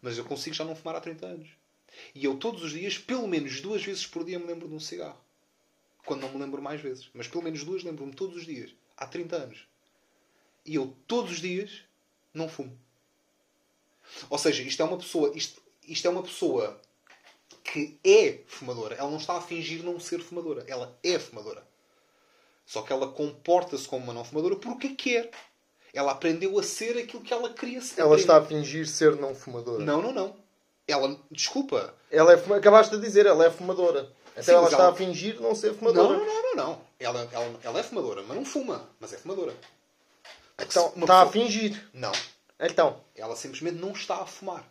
Mas 0.00 0.16
eu 0.18 0.24
consigo 0.24 0.54
já 0.54 0.64
não 0.64 0.74
fumar 0.74 0.96
há 0.96 1.00
30 1.00 1.26
anos. 1.26 1.48
E 2.14 2.24
eu 2.24 2.36
todos 2.36 2.62
os 2.62 2.72
dias, 2.72 2.98
pelo 2.98 3.28
menos 3.28 3.60
duas 3.60 3.84
vezes 3.84 4.06
por 4.06 4.24
dia, 4.24 4.38
me 4.38 4.46
lembro 4.46 4.68
de 4.68 4.74
um 4.74 4.80
cigarro. 4.80 5.20
Quando 6.06 6.22
não 6.22 6.32
me 6.32 6.38
lembro 6.38 6.62
mais 6.62 6.80
vezes. 6.80 7.10
Mas 7.12 7.28
pelo 7.28 7.44
menos 7.44 7.62
duas 7.64 7.82
lembro-me 7.82 8.12
todos 8.12 8.36
os 8.36 8.46
dias. 8.46 8.74
Há 8.96 9.06
30 9.06 9.36
anos. 9.36 9.68
E 10.64 10.74
eu 10.74 10.96
todos 11.06 11.32
os 11.32 11.40
dias 11.40 11.84
não 12.32 12.48
fumo. 12.48 12.76
Ou 14.30 14.38
seja, 14.38 14.62
isto 14.62 14.80
é 14.82 14.84
uma 14.84 14.96
pessoa, 14.96 15.32
isto, 15.36 15.62
isto 15.86 16.06
é 16.06 16.10
uma 16.10 16.22
pessoa 16.22 16.80
que 17.62 17.98
é 18.04 18.40
fumadora. 18.46 18.94
Ela 18.96 19.10
não 19.10 19.18
está 19.18 19.36
a 19.36 19.40
fingir 19.40 19.82
não 19.82 19.98
ser 20.00 20.20
fumadora. 20.20 20.64
Ela 20.66 20.96
é 21.02 21.18
fumadora. 21.18 21.62
Só 22.66 22.82
que 22.82 22.92
ela 22.92 23.08
comporta-se 23.08 23.86
como 23.88 24.04
uma 24.04 24.12
não 24.12 24.24
fumadora 24.24 24.56
porque 24.56 24.90
quer. 24.90 25.30
Ela 25.92 26.12
aprendeu 26.12 26.58
a 26.58 26.62
ser 26.62 26.96
aquilo 26.98 27.22
que 27.22 27.32
ela 27.34 27.50
queria 27.52 27.80
ser. 27.82 28.00
Ela 28.00 28.16
está 28.16 28.38
a 28.38 28.44
fingir 28.44 28.88
ser 28.88 29.16
não 29.16 29.34
fumadora. 29.34 29.84
Não, 29.84 30.00
não, 30.00 30.12
não. 30.12 30.36
Ela, 30.88 31.18
desculpa. 31.30 31.94
Ela 32.10 32.32
é 32.32 32.36
fuma... 32.38 32.56
Acabaste 32.56 32.96
de 32.96 33.02
dizer, 33.02 33.26
ela 33.26 33.44
é 33.44 33.50
fumadora. 33.50 34.10
Então 34.32 34.42
Sim, 34.42 34.52
ela 34.52 34.64
está 34.68 34.82
ela- 34.84 34.92
a 34.92 34.94
fingir 34.94 35.40
não 35.40 35.54
ser 35.54 35.68
Não, 35.68 35.74
fumadora. 35.74 36.16
não, 36.18 36.24
não, 36.26 36.42
não, 36.42 36.54
não. 36.54 36.80
Ela, 36.98 37.28
ela, 37.30 37.60
ela 37.62 37.78
é 37.80 37.82
fumadora, 37.82 38.22
mas 38.26 38.36
não 38.36 38.44
fuma. 38.44 38.88
Mas 38.98 39.12
é 39.12 39.18
fumadora. 39.18 39.54
Então, 40.58 40.92
está 40.96 41.22
a 41.22 41.26
pessoa- 41.26 41.30
fingir. 41.32 41.88
Não. 41.92 42.12
Então, 42.58 43.00
Ela 43.16 43.34
simplesmente 43.36 43.76
não 43.76 43.90
está 43.92 44.16
a 44.22 44.26
fumar. 44.26 44.64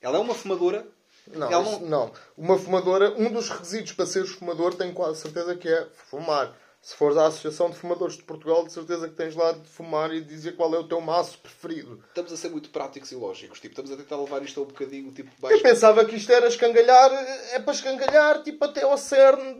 Ela 0.00 0.16
é 0.16 0.20
uma 0.20 0.34
fumadora. 0.34 0.86
Não, 1.34 1.50
Ela 1.52 1.62
isso- 1.62 1.80
não- 1.80 1.88
não. 1.88 2.12
Uma 2.36 2.58
fumadora, 2.58 3.12
um 3.18 3.30
dos 3.32 3.48
requisitos 3.48 3.92
para 3.92 4.06
seres 4.06 4.30
fumador, 4.30 4.74
tenho 4.74 4.92
quase 4.92 5.20
certeza 5.20 5.54
que 5.56 5.68
é 5.68 5.86
fumar. 6.10 6.54
Se 6.80 6.94
fores 6.94 7.16
à 7.16 7.26
Associação 7.26 7.68
de 7.70 7.76
Fumadores 7.76 8.16
de 8.16 8.22
Portugal, 8.22 8.64
de 8.64 8.72
certeza 8.72 9.08
que 9.08 9.14
tens 9.16 9.34
lá 9.34 9.50
de 9.50 9.66
fumar 9.68 10.14
e 10.14 10.20
dizer 10.20 10.54
qual 10.54 10.72
é 10.74 10.78
o 10.78 10.86
teu 10.86 11.00
maço 11.00 11.36
preferido. 11.40 12.02
Estamos 12.08 12.32
a 12.32 12.36
ser 12.36 12.50
muito 12.50 12.70
práticos 12.70 13.10
e 13.10 13.16
lógicos. 13.16 13.58
Tipo, 13.58 13.72
estamos 13.72 13.90
a 13.90 13.96
tentar 13.96 14.16
levar 14.16 14.42
isto 14.44 14.60
a 14.60 14.62
um 14.62 14.66
bocadinho 14.66 15.10
tipo, 15.12 15.28
Eu 15.28 15.40
baixo. 15.40 15.60
pensava 15.62 16.04
que 16.04 16.14
isto 16.14 16.30
era 16.32 16.46
escangalhar, 16.46 17.10
é 17.52 17.58
para 17.58 17.74
escangalhar, 17.74 18.42
tipo, 18.44 18.64
até 18.64 18.84
ao 18.84 18.96
cerne 18.96 19.58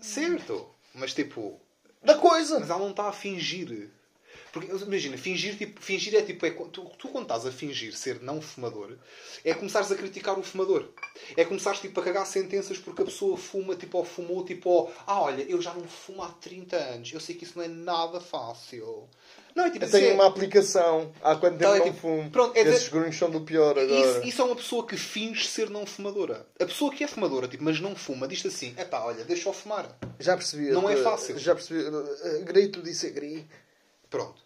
Certo. 0.00 0.68
Mas 0.94 1.14
tipo, 1.14 1.60
da 2.02 2.16
coisa. 2.16 2.58
Mas 2.60 2.70
ela 2.70 2.80
não 2.80 2.90
está 2.90 3.08
a 3.08 3.12
fingir. 3.12 3.90
Porque, 4.52 4.70
imagina, 4.72 5.16
fingir, 5.18 5.56
tipo, 5.56 5.80
fingir 5.80 6.14
é 6.14 6.22
tipo. 6.22 6.44
É, 6.46 6.50
tu, 6.50 6.66
tu, 6.98 7.08
quando 7.08 7.24
estás 7.24 7.44
a 7.46 7.52
fingir 7.52 7.94
ser 7.94 8.20
não 8.22 8.40
fumador, 8.40 8.96
é 9.44 9.52
começares 9.54 9.90
a 9.92 9.94
criticar 9.94 10.38
o 10.38 10.42
fumador. 10.42 10.84
É 11.36 11.44
começares 11.44 11.80
tipo, 11.80 12.00
a 12.00 12.02
cagar 12.04 12.26
sentenças 12.26 12.78
porque 12.78 13.02
a 13.02 13.04
pessoa 13.04 13.36
fuma, 13.36 13.76
tipo, 13.76 13.98
ou 13.98 14.04
fumou, 14.04 14.44
tipo, 14.44 14.70
ou, 14.70 14.92
ah, 15.06 15.20
olha, 15.22 15.42
eu 15.42 15.60
já 15.60 15.74
não 15.74 15.84
fumo 15.86 16.22
há 16.22 16.28
30 16.28 16.76
anos, 16.76 17.12
eu 17.12 17.20
sei 17.20 17.34
que 17.34 17.44
isso 17.44 17.58
não 17.58 17.64
é 17.64 17.68
nada 17.68 18.20
fácil. 18.20 19.08
Não, 19.54 19.64
é 19.64 19.70
tipo, 19.70 19.84
Eu 19.84 19.90
tenho 19.90 20.10
é- 20.10 20.14
uma 20.14 20.26
aplicação. 20.26 21.12
Há 21.20 21.34
quanto 21.34 21.58
tempo 21.58 21.64
Então 21.64 21.74
é 21.74 21.78
não 21.78 21.84
tipo, 21.86 21.98
fumo? 21.98 22.30
pronto, 22.30 22.56
é 22.56 22.60
Esses 22.60 22.74
dizer- 22.84 22.90
grunhos 22.90 23.16
são 23.16 23.28
do 23.30 23.40
pior 23.40 23.76
agora. 23.78 24.18
Isso, 24.20 24.28
isso 24.28 24.42
é 24.42 24.44
uma 24.44 24.54
pessoa 24.56 24.86
que 24.86 24.96
finge 24.96 25.48
ser 25.48 25.68
não 25.68 25.84
fumadora. 25.84 26.46
A 26.60 26.64
pessoa 26.64 26.92
que 26.92 27.02
é 27.02 27.08
fumadora, 27.08 27.48
tipo, 27.48 27.64
mas 27.64 27.80
não 27.80 27.96
fuma, 27.96 28.28
diz 28.28 28.44
assim: 28.46 28.72
é 28.76 28.84
pá, 28.84 29.00
olha, 29.00 29.24
deixa-o 29.24 29.52
fumar. 29.52 29.98
Já 30.20 30.36
percebi. 30.36 30.70
Não 30.70 30.88
é 30.88 30.92
eh, 30.94 31.02
fácil. 31.02 31.36
Já 31.38 31.54
percebi. 31.54 31.80
eh, 31.84 32.38
Grito 32.44 32.80
disse 32.82 33.10
gri. 33.10 33.46
Pronto. 34.10 34.42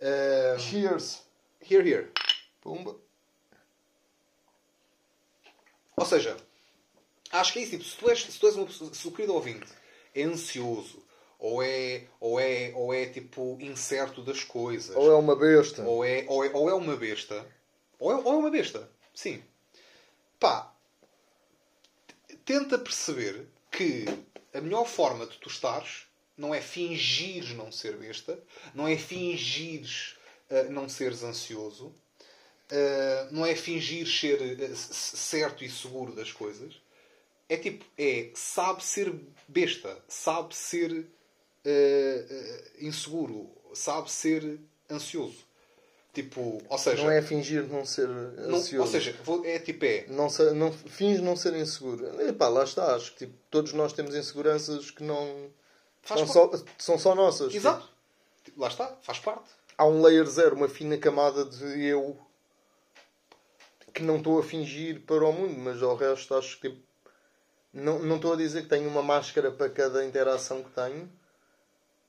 Ah, 0.00 0.58
Cheers. 0.58 1.22
here, 1.60 1.82
here. 1.82 2.10
Pumba. 2.60 2.96
Ou 5.96 6.06
seja, 6.06 6.36
acho 7.32 7.52
que 7.52 7.58
é 7.58 7.62
isso. 7.62 7.72
Tipo, 7.72 7.84
se 7.84 7.96
tu 7.96 8.10
és, 8.10 8.20
se 8.22 8.38
tu 8.38 8.46
és 8.46 8.56
uma 8.56 8.66
pessoa, 8.66 8.94
se 8.94 9.08
o 9.08 9.12
querido 9.12 9.34
ouvinte 9.34 9.66
é 10.14 10.22
ansioso, 10.22 11.04
ou 11.38 11.62
é, 11.62 12.06
ou 12.20 12.38
é, 12.40 12.72
ou 12.74 12.92
é 12.94 13.06
tipo 13.06 13.58
incerto 13.60 14.22
das 14.22 14.42
coisas, 14.44 14.94
Ou 14.96 15.10
é 15.10 15.14
uma 15.14 15.36
besta. 15.36 15.82
ou 15.82 16.04
é, 16.04 16.24
ou 16.28 16.44
é, 16.44 16.50
ou 16.52 16.68
é 16.70 16.74
uma 16.74 16.96
besta, 16.96 17.46
ou 17.98 18.12
é, 18.12 18.14
ou 18.16 18.32
é 18.32 18.36
uma 18.36 18.50
besta, 18.50 18.90
sim. 19.14 19.42
Pá, 20.38 20.72
tenta 22.44 22.78
perceber 22.78 23.46
que 23.70 24.04
a 24.54 24.60
melhor 24.60 24.84
forma 24.86 25.26
de 25.26 25.36
tu 25.38 25.48
estares 25.48 26.07
não 26.38 26.54
é 26.54 26.60
fingir 26.60 27.54
não 27.56 27.70
ser 27.70 27.96
besta, 27.96 28.38
não 28.74 28.86
é 28.88 28.96
fingir 28.96 30.16
não 30.70 30.88
seres 30.88 31.22
ansioso, 31.22 31.86
uh, 31.86 33.28
não 33.30 33.44
é 33.44 33.54
fingir 33.54 34.06
ser 34.06 34.40
uh, 34.40 34.74
certo 34.76 35.62
e 35.62 35.68
seguro 35.70 36.12
das 36.14 36.32
coisas. 36.32 36.80
é 37.50 37.56
tipo, 37.58 37.84
é, 37.98 38.30
sabe 38.34 38.82
ser 38.84 39.12
besta, 39.46 39.94
sabe 40.08 40.54
ser 40.56 41.06
inseguro, 42.78 43.50
sabe 43.74 44.10
ser 44.10 44.58
ansioso. 44.90 45.46
Tipo, 46.12 46.60
ou 46.68 46.78
seja, 46.78 47.02
Não 47.04 47.10
é 47.10 47.20
fingir 47.22 47.64
não 47.68 47.84
ser 47.84 48.08
não- 48.08 48.56
ansioso. 48.56 48.80
ou 48.82 48.86
seja, 48.90 49.14
é 49.44 49.58
tipo, 49.58 49.84
é, 49.84 50.06
não, 50.08 50.28
não 50.54 50.72
finge 50.72 51.20
não 51.20 51.36
ser 51.36 51.54
inseguro. 51.54 52.20
Epá, 52.22 52.48
lá 52.48 52.64
está. 52.64 52.94
Acho 52.96 53.12
que 53.12 53.26
tipo, 53.26 53.34
todos 53.50 53.72
nós 53.72 53.92
temos 53.92 54.14
inseguranças 54.16 54.90
que 54.90 55.02
não 55.02 55.50
Faz 56.08 56.22
são 56.22 56.28
só, 56.28 56.64
são 56.78 56.98
só 56.98 57.14
nossas. 57.14 57.54
exato. 57.54 57.86
Tipo, 58.42 58.62
lá 58.62 58.68
está, 58.68 58.96
faz 59.02 59.18
parte. 59.18 59.50
Há 59.76 59.84
um 59.84 60.00
layer 60.00 60.24
zero, 60.24 60.56
uma 60.56 60.66
fina 60.68 60.96
camada 60.96 61.44
de 61.44 61.84
eu 61.84 62.18
que 63.92 64.02
não 64.02 64.16
estou 64.16 64.38
a 64.38 64.42
fingir 64.42 65.02
para 65.02 65.22
o 65.22 65.32
mundo, 65.32 65.58
mas 65.58 65.82
ao 65.82 65.94
resto 65.96 66.34
acho 66.34 66.58
que 66.60 66.70
tipo, 66.70 66.82
não, 67.74 67.98
não 67.98 68.16
estou 68.16 68.32
a 68.32 68.36
dizer 68.36 68.62
que 68.62 68.68
tenho 68.68 68.88
uma 68.88 69.02
máscara 69.02 69.50
para 69.50 69.68
cada 69.68 70.02
interação 70.02 70.62
que 70.62 70.70
tenho. 70.70 71.10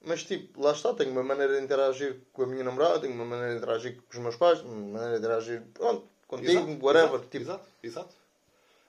Mas 0.01 0.23
tipo, 0.23 0.61
lá 0.61 0.71
está, 0.71 0.93
tenho 0.93 1.11
uma 1.11 1.23
maneira 1.23 1.57
de 1.57 1.63
interagir 1.65 2.21
com 2.31 2.43
a 2.43 2.47
minha 2.47 2.63
namorada, 2.63 3.01
tenho 3.01 3.13
uma 3.13 3.25
maneira 3.25 3.51
de 3.51 3.57
interagir 3.57 3.97
com 3.97 4.13
os 4.13 4.19
meus 4.19 4.37
pais, 4.37 4.61
uma 4.61 4.75
maneira 4.75 5.19
de 5.19 5.25
interagir 5.25 5.61
pronto, 5.73 6.07
contigo, 6.25 6.51
Exato, 6.51 6.85
whatever. 6.85 7.09
Exato, 7.15 7.27
tipo, 7.27 7.43
exato, 7.43 7.65
exato. 7.83 8.15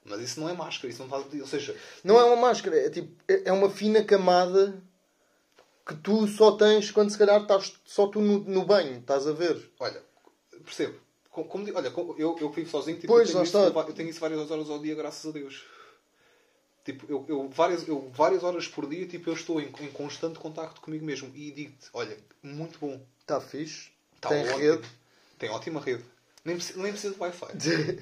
Mas 0.05 0.21
isso 0.21 0.39
não 0.41 0.49
é 0.49 0.53
máscara, 0.53 0.89
isso 0.89 1.05
não 1.05 1.19
está. 1.19 1.37
Ou 1.37 1.47
seja, 1.49 1.77
Não 2.05 2.21
é 2.21 2.25
uma 2.25 2.37
máscara, 2.37 2.77
é 2.77 2.89
tipo, 2.89 3.13
é 3.27 3.49
é 3.49 3.53
uma 3.53 3.69
fina 3.69 4.05
camada 4.05 4.81
que 5.91 5.97
tu 5.97 6.29
só 6.29 6.53
tens 6.53 6.93
quando 6.93 7.11
se 7.11 7.19
calhar 7.19 7.43
estás 7.43 7.73
só 7.85 8.07
tu 8.07 8.21
no, 8.21 8.39
no 8.45 8.65
banho, 8.65 8.99
estás 9.01 9.27
a 9.27 9.33
ver? 9.33 9.71
olha, 9.81 10.01
percebo. 10.65 10.97
Como, 11.31 11.49
como 11.49 11.77
olha, 11.77 11.91
como 11.91 12.15
eu, 12.17 12.37
eu 12.41 12.51
vivo 12.51 12.71
sozinho, 12.71 12.97
tipo, 12.97 13.13
Pois, 13.13 13.29
eu, 13.29 13.35
tenho 13.35 13.45
isso, 13.45 13.57
eu 13.59 13.93
tenho 13.95 14.09
isso 14.09 14.21
várias 14.21 14.51
horas 14.51 14.71
ao 14.71 14.79
dia, 14.79 14.95
graças 14.95 15.29
a 15.29 15.33
Deus. 15.33 15.65
Tipo, 16.85 17.07
eu, 17.09 17.25
eu, 17.29 17.49
várias, 17.49 17.87
eu 17.89 18.09
várias 18.15 18.45
horas 18.45 18.69
por 18.69 18.89
dia, 18.89 19.07
tipo, 19.07 19.29
eu 19.29 19.35
estou 19.35 19.61
em, 19.61 19.67
em 19.81 19.91
constante 19.91 20.39
contacto 20.39 20.81
comigo 20.81 21.05
mesmo 21.05 21.31
e 21.35 21.51
digo-te, 21.51 21.89
olha, 21.93 22.17
muito 22.43 22.79
bom. 22.79 23.01
Está 23.21 23.41
Tá 23.41 23.41
fixe, 23.41 23.91
Está 24.17 24.29
tem 24.29 24.43
ótimo. 24.45 24.59
rede. 24.59 24.89
Tem 25.39 25.51
ótima 25.51 25.81
rede. 25.81 26.05
Nem 26.45 26.57
precisa, 26.57 26.83
nem 26.83 26.93
precisa 26.93 27.15
de 27.15 27.21
Wi-Fi. 27.21 27.47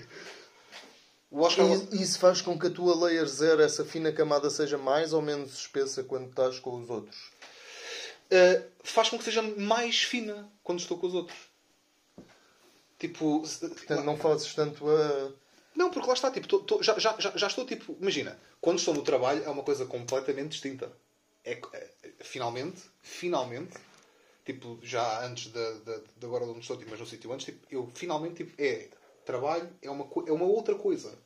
Oscar, 1.30 1.66
E 1.92 2.02
isso 2.02 2.18
faz 2.18 2.40
com 2.40 2.58
que 2.58 2.66
a 2.68 2.70
tua 2.70 2.96
layer 3.06 3.26
zero, 3.26 3.60
essa 3.60 3.84
fina 3.84 4.10
camada, 4.10 4.48
seja 4.48 4.78
mais 4.78 5.12
ou 5.12 5.20
menos 5.20 5.52
espessa 5.54 6.02
quando 6.02 6.28
estás 6.30 6.58
com 6.58 6.80
os 6.80 6.88
outros. 6.88 7.30
Uh, 8.30 8.64
faz 8.82 9.08
com 9.08 9.18
que 9.18 9.24
seja 9.24 9.42
mais 9.42 10.02
fina 10.02 10.50
quando 10.62 10.80
estou 10.80 10.98
com 10.98 11.06
os 11.06 11.14
outros. 11.14 11.38
Tipo, 12.98 13.40
Portanto, 13.40 14.04
não 14.04 14.16
fazes 14.16 14.52
tanto 14.54 14.88
a. 14.88 15.32
não, 15.74 15.88
porque 15.90 16.08
lá 16.08 16.14
está, 16.14 16.30
tipo, 16.30 16.48
tô- 16.48 16.60
tô- 16.60 16.82
já, 16.82 16.98
já, 16.98 17.16
já, 17.18 17.36
já 17.36 17.46
estou 17.46 17.64
tipo, 17.64 17.96
imagina, 18.00 18.38
quando 18.60 18.78
estou 18.78 18.92
no 18.92 19.02
trabalho 19.02 19.44
é 19.44 19.48
uma 19.48 19.62
coisa 19.62 19.86
completamente 19.86 20.50
distinta. 20.50 20.90
É, 21.44 21.52
é, 21.72 21.90
finalmente, 22.20 22.82
finalmente, 23.00 23.72
tipo, 24.44 24.78
já 24.82 25.24
antes 25.24 25.52
de, 25.52 25.74
de, 25.80 26.00
de 26.16 26.26
agora 26.26 26.44
onde 26.44 26.58
estou, 26.60 26.76
tipo, 26.76 26.90
mas 26.90 26.98
no 27.00 27.06
sítio 27.06 27.32
antes, 27.32 27.46
tipo, 27.46 27.64
eu 27.70 27.88
finalmente, 27.94 28.44
tipo, 28.44 28.60
é, 28.60 28.88
trabalho 29.24 29.70
é 29.80 29.88
uma, 29.88 30.06
é 30.26 30.32
uma 30.32 30.44
outra 30.44 30.74
coisa. 30.74 31.16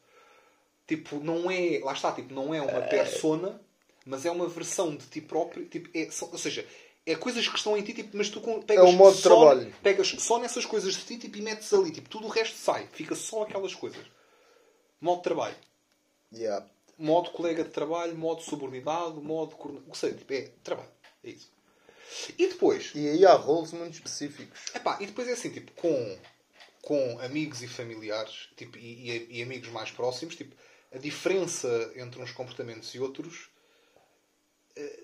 Tipo, 0.86 1.20
não 1.20 1.50
é, 1.50 1.80
lá 1.82 1.94
está, 1.94 2.12
tipo, 2.12 2.34
não 2.34 2.54
é 2.54 2.60
uma 2.60 2.82
persona, 2.82 3.60
mas 4.04 4.26
é 4.26 4.30
uma 4.30 4.46
versão 4.46 4.94
de 4.94 5.06
ti 5.06 5.20
próprio, 5.22 5.64
tipo, 5.66 5.88
é, 5.96 6.06
ou 6.30 6.38
seja, 6.38 6.66
é 7.04 7.14
coisas 7.16 7.46
que 7.48 7.56
estão 7.56 7.76
em 7.76 7.82
ti, 7.82 7.92
tipo, 7.92 8.16
mas 8.16 8.28
tu 8.28 8.40
com- 8.40 8.62
pegas 8.62 8.84
É 8.84 8.88
o 8.88 8.92
modo 8.92 9.16
de 9.16 9.22
só, 9.22 9.28
trabalho. 9.28 9.74
pegas 9.82 10.08
só 10.18 10.38
nessas 10.38 10.64
coisas 10.64 10.94
de 10.94 11.04
ti 11.04 11.18
tipo, 11.18 11.36
e 11.36 11.42
metes 11.42 11.72
ali, 11.72 11.90
tipo, 11.90 12.08
tudo 12.08 12.26
o 12.26 12.30
resto 12.30 12.56
sai, 12.56 12.88
fica 12.92 13.14
só 13.14 13.42
aquelas 13.42 13.74
coisas. 13.74 14.04
Modo 15.00 15.18
de 15.18 15.22
trabalho, 15.24 15.56
Yeah. 16.32 16.64
modo 16.96 17.30
colega 17.30 17.64
de 17.64 17.70
trabalho, 17.70 18.16
modo 18.16 18.42
subordinado, 18.42 19.20
modo 19.20 19.56
o 19.86 19.90
que 19.90 19.98
seja, 19.98 20.14
tipo, 20.16 20.32
é 20.32 20.50
trabalho, 20.62 20.88
é 21.24 21.30
isso. 21.30 21.50
E 22.38 22.46
depois, 22.46 22.92
E 22.94 23.08
aí 23.08 23.24
há 23.26 23.34
roles 23.34 23.72
muito 23.72 23.94
específicos. 23.94 24.60
Epá, 24.74 24.98
e 25.00 25.06
depois 25.06 25.26
é 25.28 25.32
assim, 25.32 25.50
tipo, 25.50 25.72
com, 25.72 26.18
com 26.82 27.18
amigos 27.20 27.62
e 27.62 27.68
familiares 27.68 28.48
tipo, 28.56 28.76
e, 28.78 29.10
e- 29.10 29.26
e 29.38 29.42
amigos 29.42 29.68
mais 29.70 29.90
próximos, 29.90 30.36
tipo, 30.36 30.54
a 30.92 30.98
diferença 30.98 31.90
entre 31.96 32.20
uns 32.22 32.30
comportamentos 32.32 32.94
e 32.94 33.00
outros 33.00 33.48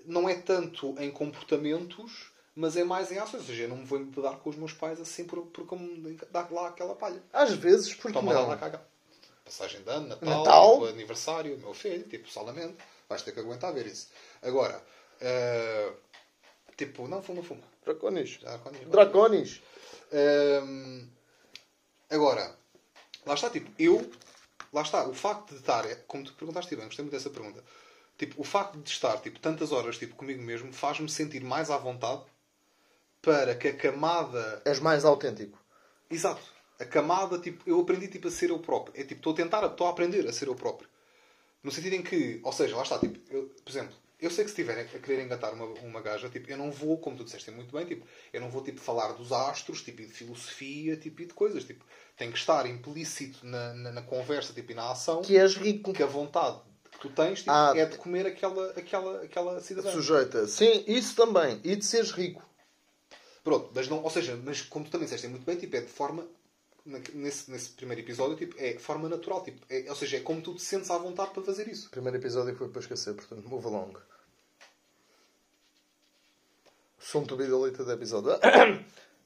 não 0.07 0.29
é 0.29 0.35
tanto 0.35 0.95
em 0.99 1.11
comportamentos, 1.11 2.31
mas 2.55 2.77
é 2.77 2.85
mais 2.85 3.11
em 3.13 3.19
ações. 3.19 3.41
Ou 3.43 3.47
seja, 3.47 3.65
eu 3.65 3.69
não 3.69 3.77
me 3.79 3.85
vou 3.85 4.23
dar 4.23 4.37
com 4.39 4.51
os 4.51 4.57
meus 4.57 4.73
pais 4.73 5.01
assim 5.01 5.25
por, 5.25 5.47
por 5.47 5.67
como 5.67 5.87
dar 6.31 6.51
lá 6.51 6.69
aquela 6.69 6.95
palha. 6.95 7.23
Às 7.33 7.53
vezes, 7.53 7.95
porque 7.95 8.13
Toma 8.13 8.33
não? 8.35 8.49
lá 8.49 8.57
cagar. 8.57 8.87
Passagem 9.45 9.83
de 9.83 9.91
ano, 9.91 10.09
Natal, 10.09 10.29
Natal? 10.39 10.73
tipo, 10.75 10.85
aniversário, 10.87 11.59
meu 11.59 11.73
filho, 11.75 12.05
tipo, 12.09 12.29
solamente. 12.29 12.77
Vais 13.09 13.23
ter 13.23 13.33
que 13.33 13.41
aguentar 13.41 13.73
ver 13.73 13.87
isso. 13.87 14.09
Agora, 14.43 14.85
eh, 15.21 15.93
tipo, 16.77 17.09
não 17.09 17.23
fuma, 17.23 17.43
fuma. 17.43 17.63
Draconis. 17.85 18.39
Quando- 18.63 18.91
Draconis. 18.91 19.63
Hum, 20.13 21.09
agora, 22.11 22.55
lá 23.25 23.35
está, 23.35 23.49
tipo, 23.51 23.71
eu. 23.79 24.11
Lá 24.73 24.83
está, 24.83 25.09
o 25.09 25.15
facto 25.15 25.51
de 25.55 25.61
estar. 25.61 25.87
é- 25.91 25.95
Como 26.07 26.25
tu 26.25 26.35
perguntaste 26.35 26.75
bem, 26.77 26.85
gostei 26.85 27.03
muito 27.03 27.15
dessa 27.15 27.31
pergunta. 27.31 27.65
Tipo, 28.19 28.41
o 28.41 28.45
facto 28.45 28.79
de 28.81 28.91
estar 28.91 29.17
tipo, 29.21 29.39
tantas 29.39 29.71
horas 29.71 29.97
tipo, 29.97 30.17
comigo 30.17 30.43
mesmo 30.43 30.73
faz-me 30.73 31.09
sentir 31.09 31.43
mais 31.43 31.71
à 31.71 31.79
vontade 31.79 32.23
para 33.23 33.55
que 33.55 33.69
a 33.69 33.77
camada. 33.77 34.61
És 34.65 34.81
mais 34.81 35.05
autêntico. 35.05 35.57
Exato. 36.11 36.43
A 36.81 36.85
camada, 36.85 37.39
tipo, 37.39 37.63
eu 37.65 37.81
aprendi 37.81 38.09
tipo, 38.09 38.29
a 38.29 38.31
ser 38.31 38.51
eu 38.51 38.59
próprio. 38.59 39.01
É 39.01 39.05
tipo, 39.05 39.21
estou 39.21 39.33
a 39.33 39.37
tentar, 39.37 39.65
estou 39.65 39.87
a 39.87 39.91
aprender 39.91 40.27
a 40.27 40.33
ser 40.33 40.49
eu 40.49 40.55
próprio. 40.55 40.89
No 41.63 41.71
sentido 41.71 41.95
em 41.95 42.03
que, 42.03 42.41
ou 42.43 42.53
seja, 42.53 42.77
lá 42.77 42.83
está, 42.83 42.99
tipo, 42.99 43.19
eu, 43.33 43.47
por 43.65 43.71
exemplo, 43.71 43.95
eu 44.21 44.31
sei 44.31 44.45
que 44.45 44.51
se 44.51 44.61
estiverem 44.61 44.85
a 44.85 44.99
querer 44.99 45.25
engatar 45.25 45.55
uma, 45.55 45.67
uma 45.81 46.01
gaja, 46.01 46.29
tipo, 46.29 46.51
eu 46.51 46.57
não 46.57 46.71
vou, 46.71 46.99
como 46.99 47.17
tu 47.17 47.25
disseste 47.25 47.51
muito 47.51 47.77
bem, 47.77 47.85
tipo, 47.85 48.07
eu 48.33 48.41
não 48.41 48.51
vou 48.51 48.63
tipo, 48.63 48.81
falar 48.81 49.13
dos 49.13 49.33
astros, 49.33 49.83
tipo, 49.83 50.03
e 50.03 50.07
de 50.07 50.13
filosofia, 50.13 50.97
tipo, 50.97 51.23
e 51.23 51.27
de 51.27 51.35
coisas, 51.35 51.65
tipo, 51.65 51.85
tem 52.17 52.31
que 52.31 52.39
estar 52.39 52.65
implícito 52.67 53.45
na, 53.45 53.75
na, 53.75 53.93
na 53.93 54.03
conversa, 54.03 54.53
tipo, 54.53 54.73
e 54.73 54.75
na 54.75 54.91
ação, 54.91 55.23
Que 55.23 55.37
és 55.37 55.57
rico. 55.57 55.93
que 55.93 56.03
a 56.03 56.07
vontade 56.07 56.61
tu 57.01 57.09
tens, 57.11 57.39
tipo, 57.41 57.51
Ah, 57.51 57.73
é 57.77 57.85
de 57.87 57.97
comer 57.99 58.27
aquela, 58.27 58.71
aquela, 58.71 59.23
aquela 59.23 59.61
cidadã. 59.61 59.91
Sujeita. 59.93 60.47
Sim, 60.47 60.85
isso 60.87 61.15
também. 61.17 61.61
E 61.65 61.77
de 61.77 61.85
seres 61.85 62.11
rico. 62.13 62.43
Pronto, 63.45 63.71
mas 63.75 63.89
não, 63.89 64.03
ou 64.03 64.11
seja, 64.11 64.39
mas 64.45 64.61
como 64.63 64.85
tu 64.85 64.91
também 64.91 65.05
disseste 65.07 65.27
muito 65.29 65.45
bem, 65.45 65.57
tipo, 65.57 65.75
é 65.77 65.81
de 65.81 65.87
forma 65.89 66.27
nesse, 67.15 67.51
nesse 67.51 67.71
primeiro 67.71 68.03
episódio, 68.03 68.37
tipo, 68.37 68.55
é 68.59 68.73
de 68.73 68.79
forma 68.79 69.09
natural, 69.09 69.43
tipo, 69.45 69.65
é, 69.71 69.87
ou 69.89 69.95
seja, 69.97 70.17
é 70.17 70.21
como 70.21 70.41
tu 70.43 70.55
te 70.55 70.63
sentes 70.63 70.91
à 70.91 70.99
vontade 70.99 71.31
para 71.31 71.43
fazer 71.43 71.69
isso. 71.69 71.87
O 71.89 71.91
primeiro 71.91 72.17
episódio 72.19 72.55
foi 72.57 72.69
para 72.69 72.81
esquecer, 72.81 73.15
portanto, 73.15 73.49
move 73.49 73.67
along. 73.67 73.95
Som 76.99 77.25
to 77.25 77.37
be 77.37 77.47
deleted 77.47 77.89
episódio. 77.91 78.33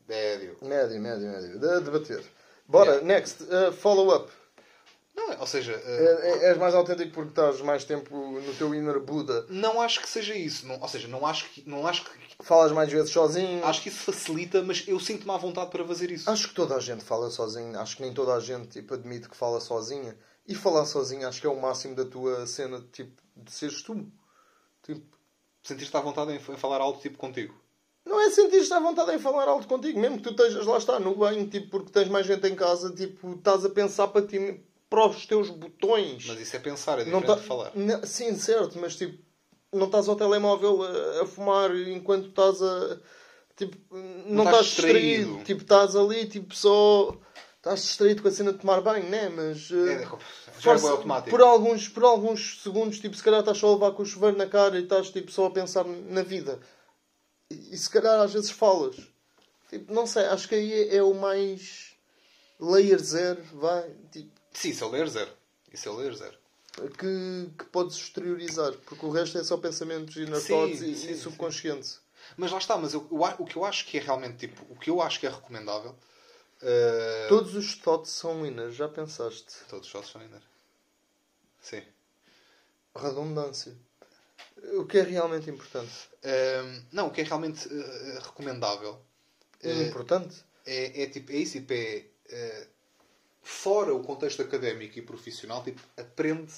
É, 0.08 0.36
Diogo. 0.36 0.66
médio, 0.68 1.00
médio, 1.00 1.28
médio. 1.28 1.58
De 1.58 1.80
debater. 1.80 2.22
Bora, 2.66 2.90
Yeah. 2.96 3.06
next. 3.06 3.42
Uh, 3.44 3.72
Follow-up. 3.72 4.30
É, 5.16 5.36
ou 5.38 5.46
seja, 5.46 5.72
uh, 5.76 5.88
É- 5.88 6.30
é- 6.46 6.50
És 6.50 6.58
mais 6.58 6.74
autêntico 6.74 7.12
porque 7.12 7.30
estás 7.30 7.60
mais 7.60 7.84
tempo 7.84 8.16
no 8.40 8.54
teu 8.54 8.74
inner 8.74 8.98
Buda. 9.00 9.46
não 9.48 9.80
acho 9.80 10.00
que 10.00 10.08
seja 10.08 10.34
isso. 10.34 10.66
Não, 10.66 10.80
ou 10.80 10.88
seja, 10.88 11.06
não 11.08 11.26
acho 11.26 11.48
que, 11.50 11.68
não 11.68 11.86
acho 11.86 12.04
que, 12.04 12.22
Falas 12.42 12.72
mais 12.72 12.90
vezes 12.90 13.10
sozinho. 13.10 13.64
acho 13.64 13.82
que 13.82 13.88
isso 13.88 14.00
facilita, 14.00 14.62
mas 14.62 14.84
eu 14.88 14.98
sinto-me 14.98 15.30
à 15.32 15.36
vontade 15.36 15.70
para 15.70 15.84
fazer 15.86 16.10
isso. 16.10 16.28
Acho 16.28 16.48
que 16.48 16.54
toda 16.54 16.74
a 16.74 16.80
gente 16.80 17.04
fala 17.04 17.30
sozinho. 17.30 17.78
Acho 17.78 17.96
que 17.96 18.02
nem 18.02 18.12
toda 18.12 18.34
a 18.34 18.40
gente 18.40 18.68
tipo, 18.68 18.94
admite 18.94 19.28
que 19.28 19.36
fala 19.36 19.60
sozinha. 19.60 20.16
E 20.46 20.54
falar 20.54 20.84
sozinho 20.86 21.28
acho 21.28 21.40
que 21.40 21.46
é 21.46 21.50
o 21.50 21.60
máximo 21.60 21.94
da 21.94 22.04
tua 22.04 22.44
cena 22.46 22.84
tipo, 22.92 23.22
de 23.36 23.52
seres 23.52 23.80
tu. 23.82 24.10
Tipo, 24.82 25.06
Sentir-te 25.62 25.96
à 25.96 26.00
vontade 26.00 26.32
em, 26.32 26.40
falar 26.40 26.80
alto, 26.80 27.00
tipo, 27.00 27.16
contigo. 27.16 27.54
não 28.04 28.20
é 28.20 28.28
sentir-te 28.30 28.72
à 28.74 28.80
vontade 28.80 29.12
em 29.14 29.18
falar 29.20 29.46
alto 29.46 29.68
contigo, 29.68 30.00
mesmo 30.00 30.16
que 30.16 30.24
tu 30.24 30.30
estejas 30.30 30.66
lá 30.66 30.76
está 30.76 30.98
no 30.98 31.14
banho, 31.14 31.46
tipo, 31.46 31.70
porque 31.70 31.92
tens 31.92 32.08
mais 32.08 32.26
gente 32.26 32.44
em 32.48 32.56
casa, 32.56 32.92
tipo, 32.92 33.34
estás 33.34 33.64
a 33.64 33.70
pensar 33.70 34.08
para 34.08 34.26
ti, 34.26 34.60
para 34.92 35.08
os 35.08 35.24
teus 35.24 35.48
botões. 35.48 36.26
Mas 36.26 36.38
isso 36.38 36.54
é 36.54 36.58
pensar, 36.58 36.98
é 36.98 37.04
diferente 37.04 37.26
tá- 37.26 37.34
de 37.36 37.42
falar. 37.42 37.72
Não- 37.74 38.04
sim, 38.04 38.36
certo, 38.36 38.78
mas 38.78 38.94
tipo, 38.94 39.18
não 39.72 39.86
estás 39.86 40.06
ao 40.06 40.14
telemóvel 40.16 40.82
a, 40.82 41.22
a 41.22 41.26
fumar 41.26 41.74
enquanto 41.88 42.28
estás 42.28 42.60
a. 42.62 42.98
Tipo, 43.56 43.76
não, 44.26 44.44
estás 44.44 44.66
estás 44.66 44.66
distraído. 44.66 44.98
distraído. 45.38 45.44
Tipo, 45.44 45.62
estás 45.62 45.96
ali, 45.96 46.26
tipo, 46.26 46.54
só. 46.54 47.16
Estás 47.56 47.80
distraído 47.82 48.20
com 48.22 48.28
a 48.28 48.30
cena 48.32 48.52
de 48.52 48.58
tomar 48.58 48.80
banho, 48.82 49.08
né? 49.08 49.28
Mas. 49.30 49.70
É, 49.70 50.02
eh, 50.02 50.08
já 50.58 50.72
é 50.72 50.78
força- 50.78 50.90
automático. 50.90 51.30
por, 51.30 51.40
alguns, 51.40 51.88
por 51.88 52.04
alguns 52.04 52.60
segundos, 52.62 52.98
tipo, 53.00 53.16
se 53.16 53.22
calhar 53.22 53.40
estás 53.40 53.56
só 53.56 53.68
a 53.68 53.72
levar 53.72 53.92
com 53.92 54.02
o 54.02 54.06
chuveiro 54.06 54.36
na 54.36 54.46
cara 54.46 54.78
e 54.78 54.82
estás 54.82 55.10
tipo, 55.10 55.30
só 55.32 55.46
a 55.46 55.50
pensar 55.50 55.84
na 55.86 56.22
vida. 56.22 56.60
E, 57.50 57.72
e 57.74 57.76
se 57.78 57.88
calhar 57.88 58.20
às 58.20 58.32
vezes 58.34 58.50
falas. 58.50 58.96
Tipo, 59.70 59.90
não 59.94 60.06
sei, 60.06 60.24
acho 60.26 60.46
que 60.48 60.54
aí 60.54 60.70
é, 60.90 60.96
é 60.96 61.02
o 61.02 61.14
mais 61.14 61.91
layer 62.62 62.98
zero, 63.02 63.42
vai, 63.54 63.90
tipo, 64.10 64.30
Sim, 64.52 64.70
isso 64.70 64.84
é 64.84 64.86
o 64.86 64.90
ler 64.90 65.08
zero. 65.08 65.30
Isso 65.72 65.88
é 65.88 65.92
o 65.92 65.96
ler 65.96 66.14
zero. 66.14 66.38
que, 66.98 67.50
que 67.58 67.64
podes 67.66 67.96
exteriorizar, 67.96 68.72
porque 68.86 69.04
o 69.04 69.10
resto 69.10 69.38
é 69.38 69.44
só 69.44 69.56
pensamentos 69.56 70.16
inner 70.16 70.40
Sim, 70.40 70.48
thoughts 70.48 70.80
e, 70.82 70.94
sim, 70.96 71.10
e 71.10 71.16
subconsciente. 71.16 71.98
Mas 72.36 72.50
lá 72.52 72.58
está, 72.58 72.76
mas 72.78 72.94
eu, 72.94 73.06
eu 73.10 73.18
o 73.38 73.44
que 73.44 73.56
eu 73.56 73.64
acho 73.64 73.84
que 73.86 73.98
é 73.98 74.00
realmente, 74.00 74.46
tipo, 74.46 74.62
o 74.72 74.76
que 74.76 74.88
eu 74.90 75.02
acho 75.02 75.18
que 75.20 75.26
é 75.26 75.30
recomendável... 75.30 75.90
uh, 76.62 77.28
Todos 77.28 77.54
os 77.54 77.74
thoughts 77.76 78.10
são 78.12 78.46
inner, 78.46 78.70
já 78.70 78.88
pensaste? 78.88 79.52
Todos 79.68 79.86
os 79.86 79.90
shots 79.90 80.10
são 80.10 80.22
inner. 80.22 80.42
Sim. 81.60 81.82
Redundância. 82.94 83.74
O 84.78 84.84
que 84.86 84.98
é 84.98 85.02
realmente 85.02 85.50
importante? 85.50 85.92
Ahm, 86.24 86.82
não, 86.92 87.08
o 87.08 87.10
que 87.10 87.20
é 87.22 87.24
realmente 87.24 87.68
eh, 87.68 88.18
recomendável 88.22 89.00
É 89.62 89.82
importante? 89.88 90.44
é, 90.64 91.02
é 91.02 91.06
tipo, 91.08 91.32
é 91.32 91.36
isso, 91.36 91.52
tipo, 91.54 91.72
é, 91.72 92.04
fora 93.42 93.94
o 93.94 94.02
contexto 94.02 94.42
académico 94.42 94.98
e 94.98 95.02
profissional, 95.02 95.62
tipo, 95.62 95.80
aprende 95.96 96.52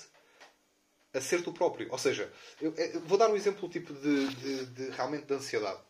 a 1.13 1.21
ser 1.21 1.43
tu 1.43 1.53
próprio. 1.53 1.91
Ou 1.91 1.99
seja, 1.99 2.31
eu, 2.61 2.75
eu 2.75 3.01
vou 3.01 3.17
dar 3.17 3.31
um 3.31 3.37
exemplo 3.37 3.69
tipo 3.69 3.93
de, 3.95 4.35
de, 4.35 4.67
de 4.67 4.91
realmente 4.91 5.27
de 5.27 5.35
ansiedade. 5.35 5.81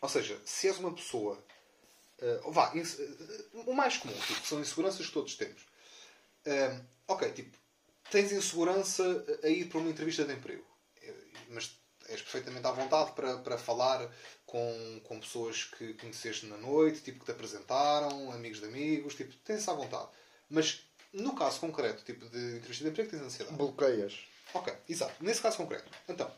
Ou 0.00 0.08
seja, 0.08 0.40
se 0.44 0.68
és 0.68 0.78
uma 0.78 0.94
pessoa, 0.94 1.42
eh, 2.18 2.40
vá, 2.48 2.72
eh, 2.74 3.44
o 3.66 3.72
mais 3.72 3.96
comum, 3.96 4.18
tipo, 4.26 4.46
são 4.46 4.60
inseguranças 4.60 5.06
que 5.06 5.12
todos 5.12 5.34
temos. 5.34 5.66
Ahm, 6.46 6.80
ok, 7.08 7.32
tipo, 7.32 7.56
tens 8.10 8.32
insegurança 8.32 9.24
a 9.42 9.48
ir 9.48 9.66
para 9.68 9.78
uma 9.78 9.90
entrevista 9.90 10.24
de 10.24 10.32
emprego, 10.32 10.64
Eh, 11.02 11.14
mas 11.48 11.78
és 12.14 12.22
perfeitamente 12.22 12.66
à 12.66 12.70
vontade 12.70 13.12
para, 13.12 13.38
para 13.38 13.58
falar 13.58 14.10
com, 14.46 15.00
com 15.04 15.20
pessoas 15.20 15.64
que 15.64 15.94
conheceste 15.94 16.46
na 16.46 16.56
noite, 16.56 17.02
tipo, 17.02 17.20
que 17.20 17.24
te 17.26 17.32
apresentaram, 17.32 18.32
amigos 18.32 18.60
de 18.60 18.66
amigos, 18.66 19.14
tipo, 19.14 19.34
tens 19.38 19.68
à 19.68 19.74
vontade. 19.74 20.08
Mas 20.48 20.82
no 21.12 21.34
caso 21.34 21.60
concreto, 21.60 22.04
tipo, 22.04 22.28
de 22.28 22.56
entrevista 22.56 22.84
de 22.84 22.90
emprego, 22.90 23.10
tens 23.10 23.22
ansiedade. 23.22 23.56
Bloqueias. 23.56 24.18
Ok, 24.52 24.72
exato. 24.88 25.22
Nesse 25.22 25.40
caso 25.40 25.56
concreto. 25.56 25.90
Então, 26.08 26.30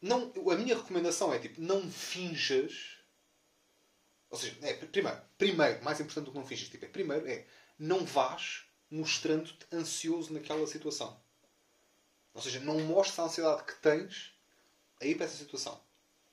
não, 0.00 0.32
a 0.50 0.56
minha 0.56 0.76
recomendação 0.76 1.32
é 1.32 1.38
tipo, 1.38 1.60
não 1.60 1.90
finjas. 1.90 2.98
Ou 4.30 4.38
seja, 4.38 4.56
é, 4.62 4.72
primeiro, 4.74 5.20
primeiro, 5.36 5.84
mais 5.84 6.00
importante 6.00 6.24
do 6.24 6.32
que 6.32 6.38
não 6.38 6.46
finges, 6.46 6.68
tipo, 6.68 6.84
é, 6.84 6.88
primeiro 6.88 7.28
é 7.28 7.46
não 7.78 8.04
vás 8.04 8.64
mostrando-te 8.90 9.66
ansioso 9.72 10.32
naquela 10.32 10.66
situação. 10.66 11.20
Ou 12.34 12.40
seja, 12.42 12.60
não 12.60 12.80
mostres 12.80 13.18
a 13.18 13.24
ansiedade 13.24 13.64
que 13.64 13.74
tens 13.76 14.32
aí 15.00 15.14
para 15.14 15.26
essa 15.26 15.36
situação. 15.36 15.80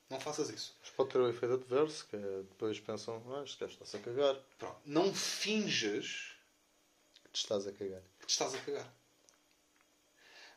Não 0.09 0.19
faças 0.19 0.49
isso. 0.49 0.75
Mas 0.81 0.89
pode 0.91 1.09
ter 1.11 1.19
o 1.19 1.29
efeito 1.29 1.53
adverso, 1.53 2.07
que 2.07 2.15
é 2.15 2.19
depois 2.19 2.79
pensam, 2.79 3.21
ah, 3.35 3.43
este 3.43 3.59
gajo 3.59 3.73
está-se 3.73 3.97
a 3.97 3.99
cagar. 3.99 4.35
Pronto. 4.57 4.77
Não 4.85 5.13
finjas 5.13 6.31
Que 7.23 7.31
te 7.31 7.37
estás 7.41 7.67
a 7.67 7.71
cagar. 7.71 8.01
que 8.19 8.25
te 8.25 8.31
estás 8.31 8.55
a 8.55 8.57
cagar. 8.59 8.91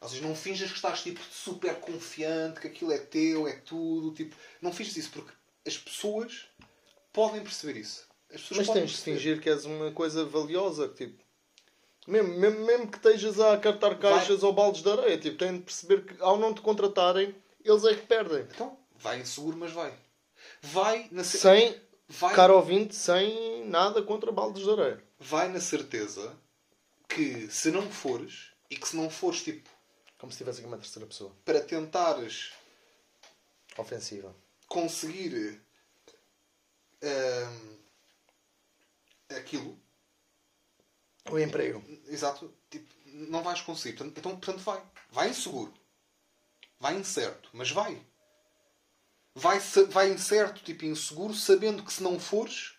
Ou 0.01 0.09
seja, 0.09 0.23
não 0.23 0.35
finjas 0.35 0.71
que 0.71 0.77
estás 0.77 1.03
tipo, 1.03 1.21
super 1.31 1.79
confiante, 1.81 2.61
que 2.61 2.67
aquilo 2.67 2.93
é 2.93 2.99
teu, 2.99 3.47
é 3.47 3.57
tudo. 3.59 4.13
Tipo, 4.15 4.35
não 4.61 4.73
finjas 4.73 4.97
isso 4.97 5.11
porque 5.11 5.33
as 5.67 5.77
pessoas 5.79 6.49
podem 7.13 7.43
perceber 7.43 7.79
isso. 7.79 8.09
As 8.31 8.41
pessoas 8.41 8.67
Mas 8.67 8.77
tens 8.77 8.91
de 8.91 8.97
fingir 8.99 9.41
que 9.41 9.51
és 9.51 9.65
uma 9.65 9.93
coisa 9.93 10.25
valiosa, 10.25 10.89
que, 10.89 11.07
tipo... 11.07 11.22
Mesmo, 12.07 12.35
mesmo, 12.37 12.65
mesmo 12.67 12.91
que 12.91 12.97
estejas 12.97 13.39
a 13.39 13.57
cartar 13.59 13.99
caixas 13.99 14.43
ou 14.43 14.53
baldes 14.53 14.83
de 14.83 14.91
areia, 14.91 15.19
tipo, 15.19 15.39
têm 15.39 15.59
de 15.59 15.63
perceber 15.63 16.05
que 16.05 16.21
ao 16.23 16.37
não 16.37 16.53
te 16.53 16.61
contratarem, 16.61 17.35
eles 17.65 17.85
é 17.85 17.95
que 17.95 18.07
perdem. 18.07 18.41
Então, 18.43 18.77
vai 18.97 19.21
inseguro, 19.21 19.57
mas 19.57 19.71
vai. 19.73 19.95
Vai 20.61 21.09
na, 21.13 21.23
cer- 21.23 21.41
Sem, 21.41 21.81
vai, 22.09 22.35
caro 22.35 22.57
ouvinte, 22.57 22.95
sem 22.95 23.65
nada 23.67 24.03
contra 24.03 24.33
baldes 24.33 24.65
de 24.65 24.71
areia. 24.71 25.03
vai 25.21 25.49
na 25.49 25.61
certeza 25.61 26.37
que 27.09 27.49
se 27.49 27.71
não 27.71 27.89
fores, 27.91 28.51
e 28.69 28.77
que 28.77 28.89
se 28.89 28.97
não 28.97 29.09
fores 29.11 29.43
tipo 29.45 29.69
Como 30.19 30.33
se 30.33 30.39
tivesse 30.39 30.59
aqui 30.59 30.67
uma 30.67 30.79
terceira 30.79 31.07
pessoa. 31.07 31.31
para 31.45 31.61
tentares 31.61 32.51
Ofensiva. 33.79 34.35
conseguir 34.67 35.61
hum, 37.03 37.79
aquilo, 39.37 39.79
O 41.31 41.39
emprego. 41.39 41.83
Exato. 42.09 42.53
Tipo, 42.71 42.87
não 43.13 43.43
vais 43.43 43.61
conseguir. 43.61 43.97
Portanto, 43.97 44.19
então, 44.19 44.33
portanto, 44.37 44.59
vai. 44.59 44.83
Vai 45.11 45.29
inseguro. 45.31 45.73
Vai 46.81 46.95
incerto. 46.95 47.49
Mas 47.53 47.71
vai. 47.71 48.01
Vai, 49.35 49.59
vai 49.89 50.11
incerto, 50.11 50.63
tipo, 50.63 50.85
inseguro, 50.85 51.33
sabendo 51.33 51.83
que 51.83 51.93
se 51.93 52.03
não 52.03 52.21
fores, 52.21 52.75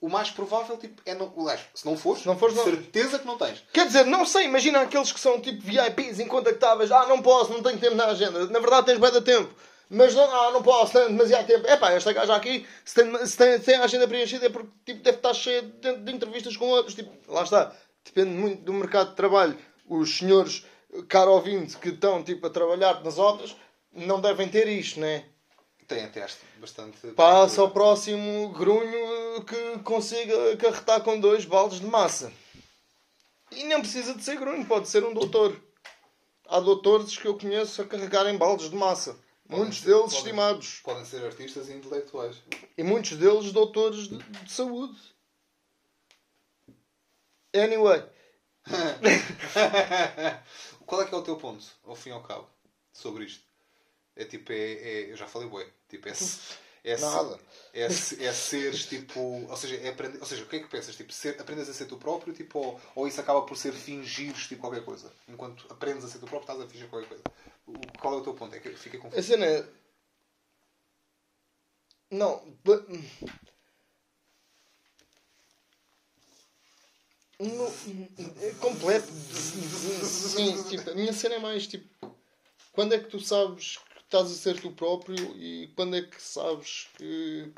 o 0.00 0.08
mais 0.08 0.30
provável 0.30 0.78
tipo, 0.78 1.02
é 1.04 1.14
não. 1.14 1.30
aliás, 1.38 1.60
Se 1.74 1.84
não 1.84 1.94
fores, 1.94 2.22
Se 2.22 2.26
não 2.28 2.38
fores, 2.38 2.56
não. 2.56 2.64
certeza 2.64 3.18
que 3.18 3.26
não 3.26 3.36
tens. 3.36 3.62
Quer 3.70 3.86
dizer, 3.86 4.06
não 4.06 4.24
sei, 4.24 4.44
imagina 4.46 4.80
aqueles 4.80 5.12
que 5.12 5.20
são 5.20 5.38
tipo 5.40 5.60
VIPs 5.60 6.18
incontactáveis. 6.20 6.90
Ah, 6.90 7.06
não 7.06 7.20
posso, 7.20 7.52
não 7.52 7.62
tenho 7.62 7.78
tempo 7.78 7.96
na 7.96 8.06
agenda. 8.06 8.46
Na 8.46 8.60
verdade 8.60 8.86
tens 8.86 8.98
bem 8.98 9.12
de 9.12 9.20
tempo. 9.20 9.54
Mas 9.92 10.14
não, 10.14 10.22
ah, 10.22 10.52
não 10.52 10.62
posso, 10.62 10.92
tenho 10.92 11.08
demasiado 11.08 11.48
tempo. 11.48 11.66
Epá, 11.66 11.90
esta 11.90 12.12
gaja 12.12 12.36
aqui, 12.36 12.64
se 12.84 12.94
tem, 12.94 13.26
se 13.26 13.36
tem, 13.36 13.58
se 13.58 13.64
tem 13.64 13.74
a 13.74 13.84
agenda 13.84 14.06
preenchida 14.06 14.46
é 14.46 14.48
porque 14.48 14.70
tipo, 14.86 15.02
deve 15.02 15.16
estar 15.16 15.34
cheia 15.34 15.62
de, 15.62 15.96
de 15.96 16.12
entrevistas 16.12 16.56
com 16.56 16.66
outros. 16.66 16.94
Tipo, 16.94 17.10
lá 17.26 17.42
está. 17.42 17.74
Depende 18.04 18.30
muito 18.30 18.62
do 18.62 18.72
mercado 18.72 19.10
de 19.10 19.16
trabalho. 19.16 19.58
Os 19.88 20.16
senhores, 20.16 20.64
caro 21.08 21.32
ouvinte, 21.32 21.76
que 21.76 21.88
estão 21.88 22.22
tipo, 22.22 22.46
a 22.46 22.50
trabalhar 22.50 23.02
nas 23.02 23.18
obras, 23.18 23.56
não 23.92 24.20
devem 24.20 24.48
ter 24.48 24.68
isto, 24.68 25.00
né? 25.00 25.24
Tem 25.88 26.04
até 26.04 26.24
este 26.24 26.38
bastante. 26.60 27.08
Passa 27.16 27.60
ao 27.60 27.72
próximo 27.72 28.50
grunho 28.50 29.44
que 29.44 29.80
consiga 29.80 30.56
carretar 30.56 31.02
com 31.02 31.18
dois 31.18 31.44
baldes 31.44 31.80
de 31.80 31.86
massa. 31.86 32.32
E 33.50 33.64
não 33.64 33.80
precisa 33.80 34.14
de 34.14 34.22
ser 34.22 34.38
grunho, 34.38 34.64
pode 34.64 34.88
ser 34.88 35.02
um 35.02 35.12
doutor. 35.12 35.60
Há 36.46 36.60
doutores 36.60 37.18
que 37.18 37.26
eu 37.26 37.36
conheço 37.36 37.82
a 37.82 37.84
carregarem 37.84 38.38
baldes 38.38 38.70
de 38.70 38.76
massa. 38.76 39.18
Muitos 39.50 39.80
deles 39.82 40.00
podem. 40.02 40.18
estimados. 40.18 40.80
Podem 40.84 41.04
ser 41.04 41.24
artistas 41.24 41.68
e 41.68 41.72
intelectuais. 41.72 42.36
E 42.78 42.82
muitos 42.82 43.16
deles 43.16 43.52
doutores 43.52 44.08
de, 44.08 44.16
de 44.18 44.52
saúde. 44.52 44.96
Anyway, 47.54 48.04
Qual 50.86 51.02
é 51.02 51.06
que 51.06 51.14
é 51.14 51.18
o 51.18 51.22
teu 51.22 51.36
ponto, 51.36 51.64
ao 51.84 51.96
fim 51.96 52.10
e 52.10 52.12
ao 52.12 52.22
cabo, 52.22 52.48
sobre 52.92 53.24
isto? 53.24 53.42
É 54.14 54.24
tipo, 54.24 54.52
é, 54.52 54.72
é- 54.72 55.10
eu 55.12 55.16
já 55.16 55.26
falei 55.26 55.48
bué, 55.48 55.66
tipo, 55.88 56.08
é, 56.08 56.12
é, 56.84 56.92
é, 57.72 57.90
se- 57.90 58.24
é 58.24 58.32
seres 58.32 58.86
tipo, 58.86 59.18
ou 59.20 59.56
seja, 59.56 59.76
é 59.76 59.88
aprender, 59.88 60.18
ou 60.20 60.26
seja, 60.26 60.44
o 60.44 60.46
que 60.46 60.56
é 60.56 60.60
que 60.60 60.68
pensas? 60.68 60.94
Tipo, 60.96 61.12
ser, 61.12 61.40
aprendes 61.40 61.68
a 61.68 61.74
ser 61.74 61.86
tu 61.86 61.96
próprio, 61.96 62.32
tipo, 62.32 62.58
ou, 62.58 62.80
ou 62.94 63.08
isso 63.08 63.20
acaba 63.20 63.42
por 63.42 63.56
ser 63.56 63.72
fingires 63.72 64.46
tipo 64.46 64.60
qualquer 64.60 64.84
coisa? 64.84 65.12
Enquanto 65.28 65.66
aprendes 65.70 66.04
a 66.04 66.08
ser 66.08 66.18
tu 66.18 66.26
próprio, 66.26 66.52
estás 66.52 66.60
a 66.60 66.68
fingir 66.70 66.88
qualquer 66.88 67.08
coisa. 67.08 67.24
Qual 68.00 68.14
é 68.14 68.16
o 68.18 68.22
teu 68.22 68.34
ponto? 68.34 68.54
É 68.54 68.60
que 68.60 68.70
fica 68.76 68.98
a 68.98 69.00
confuso. 69.00 69.22
cena 69.22 69.46
é. 69.46 69.68
Não. 72.10 72.42
ba- 72.64 72.84
No, 77.38 77.66
é 78.42 78.52
completo. 78.60 79.06
Sim, 79.10 80.62
tipo, 80.64 80.90
a 80.90 80.94
minha 80.94 81.12
cena 81.12 81.36
é 81.36 81.38
mais 81.38 81.66
tipo. 81.66 81.88
Quando 82.72 82.94
é 82.94 82.98
que 82.98 83.08
tu 83.08 83.18
sabes 83.18 83.78
que 83.78 84.00
estás 84.02 84.30
a 84.30 84.34
ser 84.34 84.60
tu 84.60 84.70
próprio 84.72 85.16
e 85.36 85.68
quando 85.74 85.96
é 85.96 86.02
que 86.02 86.20
sabes 86.20 86.88
que 86.98 87.50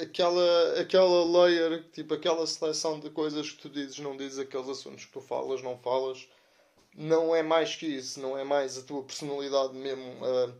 aquela, 0.00 0.80
aquela 0.80 1.24
layer, 1.24 1.82
tipo, 1.90 2.14
aquela 2.14 2.46
seleção 2.46 3.00
de 3.00 3.10
coisas 3.10 3.50
que 3.50 3.62
tu 3.62 3.68
dizes, 3.68 3.98
não 3.98 4.16
dizes, 4.16 4.38
aqueles 4.38 4.68
assuntos 4.68 5.04
que 5.04 5.12
tu 5.12 5.20
falas, 5.20 5.60
não 5.62 5.76
falas, 5.78 6.28
não 6.98 7.34
é 7.34 7.42
mais 7.42 7.76
que 7.76 7.86
isso, 7.86 8.20
não 8.20 8.36
é 8.36 8.42
mais 8.44 8.76
a 8.76 8.82
tua 8.82 9.02
personalidade 9.04 9.72
mesmo, 9.74 10.18
eh, 10.26 10.50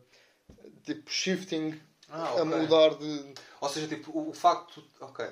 tipo, 0.84 1.10
shifting, 1.10 1.78
Ah, 2.08 2.28
a 2.28 2.34
ok. 2.36 2.44
mudar 2.44 2.94
de. 2.94 3.34
Ou 3.60 3.68
seja, 3.68 3.88
tipo, 3.88 4.10
o, 4.16 4.30
o 4.30 4.32
facto. 4.32 4.82
Ok. 5.00 5.26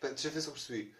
Deixa 0.00 0.28
eu 0.28 0.32
ver 0.32 0.40
se 0.42 0.46
eu 0.48 0.52
percebi. 0.52 0.94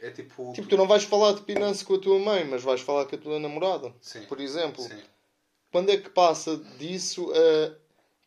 É 0.00 0.10
tipo. 0.10 0.52
Tipo, 0.54 0.66
tu 0.68 0.76
não 0.76 0.88
vais 0.88 1.04
falar 1.04 1.32
de 1.34 1.42
pinance 1.42 1.84
com 1.84 1.94
a 1.94 1.98
tua 2.00 2.18
mãe, 2.18 2.44
mas 2.44 2.62
vais 2.62 2.80
falar 2.80 3.04
com 3.06 3.14
a 3.14 3.18
tua 3.18 3.38
namorada, 3.38 3.94
Sim. 4.00 4.24
por 4.24 4.40
exemplo. 4.40 4.82
Sim. 4.82 5.00
Quando 5.70 5.90
é 5.90 5.96
que 5.98 6.08
passa 6.10 6.56
disso 6.78 7.30
a 7.32 7.76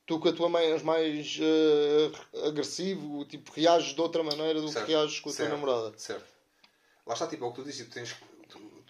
tu 0.05 0.20
com 0.20 0.30
a 0.30 0.34
tua 0.34 0.49
mãe 0.49 0.65
és 0.72 0.82
mais 0.84 1.38
eh, 1.41 2.47
agressivo, 2.47 3.26
tipo, 3.26 3.51
reages 3.51 3.93
de 3.93 4.01
outra 4.01 4.24
maneira 4.24 4.61
do 4.61 4.67
Certo. 4.70 4.86
que 4.86 4.91
reages 4.93 5.20
com 5.20 5.30
a 5.30 5.34
tua 5.34 5.45
Certo. 5.45 5.51
namorada? 5.51 5.93
Certo. 5.97 6.26
Lá 7.05 7.13
está, 7.13 7.28
tipo, 7.28 7.43
é 7.43 7.47
o 7.47 7.51
que 7.51 7.57
tu 7.57 7.63
dizes, 7.63 7.80
tipo, 7.82 7.93
tens, 7.93 8.15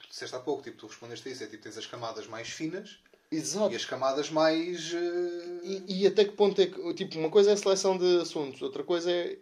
tu, 0.10 0.14
disseste 0.14 0.36
há 0.36 0.40
pouco, 0.40 0.64
tipo, 0.64 0.78
tu 0.78 0.88
respondeste 0.88 1.30
a 1.30 1.32
isso, 1.32 1.44
é 1.44 1.48
tipo, 1.48 1.64
tens 1.64 1.78
as 1.78 1.86
camadas 1.86 2.28
mais 2.28 2.50
finas 2.50 2.98
Exato. 3.32 3.72
e 3.72 3.76
as 3.76 3.86
camadas 3.86 4.30
mais. 4.30 4.92
eh, 4.94 5.60
E, 5.64 6.02
e 6.04 6.08
até 6.08 6.26
que 6.26 6.32
ponto 6.32 6.60
é 6.60 6.66
que, 6.68 6.94
tipo, 6.96 7.18
uma 7.20 7.30
coisa 7.30 7.52
é 7.52 7.54
a 7.54 7.58
seleção 7.58 7.98
de 7.98 8.20
assuntos, 8.22 8.62
outra 8.62 8.84
coisa 8.84 9.12
é 9.12 9.38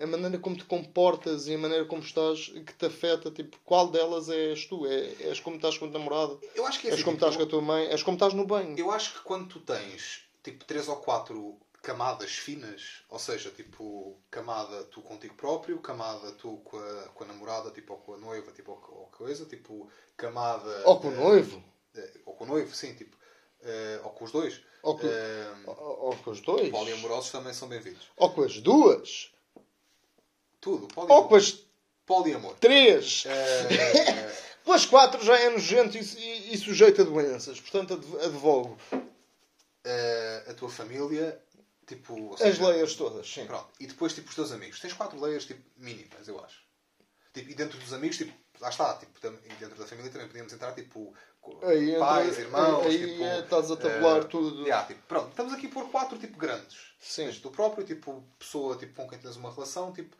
a 0.00 0.06
maneira 0.06 0.38
como 0.38 0.56
te 0.56 0.64
comportas 0.64 1.48
e 1.48 1.54
a 1.54 1.58
maneira 1.58 1.84
como 1.86 2.02
estás 2.02 2.46
que 2.48 2.72
te 2.74 2.86
afeta, 2.86 3.30
tipo, 3.30 3.56
qual 3.64 3.88
delas 3.90 4.28
és 4.28 4.66
tu? 4.66 4.86
É, 4.86 5.12
és 5.20 5.40
como 5.40 5.56
estás 5.56 5.76
com 5.76 5.86
a 5.86 5.88
tua 5.90 5.98
namorada? 5.98 6.38
Eu 6.54 6.64
acho 6.66 6.78
que 6.80 6.86
é 6.86 6.90
És 6.90 6.94
assim, 6.94 7.04
como 7.04 7.16
tipo, 7.16 7.26
estás 7.26 7.36
com 7.36 7.42
a 7.42 7.50
tua 7.50 7.62
mãe? 7.62 7.86
És 7.86 8.02
como 8.02 8.14
estás 8.16 8.32
no 8.34 8.46
banho? 8.46 8.78
Eu 8.78 8.90
acho 8.92 9.14
que 9.14 9.20
quando 9.20 9.48
tu 9.48 9.58
tens 9.60 10.22
tipo 10.44 10.64
três 10.64 10.86
ou 10.86 10.96
quatro 10.96 11.58
camadas 11.92 12.32
finas, 12.32 13.02
ou 13.08 13.18
seja, 13.18 13.50
tipo 13.50 14.20
camada 14.30 14.84
tu 14.84 15.00
contigo 15.00 15.34
próprio, 15.34 15.78
camada 15.78 16.32
tu 16.32 16.58
com 16.58 16.76
a, 16.78 17.02
com 17.14 17.24
a 17.24 17.26
namorada, 17.26 17.70
tipo 17.70 17.94
ou 17.94 17.98
com 18.00 18.12
a 18.12 18.18
noiva, 18.18 18.52
tipo 18.52 18.72
ou, 18.72 18.78
ou 19.00 19.06
coisa, 19.06 19.46
tipo 19.46 19.90
camada 20.14 20.82
Ou 20.84 21.00
com 21.00 21.08
o 21.08 21.12
eh, 21.12 21.16
noivo? 21.16 21.64
eh, 21.96 22.10
ou 22.26 22.34
com 22.34 22.44
o 22.44 22.46
noivo, 22.46 22.74
sim, 22.74 22.92
tipo 22.94 23.16
eh, 23.62 24.00
ou 24.04 24.10
com 24.10 24.24
os 24.26 24.30
dois. 24.32 24.60
Ou 24.82 24.98
com, 24.98 25.06
Eh, 25.06 25.54
ou, 25.66 26.00
ou 26.08 26.16
com 26.18 26.30
os 26.30 26.42
dois? 26.42 26.68
poliamorosos 26.68 27.30
também 27.30 27.54
são 27.54 27.66
bem-vindos. 27.68 28.06
Ou 28.18 28.30
com 28.34 28.42
as 28.42 28.60
duas? 28.60 29.32
Tudo, 30.60 30.88
Ou 30.94 31.26
com 31.26 31.36
as 31.36 31.64
Poliamor. 32.04 32.54
Três! 32.60 33.24
Eh, 33.26 34.36
Pelas 34.62 34.84
quatro 34.84 35.24
já 35.24 35.38
é 35.38 35.48
nojento 35.48 35.96
e, 35.96 36.00
e, 36.00 36.52
e 36.54 36.58
sujeito 36.58 37.00
a 37.00 37.04
doenças. 37.04 37.58
Portanto, 37.58 37.94
adv- 37.94 38.20
advogo. 38.22 38.76
eh, 39.84 40.44
a 40.48 40.54
tua 40.54 40.68
família, 40.68 41.40
tipo. 41.88 42.14
ou 42.14 42.34
As 42.34 42.40
seja, 42.40 42.68
leias 42.68 42.94
todas, 42.94 43.28
sim. 43.28 43.46
Pronto. 43.46 43.68
E 43.80 43.86
depois, 43.86 44.14
tipo, 44.14 44.28
os 44.28 44.34
teus 44.34 44.52
amigos. 44.52 44.78
Tens 44.80 44.92
quatro 44.92 45.18
layers, 45.20 45.44
tipo, 45.46 45.62
mínimas, 45.76 46.28
eu 46.28 46.38
acho. 46.44 46.62
Tipo, 47.32 47.50
e 47.50 47.54
dentro 47.54 47.78
dos 47.78 47.92
amigos, 47.92 48.16
tipo, 48.16 48.32
lá 48.60 48.68
está. 48.68 48.94
Tipo, 48.96 49.18
e 49.44 49.48
dentro 49.54 49.76
da 49.76 49.86
família 49.86 50.10
também 50.10 50.26
podíamos 50.28 50.52
entrar, 50.52 50.72
tipo, 50.74 51.14
Aí 51.62 51.90
entra- 51.90 52.00
pais, 52.00 52.38
irmãos, 52.38 52.84
aí 52.86 52.98
tipo... 53.12 53.22
é, 53.24 53.40
estás 53.40 53.70
a 53.70 53.76
tabular 53.76 54.18
eh, 54.22 54.24
tudo. 54.24 54.62
yeah, 54.64 54.86
tipo, 54.86 55.00
pronto, 55.06 55.30
estamos 55.30 55.52
aqui 55.54 55.66
por 55.68 55.90
quatro, 55.90 56.18
tipo, 56.18 56.36
grandes. 56.38 56.76
Sim. 57.00 57.24
Tens 57.24 57.40
tu 57.40 57.50
próprio, 57.50 57.86
tipo, 57.86 58.22
pessoa 58.38 58.76
tipo, 58.76 58.94
com 58.94 59.08
quem 59.08 59.18
tens 59.18 59.36
uma 59.36 59.50
relação, 59.52 59.92
tipo, 59.92 60.14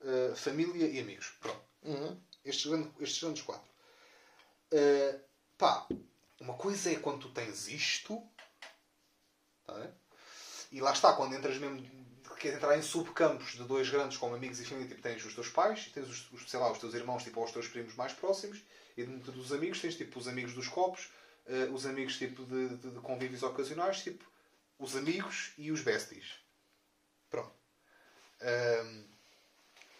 eh, 0.00 0.32
família 0.34 0.86
e 0.88 0.98
amigos. 1.00 1.34
Pronto. 1.40 1.60
Uhum. 1.82 2.18
Estes, 2.44 2.66
grandes- 2.66 2.92
estes 3.00 3.22
grandes 3.22 3.42
quatro. 3.42 3.68
Eh, 4.70 5.20
pá, 5.58 5.86
uma 6.40 6.54
coisa 6.54 6.90
é 6.92 6.96
quando 6.96 7.20
tu 7.20 7.28
tens 7.30 7.68
isto, 7.68 8.22
tá 9.66 9.74
ver? 9.74 9.92
E 10.70 10.80
lá 10.80 10.92
está, 10.92 11.12
quando 11.12 11.34
entras 11.34 11.58
mesmo, 11.58 11.84
queres 12.38 12.56
entrar 12.56 12.76
em 12.76 12.82
subcampos 12.82 13.52
de 13.52 13.64
dois 13.64 13.88
grandes 13.90 14.16
como 14.16 14.34
amigos 14.34 14.60
e 14.60 14.64
família, 14.64 14.88
tipo, 14.88 15.02
tens 15.02 15.24
os 15.24 15.34
teus 15.34 15.48
pais, 15.48 15.90
tens 15.92 16.08
os, 16.08 16.50
sei 16.50 16.58
lá, 16.58 16.70
os 16.72 16.78
teus 16.78 16.94
irmãos, 16.94 17.22
tipo, 17.22 17.38
ou 17.40 17.46
os 17.46 17.52
teus 17.52 17.68
primos 17.68 17.94
mais 17.94 18.12
próximos, 18.12 18.62
e 18.96 19.04
dentro 19.04 19.32
dos 19.32 19.52
amigos 19.52 19.80
tens, 19.80 19.96
tipo, 19.96 20.18
os 20.18 20.26
amigos 20.26 20.54
dos 20.54 20.68
copos, 20.68 21.10
eh, 21.46 21.68
os 21.72 21.84
amigos, 21.86 22.16
tipo, 22.16 22.44
de, 22.44 22.76
de, 22.76 22.90
de 22.92 23.00
convívios 23.00 23.42
ocasionais, 23.42 24.02
tipo, 24.02 24.24
os 24.78 24.96
amigos 24.96 25.52
e 25.58 25.70
os 25.70 25.82
besties. 25.82 26.40
Pronto. 27.28 27.52
Ahm, 28.40 29.04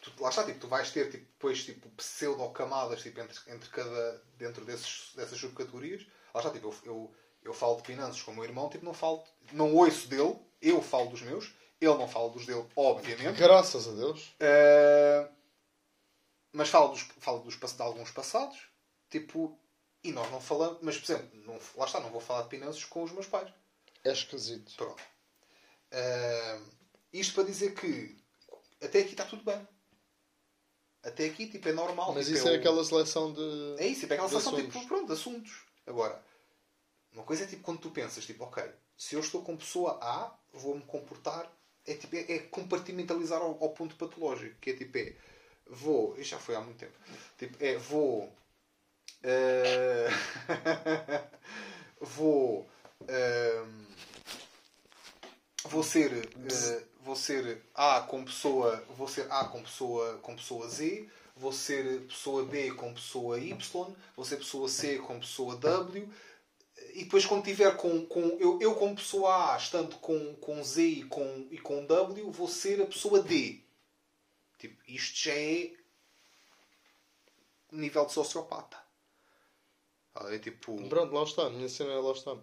tu, 0.01 0.13
lá 0.23 0.31
está, 0.31 0.45
tipo, 0.45 0.59
tu 0.59 0.69
vais 0.69 0.91
ter 0.91 1.11
tipo, 1.11 1.25
depois 1.25 1.65
tipo, 1.65 1.89
pseudo-camadas 1.91 3.03
tipo, 3.03 3.21
entre, 3.21 3.53
entre 3.53 3.69
cada, 3.69 4.23
dentro 4.39 4.65
desses, 4.65 5.13
dessas 5.15 5.39
subcategorias. 5.39 6.07
Lá 6.35 6.41
está, 6.41 6.51
tipo, 6.51 6.69
eu, 6.69 6.77
eu, 6.85 7.15
eu 7.43 7.53
falo 7.55 7.77
de 7.77 7.87
finanças 7.87 8.23
com 8.23 8.31
o 8.33 8.35
meu 8.35 8.45
irmão, 8.45 8.69
tipo, 8.69 8.85
não 8.85 8.95
falo, 8.95 9.25
não 9.53 9.75
ouço 9.75 10.09
dele, 10.09 10.39
eu 10.61 10.83
falo 10.83 11.11
dos 11.11 11.23
meus, 11.23 11.53
ele 11.81 11.95
não 11.95 12.09
fala 12.09 12.31
dos 12.31 12.45
dele, 12.47 12.67
obviamente. 12.77 13.39
Graças 13.39 13.89
a 13.89 13.93
Deus. 13.93 14.29
Uh, 14.41 15.33
mas 16.53 16.69
falo, 16.69 16.89
dos, 16.89 17.03
falo 17.19 17.41
dos, 17.41 17.57
de 17.57 17.83
alguns 17.83 18.11
passados, 18.11 18.59
tipo, 19.09 19.59
e 20.05 20.13
nós 20.13 20.31
não 20.31 20.41
falamos, 20.41 20.79
mas 20.83 20.99
por 20.99 21.13
exemplo, 21.13 21.31
não, 21.45 21.59
lá 21.77 21.87
está, 21.87 22.01
não 22.01 22.11
vou 22.11 22.21
falar 22.21 22.43
de 22.43 22.51
finanças 22.51 22.85
com 22.85 23.03
os 23.03 23.13
meus 23.13 23.27
pais. 23.27 23.51
É 24.05 24.13
esquisito. 24.13 24.75
Pronto. 24.77 25.03
Uh, 25.93 26.71
isto 27.13 27.35
para 27.35 27.45
dizer 27.45 27.75
que 27.75 28.17
até 28.83 29.01
aqui 29.01 29.11
está 29.11 29.25
tudo 29.25 29.43
bem. 29.45 29.67
Até 31.03 31.27
aqui 31.27 31.47
tipo, 31.47 31.69
é 31.69 31.73
normal. 31.73 32.15
Mas 32.15 32.27
tipo, 32.27 32.39
isso 32.39 32.49
é 32.49 32.53
o- 32.53 32.55
aquela 32.57 32.85
seleção 32.85 33.33
de. 33.33 33.77
É 33.79 33.87
isso, 33.87 34.01
tipo, 34.01 34.13
é 34.13 34.17
aquela 34.17 34.29
de 34.29 34.37
situação 34.37 34.55
assuntos. 34.59 34.75
tipo, 34.75 34.89
pronto, 34.89 35.07
de 35.07 35.13
assuntos. 35.13 35.63
Agora, 35.87 36.23
uma 37.13 37.25
coisa 37.25 37.45
é 37.45 37.47
tipo 37.47 37.63
quando 37.63 37.81
tu 37.81 37.91
pensas, 37.91 38.25
tipo, 38.25 38.45
ok, 38.45 38.63
se 38.97 39.15
eu 39.15 39.21
estou 39.21 39.43
com 39.43 39.57
pessoa 39.57 39.99
A, 40.03 40.33
vou-me 40.53 40.83
comportar. 40.83 41.51
É, 41.87 41.95
tipo, 41.95 42.15
é, 42.15 42.21
é 42.33 42.39
compartimentalizar 42.41 43.41
ao, 43.41 43.57
ao 43.61 43.71
ponto 43.71 43.97
patológico, 43.97 44.55
que 44.61 44.71
é 44.71 44.77
tipo, 44.77 44.97
é, 44.99 45.15
vou, 45.67 46.13
isto 46.19 46.31
já 46.33 46.39
foi 46.39 46.55
há 46.55 46.61
muito 46.61 46.79
tempo, 46.79 46.93
tipo, 47.39 47.57
é, 47.59 47.79
vou, 47.79 48.31
eh, 49.23 50.09
vou, 52.01 52.69
ehm, 53.09 53.87
vou 55.65 55.83
ser, 55.83 56.13
eh, 56.13 56.83
vou 57.03 57.17
ser 57.17 57.63
A 57.75 58.03
com 58.03 58.25
pessoa, 58.25 58.85
vou 58.97 59.09
ser 59.09 59.31
A 59.31 59.45
com 59.47 59.63
pessoa, 59.63 60.19
com 60.19 60.37
pessoa 60.37 60.69
Z, 60.69 61.09
vou 61.37 61.53
ser 61.53 62.01
pessoa 62.03 62.45
B 62.45 62.73
com 62.73 62.93
pessoa 62.95 63.39
Y, 63.39 63.95
vou 64.17 64.25
ser 64.25 64.37
pessoa 64.37 64.69
C 64.69 64.99
com 64.99 65.21
pessoa 65.21 65.57
W, 65.57 66.09
e 67.01 67.05
depois 67.05 67.25
quando 67.25 67.45
tiver 67.45 67.77
com, 67.77 68.05
com 68.07 68.21
eu, 68.39 68.59
eu 68.61 68.75
como 68.75 68.95
pessoa 68.95 69.55
A 69.55 69.57
estando 69.57 69.97
com, 69.97 70.35
com 70.37 70.63
Z 70.63 70.83
e 70.83 71.03
com, 71.05 71.49
e 71.51 71.59
com 71.59 71.87
W, 71.87 72.31
vou 72.31 72.47
ser 72.49 72.81
a 72.83 72.87
pessoa 72.87 73.23
D. 73.23 73.61
Tipo, 74.59 74.77
isto 74.87 75.19
já 75.19 75.35
é 75.35 75.73
nível 77.73 78.05
de 78.07 78.13
sociopata. 78.13 78.77
É 80.29 80.39
tipo, 80.39 80.77
Pronto, 80.89 81.15
lá 81.15 81.23
está. 81.23 81.47
A 81.47 81.51
minha 81.51 81.69
cena 81.69 81.93
é 81.93 81.99
lá 81.99 82.13
está. 82.13 82.37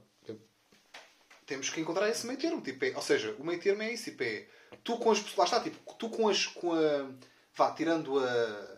Temos 1.45 1.69
que 1.69 1.79
encontrar 1.79 2.09
esse 2.09 2.25
meio 2.25 2.39
termo. 2.39 2.61
Tipo, 2.61 2.83
é- 2.85 2.95
ou 2.95 3.01
seja, 3.01 3.35
o 3.39 3.43
meio 3.43 3.59
termo 3.59 3.81
é 3.83 3.93
isso. 3.93 4.05
Tipo, 4.05 4.23
é, 4.23 4.47
tu 4.83 4.97
com 4.97 5.11
as 5.11 5.19
pessoas. 5.19 5.37
Lá 5.37 5.43
está, 5.45 5.59
tipo, 5.61 5.93
tu 5.95 6.09
com 6.09 6.27
as. 6.27 6.47
Com 6.47 6.73
a, 6.73 7.09
vá, 7.55 7.71
tirando 7.73 8.19
a. 8.19 8.77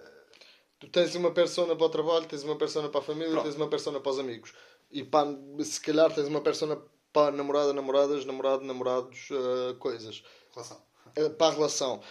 Tu 0.80 0.88
tens 0.90 1.16
uma 1.16 1.32
persona 1.32 1.76
para 1.76 1.86
o 1.86 1.90
trabalho, 1.90 2.26
tens 2.26 2.44
uma 2.44 2.58
persona 2.58 2.90
para 2.90 3.00
a 3.00 3.04
família, 3.04 3.32
Pronto. 3.32 3.44
tens 3.46 3.56
uma 3.56 3.70
persona 3.70 4.00
para 4.00 4.12
os 4.12 4.20
amigos. 4.20 4.54
E 4.92 5.04
para, 5.04 5.28
se 5.64 5.80
calhar 5.82 6.14
tens 6.14 6.28
uma 6.28 6.42
persona 6.42 6.78
para 7.14 7.36
namorada, 7.36 7.74
namoradas, 7.74 8.26
namorado, 8.26 8.64
namorados, 8.64 9.30
eh, 9.32 9.76
coisas. 9.80 10.24
relação. 10.54 10.82
Eh, 11.16 11.30
para 11.30 11.48
a 11.48 11.56
relação. 11.56 12.02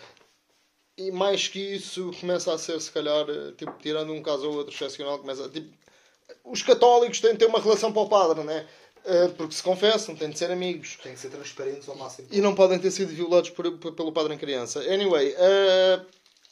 E 0.97 1.11
mais 1.13 1.47
que 1.49 1.59
isso, 1.61 2.11
começa 2.21 2.53
a 2.53 2.59
ser, 2.59 2.81
se 2.81 2.91
calhar, 2.91 3.27
eh, 3.29 3.53
tipo, 3.57 3.73
tirando 3.79 4.13
um 4.13 4.23
caso 4.23 4.49
ou 4.49 4.57
outro 4.57 4.75
excepcional, 4.75 5.19
começa 5.19 5.47
a, 5.47 5.49
tipo, 5.49 5.73
os 6.45 6.63
católicos 6.63 7.21
têm 7.21 7.33
de 7.33 7.39
ter 7.39 7.47
uma 7.47 7.61
relação 7.61 7.93
para 7.93 8.03
o 8.03 8.09
padre, 8.09 8.43
né? 8.45 8.69
Eh, 9.05 9.29
Porque 9.37 9.55
se 9.55 9.63
confessam, 9.63 10.15
têm 10.17 10.31
de 10.31 10.39
ser 10.39 10.51
amigos. 10.51 10.99
Tem 11.03 11.15
que 11.15 11.21
ser 11.21 11.31
transparentes 11.31 11.89
ao 11.89 11.97
máximo. 11.97 12.29
E 12.31 12.41
não 12.41 12.55
podem 12.55 12.79
ter 12.79 12.91
sido 12.91 13.09
violados 13.15 13.51
por, 13.51 13.79
por- 13.79 13.93
pelo 13.95 14.13
padre 14.13 14.35
em 14.35 14.39
criança. 14.39 14.81
Anyway, 14.81 15.35
eh, 15.37 16.01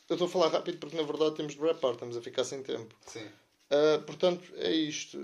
eu 0.08 0.14
estou 0.14 0.26
a 0.28 0.30
falar 0.30 0.48
rápido 0.48 0.78
porque 0.78 0.96
na 0.96 1.02
verdade 1.02 1.34
temos 1.34 1.54
de 1.54 1.60
rapar, 1.60 1.92
estamos 1.94 2.16
a 2.16 2.22
ficar 2.22 2.44
sem 2.44 2.62
tempo. 2.62 2.94
Sim. 3.06 3.26
Uh, 3.68 4.00
portanto, 4.06 4.44
é 4.58 4.70
isto. 4.70 5.18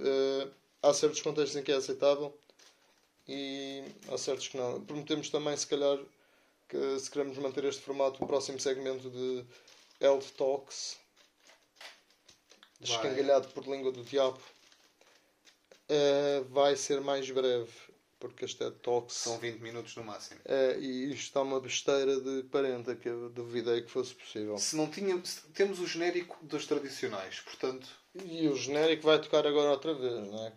Há 0.83 0.93
certos 0.93 1.22
contextos 1.22 1.57
em 1.57 1.62
que 1.62 1.70
é 1.72 1.76
aceitável 1.76 2.37
e 3.28 3.85
há 4.11 4.18
certos 4.18 4.49
que 4.49 4.57
não. 4.57 4.80
Prometemos 4.85 5.30
também, 5.30 5.57
se 5.57 5.66
calhar, 5.66 5.99
que 6.68 6.99
se 6.99 7.11
queremos 7.11 7.39
manter 7.39 7.64
este 7.64 7.83
formato, 7.83 8.22
o 8.22 8.26
próximo 8.26 8.59
segmento 8.59 9.09
de 9.11 9.45
Health 10.01 10.33
Talks, 10.37 10.97
Vai. 12.80 12.97
escangalhado 12.97 13.49
por 13.49 13.64
língua 13.66 13.93
do 13.93 14.03
diabo, 14.03 14.41
uh, 15.91 16.45
vai 16.49 16.74
ser 16.76 17.01
mais 17.01 17.30
breve, 17.30 17.70
porque 18.18 18.45
este 18.45 18.59
TED 18.59 18.76
Talks. 18.83 19.14
São 19.14 19.39
20 19.39 19.61
minutos 19.61 19.95
no 19.97 20.03
máximo. 20.05 20.41
uh, 20.47 20.80
e 20.80 21.12
isto 21.12 21.22
está 21.24 21.43
uma 21.43 21.61
besteira 21.61 22.20
de 22.20 22.43
40 22.51 22.97
que 22.97 23.09
eu 23.09 23.30
duvidei 23.30 23.83
que 23.83 23.91
fosse 23.91 24.14
possível. 24.14 24.59
Se 24.59 24.74
não 24.76 24.91
tinha, 24.91 25.24
se- 25.24 25.43
temos 25.55 25.78
o 25.78 25.87
genérico 25.87 26.37
dos 26.45 26.66
tradicionais, 26.66 27.39
portanto, 27.41 27.87
E 28.14 28.47
o 28.49 28.57
genérico 28.57 29.05
vai 29.05 29.20
tocar 29.20 29.47
agora 29.47 29.70
outra 29.70 29.95
vez, 29.95 30.28
não 30.28 30.47
é? 30.47 30.53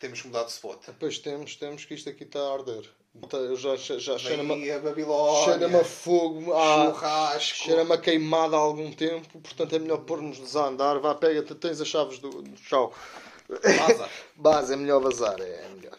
Temos 0.00 0.22
mudar 0.22 0.44
de 0.44 0.52
spot. 0.52 0.86
Depois 0.86 1.18
temos, 1.18 1.56
temos 1.56 1.84
que 1.84 1.94
isto 1.94 2.08
aqui 2.08 2.24
está 2.24 2.40
a 2.40 2.54
arder. 2.54 2.88
Eu 3.32 3.56
já, 3.56 3.74
já, 3.74 3.98
já 3.98 4.18
cheira-me 4.18 4.70
a 4.70 4.78
Babilónia. 4.78 5.44
cheira 5.44 5.80
a 5.80 5.84
fogo, 5.84 6.52
ah, 6.54 6.92
churrasco. 6.92 7.56
cheira-me 7.56 7.92
a 7.92 7.98
queimada 7.98 8.56
há 8.56 8.60
algum 8.60 8.92
tempo, 8.92 9.40
portanto 9.40 9.74
é 9.74 9.78
melhor 9.78 9.98
pôr-nos 9.98 10.56
a 10.56 10.66
andar. 10.66 10.98
Vá, 11.00 11.14
pega, 11.14 11.42
tens 11.42 11.80
as 11.80 11.88
chaves 11.88 12.18
do. 12.18 12.42
Tchau. 12.54 12.94
Vaza. 13.48 14.08
Base, 14.36 14.72
é 14.72 14.76
melhor 14.76 15.00
vazar, 15.00 15.40
é 15.40 15.68
melhor. 15.74 15.98